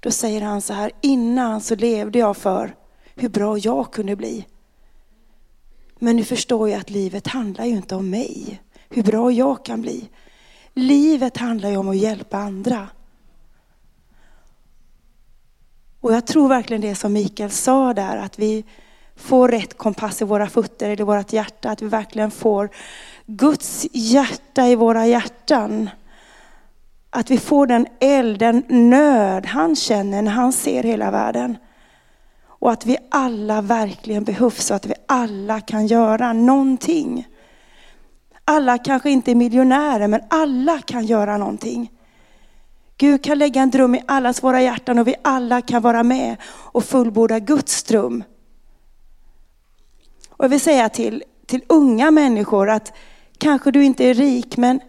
[0.00, 2.74] Då säger han så här, innan så levde jag för
[3.14, 4.46] hur bra jag kunde bli.
[5.98, 9.80] Men nu förstår jag att livet handlar ju inte om mig, hur bra jag kan
[9.80, 10.08] bli.
[10.74, 12.88] Livet handlar ju om att hjälpa andra.
[16.02, 18.64] Och jag tror verkligen det som Mikael sa där, att vi
[19.16, 22.70] får rätt kompass i våra fötter eller vårt hjärta, att vi verkligen får
[23.26, 25.90] Guds hjärta i våra hjärtan.
[27.10, 31.56] Att vi får den eld, den nöd han känner när han ser hela världen.
[32.46, 37.26] Och att vi alla verkligen behövs och att vi alla kan göra någonting.
[38.44, 41.90] Alla kanske inte är miljonärer, men alla kan göra någonting.
[43.02, 46.36] Gud kan lägga en dröm i allas våra hjärtan och vi alla kan vara med
[46.46, 48.24] och fullborda Guds dröm.
[50.28, 52.92] Och jag vill säga till, till unga människor att
[53.38, 54.80] kanske du inte är rik, men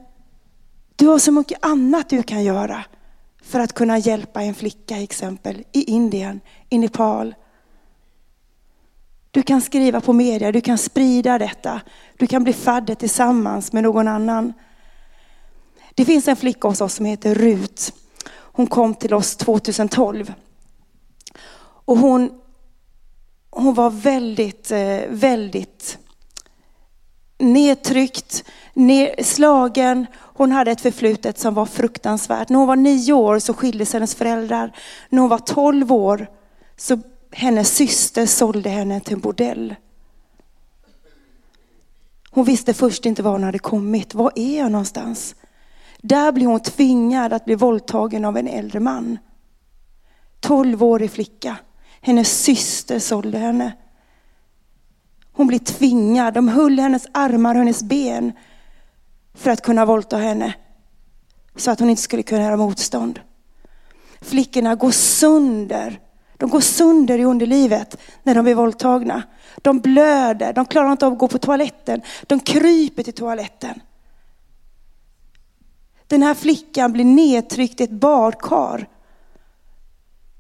[0.96, 2.86] du har så mycket annat du kan göra
[3.44, 7.36] för att kunna hjälpa en flicka exempel i Indien, i Nepal.
[9.32, 11.82] Du kan skriva på media, du kan sprida detta.
[12.18, 14.54] Du kan bli fadder tillsammans med någon annan.
[15.96, 17.94] Det finns en flicka hos oss som heter Rut.
[18.56, 20.34] Hon kom till oss 2012.
[21.86, 22.32] Och hon,
[23.50, 25.98] hon var väldigt, eh, väldigt
[27.38, 28.44] nedtryckt,
[29.24, 30.06] slagen.
[30.16, 32.50] Hon hade ett förflutet som var fruktansvärt.
[32.50, 34.76] När hon var nio år så skildes hennes föräldrar.
[35.10, 36.28] När hon var tolv år
[36.78, 37.00] så
[37.32, 39.76] hennes syster sålde henne till en bordell.
[42.30, 44.14] Hon visste först inte var hon hade kommit.
[44.14, 45.36] Var är jag någonstans?
[46.06, 49.18] Där blir hon tvingad att bli våldtagen av en äldre man.
[50.40, 51.58] Tolvårig flicka.
[52.02, 53.74] Hennes syster sålde henne.
[55.34, 56.34] Hon blir tvingad.
[56.34, 58.32] De höll hennes armar och hennes ben
[59.34, 60.54] för att kunna våldta henne.
[61.56, 63.20] Så att hon inte skulle kunna göra motstånd.
[64.22, 66.00] Flickorna går sönder.
[66.38, 69.24] De går sönder i underlivet när de blir våldtagna.
[69.62, 72.02] De blöder, de klarar inte av att gå på toaletten.
[72.28, 73.82] De kryper till toaletten.
[76.14, 78.88] Den här flickan blir nedtryckt i ett badkar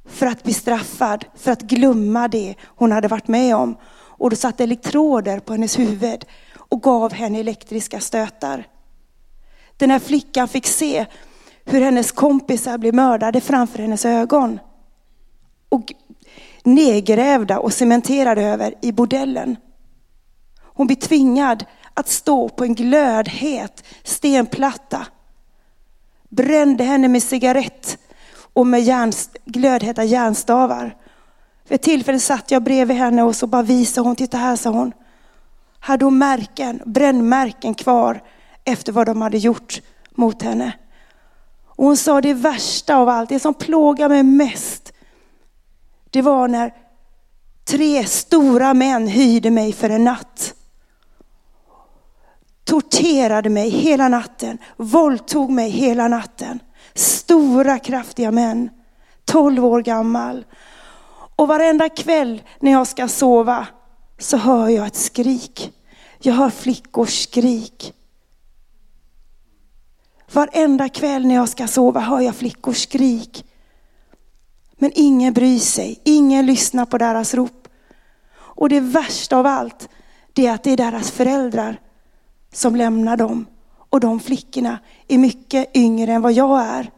[0.05, 3.75] för att bli straffad, för att glömma det hon hade varit med om.
[3.93, 6.25] Och då satte elektroder på hennes huvud
[6.57, 8.67] och gav henne elektriska stötar.
[9.77, 11.05] Den här flickan fick se
[11.65, 14.59] hur hennes kompisar blev mördade framför hennes ögon.
[15.69, 15.93] Och
[16.63, 19.55] nedgrävda och cementerade över i bordellen.
[20.61, 25.07] Hon blir tvingad att stå på en glödhet stenplatta.
[26.35, 27.97] Brände henne med cigarett
[28.53, 30.97] och med järnst, glödheta järnstavar.
[31.67, 34.69] Vid ett tillfälle satt jag bredvid henne och så bara visade hon, titta här sa
[34.69, 34.91] hon.
[35.79, 38.23] Hade hon märken, brännmärken kvar
[38.63, 39.81] efter vad de hade gjort
[40.11, 40.73] mot henne.
[41.65, 44.93] Och hon sa det värsta av allt, det som plågar mig mest,
[46.09, 46.73] det var när
[47.65, 50.53] tre stora män hyrde mig för en natt.
[52.73, 56.59] Torterade mig hela natten, våldtog mig hela natten.
[56.93, 58.69] Stora kraftiga män,
[59.25, 60.45] 12 år gammal.
[61.35, 63.67] Och varenda kväll när jag ska sova
[64.17, 65.73] så hör jag ett skrik.
[66.19, 67.93] Jag hör flickors skrik.
[70.31, 73.45] Varenda kväll när jag ska sova hör jag flickors skrik.
[74.77, 77.67] Men ingen bryr sig, ingen lyssnar på deras rop.
[78.35, 79.89] Och det värsta av allt,
[80.33, 81.79] det är att det är deras föräldrar
[82.53, 83.45] som lämnar dem.
[83.89, 86.91] Och de flickorna är mycket yngre än vad jag är.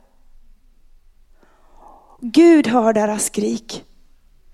[2.22, 3.84] Gud hör deras skrik.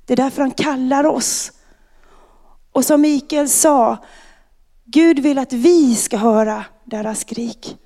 [0.06, 1.52] Det är därför han kallar oss.
[2.72, 3.98] Och som Mikael sa,
[4.86, 7.78] Gud vill att vi ska höra deras skrik.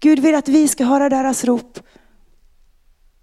[0.00, 1.78] Gud vill att vi ska höra deras rop.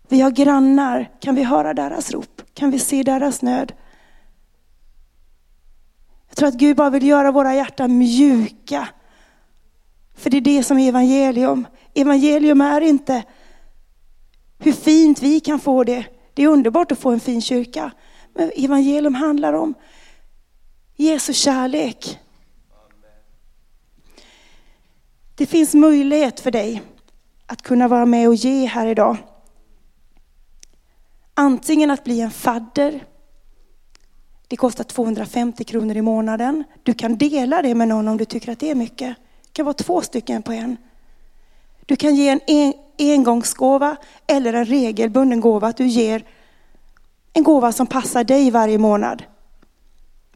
[0.08, 2.42] Vi har grannar, kan vi höra deras rop?
[2.54, 3.74] Kan vi se deras nöd?
[6.34, 8.88] Jag tror att Gud bara vill göra våra hjärtan mjuka.
[10.14, 11.68] För det är det som är evangelium.
[11.94, 13.24] Evangelium är inte
[14.60, 16.06] hur fint vi kan få det.
[16.34, 17.92] Det är underbart att få en fin kyrka.
[18.34, 19.74] Men evangelium handlar om
[20.96, 22.20] Jesu kärlek.
[25.36, 26.82] Det finns möjlighet för dig
[27.46, 29.18] att kunna vara med och ge här idag.
[31.34, 33.06] Antingen att bli en fadder.
[34.48, 36.64] Det kostar 250 kronor i månaden.
[36.84, 39.16] Du kan dela det med någon om du tycker att det är mycket.
[39.42, 40.78] Det kan vara två stycken på en.
[41.86, 43.96] Du kan ge en engångsgåva
[44.28, 45.68] eller en regelbunden gåva.
[45.68, 46.26] Att du ger
[47.34, 49.24] en gåva som passar dig varje månad.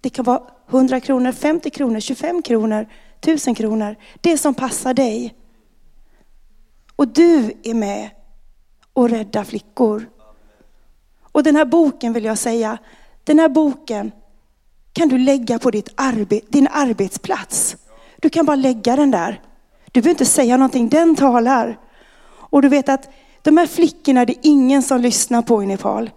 [0.02, 2.88] Det kan vara 100 kronor, 50 kronor, 25 kronor,
[3.20, 3.96] 1000 kronor.
[4.22, 5.36] Det som passar dig.
[6.96, 8.10] Och du är med
[8.94, 10.10] och räddar flickor.
[11.22, 12.78] Och den här boken vill jag säga,
[13.28, 14.12] den här boken
[14.94, 17.76] kan du lägga på ditt arbe din arbetsplats.
[18.22, 19.42] Du kan bara lägga den där.
[19.92, 21.80] Du behöver inte säga någonting, den talar.
[22.30, 23.10] Och du vet att
[23.42, 26.10] de här flickorna, det är ingen som lyssnar på i Nepal.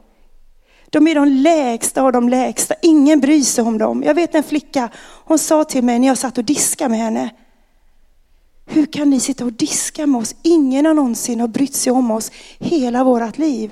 [0.91, 2.75] De är de lägsta av de lägsta.
[2.83, 4.03] Ingen bryr sig om dem.
[4.03, 4.89] Jag vet en flicka,
[5.25, 7.31] hon sa till mig när jag satt och diskade med henne.
[8.67, 10.35] Hur kan ni sitta och diska med oss?
[10.43, 13.71] Ingen har någonsin har brytt sig om oss hela vårt liv.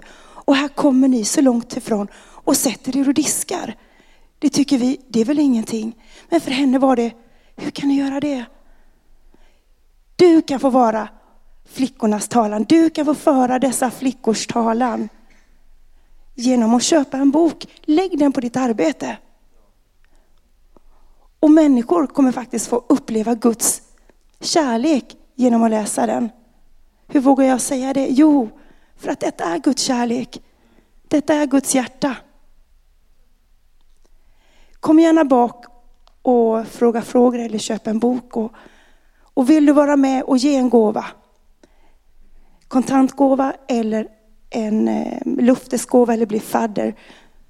[0.48, 2.08] Och här kommer ni så långt ifrån
[2.48, 3.76] och sätter er och diskar.
[4.38, 5.96] Det tycker vi, det är väl ingenting.
[6.28, 7.12] Men för henne var det,
[7.56, 8.44] hur kan ni göra det?
[10.16, 11.08] Du kan få vara
[11.64, 12.64] flickornas talan.
[12.68, 15.08] Du kan få föra dessa flickors talan
[16.34, 17.66] genom att köpa en bok.
[17.82, 19.16] Lägg den på ditt arbete.
[21.40, 23.82] Och människor kommer faktiskt få uppleva Guds
[24.40, 26.28] kärlek genom att läsa den.
[27.06, 28.08] Hur vågar jag säga det?
[28.10, 28.48] Jo,
[28.96, 30.42] för att detta är Guds kärlek.
[31.08, 32.16] Detta är Guds hjärta.
[34.80, 35.64] Kom gärna bak
[36.22, 38.36] och fråga frågor eller köp en bok.
[38.36, 38.52] Och,
[39.34, 41.04] och vill du vara med och ge en gåva,
[42.68, 44.08] kontantgåva eller
[44.50, 46.94] en eh, luftesgåva eller bli fadder.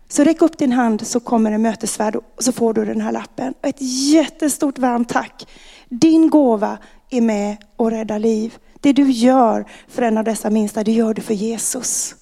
[0.08, 3.12] Så räck upp din hand så kommer en mötesvärd och så får du den här
[3.12, 3.54] lappen.
[3.62, 3.76] Ett
[4.12, 5.48] jättestort varmt tack.
[5.88, 6.78] Din gåva
[7.10, 8.58] är med och räddar liv.
[8.80, 12.14] Det du gör för en av dessa minsta, det gör du för Jesus.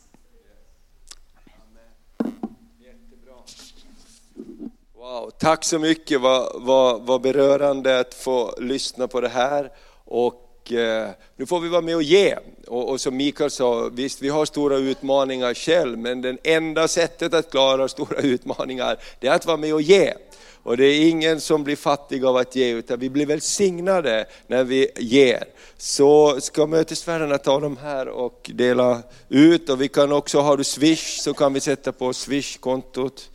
[5.16, 9.70] Wow, tack så mycket, vad, vad, vad berörande att få lyssna på det här.
[10.04, 12.36] Och eh, nu får vi vara med och ge.
[12.66, 17.34] Och, och, som Mikael sa, visst vi har stora utmaningar själv, men det enda sättet
[17.34, 20.14] att klara stora utmaningar, det är att vara med och ge.
[20.62, 24.64] Och det är ingen som blir fattig av att ge, utan vi blir välsignade när
[24.64, 25.44] vi ger.
[25.76, 30.64] Så ska mötesvärdarna ta de här och dela ut, och vi kan också, har du
[30.64, 33.30] swish så kan vi sätta på swish-kontot.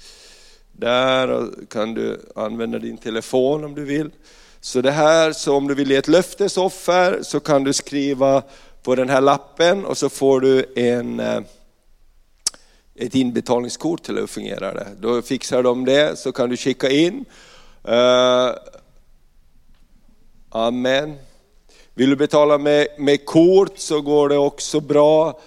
[0.72, 4.11] Där kan du använda din telefon om du vill.
[4.60, 8.43] Så det här, så om du vill ge ett löftesoffer så kan du skriva
[8.84, 11.41] på den här lappen och så får du en, eh,
[12.95, 14.88] ett inbetalningskort eller hur fungerar det?
[14.99, 17.26] Då fixar de det så kan du skicka in.
[17.89, 18.52] Uh,
[20.49, 21.15] amen.
[21.93, 25.39] Vill du betala med, med kort så går det också bra.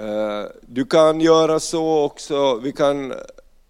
[0.00, 3.14] Uh, du kan göra så också, vi kan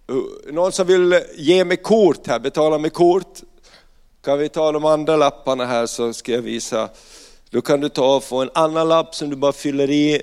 [0.09, 3.41] Eh, någon som vill eh, ge mig kort här, betala med kort?
[4.25, 6.89] Kan vi ta de andra lapparna här så ska jag visa.
[7.51, 10.23] Då kan du ta och få en annan lapp som du bara fyller i,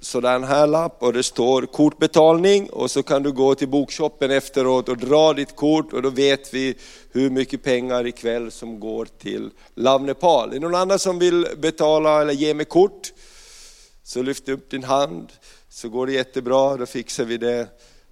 [0.00, 4.88] sådan här lapp och det står kortbetalning och så kan du gå till bokshoppen efteråt
[4.88, 6.74] och dra ditt kort och då vet vi
[7.12, 10.48] hur mycket pengar ikväll som går till Love Nepal.
[10.48, 13.12] Är det någon annan som vill betala eller ge mig kort?
[14.02, 15.32] Så lyft upp din hand
[15.68, 17.68] så går det jättebra, då fixar vi det.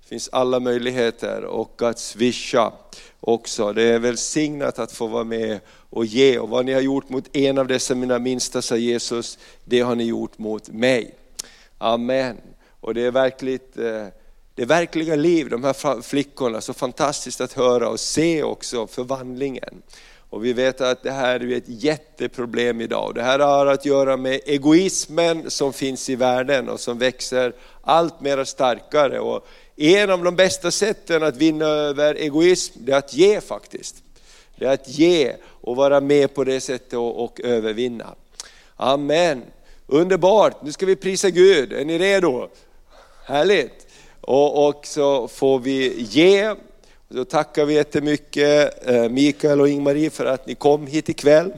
[0.09, 2.73] Det finns alla möjligheter och att swisha
[3.21, 3.73] också.
[3.73, 5.61] Det är välsignat att få vara med
[5.91, 6.39] och ge.
[6.39, 9.95] Och vad ni har gjort mot en av dessa mina minsta, sa Jesus, det har
[9.95, 11.15] ni gjort mot mig.
[11.79, 12.37] Amen.
[12.81, 14.07] Och det är verkligt eh,
[14.55, 19.83] det är verkliga liv, de här flickorna, så fantastiskt att höra och se också förvandlingen.
[20.31, 23.13] Och vi vet att det här är ett jätteproblem idag.
[23.15, 27.53] Det här har att göra med egoismen som finns i världen och som växer
[27.83, 29.21] allt mer starkare.
[29.21, 29.47] Och
[29.81, 34.03] en av de bästa sätten att vinna över egoism, det är att ge faktiskt.
[34.57, 38.15] Det är att ge och vara med på det sättet och, och övervinna.
[38.77, 39.43] Amen.
[39.87, 41.73] Underbart, nu ska vi prisa Gud.
[41.73, 42.49] Är ni redo?
[43.25, 43.87] Härligt.
[44.21, 46.55] Och, och så får vi ge.
[47.09, 51.53] Då tackar vi jättemycket eh, Mikael och Ingmarie för att ni kom hit ikväll.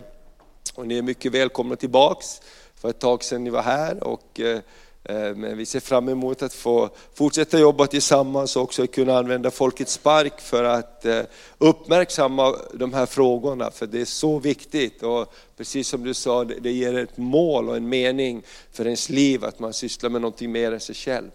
[0.74, 2.40] Och ni är mycket välkomna tillbaks.
[2.80, 4.59] För ett tag sedan ni var här och Eh,
[5.05, 9.51] Eh, men vi ser fram emot att få fortsätta jobba tillsammans och också kunna använda
[9.51, 11.22] Folkets Spark för att eh,
[11.59, 15.02] uppmärksamma de här frågorna, för det är så viktigt.
[15.02, 19.44] Och precis som du sa, det ger ett mål och en mening för ens liv
[19.44, 21.31] att man sysslar med någonting mer än sig själv.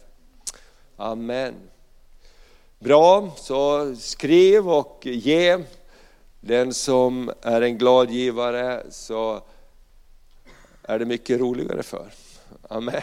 [0.97, 1.53] Amen.
[2.79, 5.57] Bra, så skriv och ge.
[6.39, 9.41] Den som är en glad givare så
[10.83, 12.11] är det mycket roligare för.
[12.69, 13.01] Amen.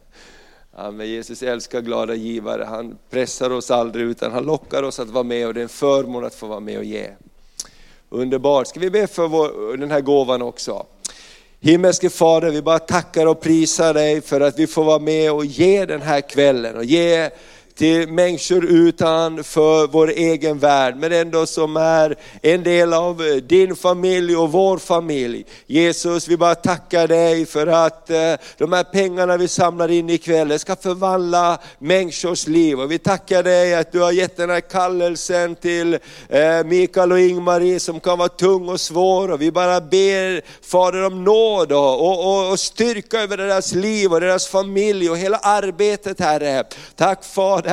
[0.72, 1.08] Amen.
[1.08, 2.64] Jesus älskar glada givare.
[2.64, 5.68] Han pressar oss aldrig utan han lockar oss att vara med och det är en
[5.68, 7.10] förmån att få vara med och ge.
[8.08, 8.66] Underbart.
[8.66, 10.86] Ska vi be för vår, den här gåvan också?
[11.60, 15.44] Himmelske Fader, vi bara tackar och prisar dig för att vi får vara med och
[15.44, 17.30] ge den här kvällen och ge
[17.76, 23.76] till människor utanför vår egen värld, men ändå som är en del av eh, din
[23.76, 25.46] familj och vår familj.
[25.66, 30.58] Jesus, vi bara tackar dig för att eh, de här pengarna vi samlar in ikväll,
[30.58, 32.80] ska förvandla människors liv.
[32.80, 35.98] Och vi tackar dig att du har gett den här kallelsen till
[36.28, 39.30] eh, Mikael och Ingmarie som kan vara tung och svår.
[39.30, 44.20] Och vi bara ber Fader om nåd och, och, och styrka över deras liv och
[44.20, 46.64] deras familj och hela arbetet Herre.
[46.96, 47.63] Tack Fader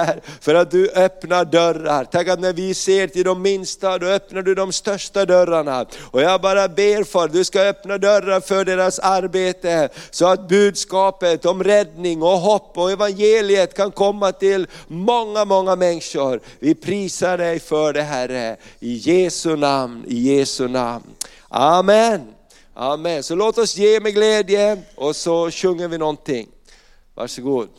[0.41, 2.03] för att du öppnar dörrar.
[2.03, 5.85] Tack att när vi ser till de minsta, då öppnar du de största dörrarna.
[6.01, 10.47] Och jag bara ber för att du ska öppna dörrar för deras arbete, så att
[10.47, 16.39] budskapet om räddning och hopp och evangeliet kan komma till många, många människor.
[16.59, 21.05] Vi prisar dig för det Herre, i Jesu namn, i Jesu namn.
[21.49, 22.22] Amen.
[22.73, 23.23] Amen.
[23.23, 26.47] Så låt oss ge med glädje och så sjunger vi någonting.
[27.15, 27.69] Varsågod.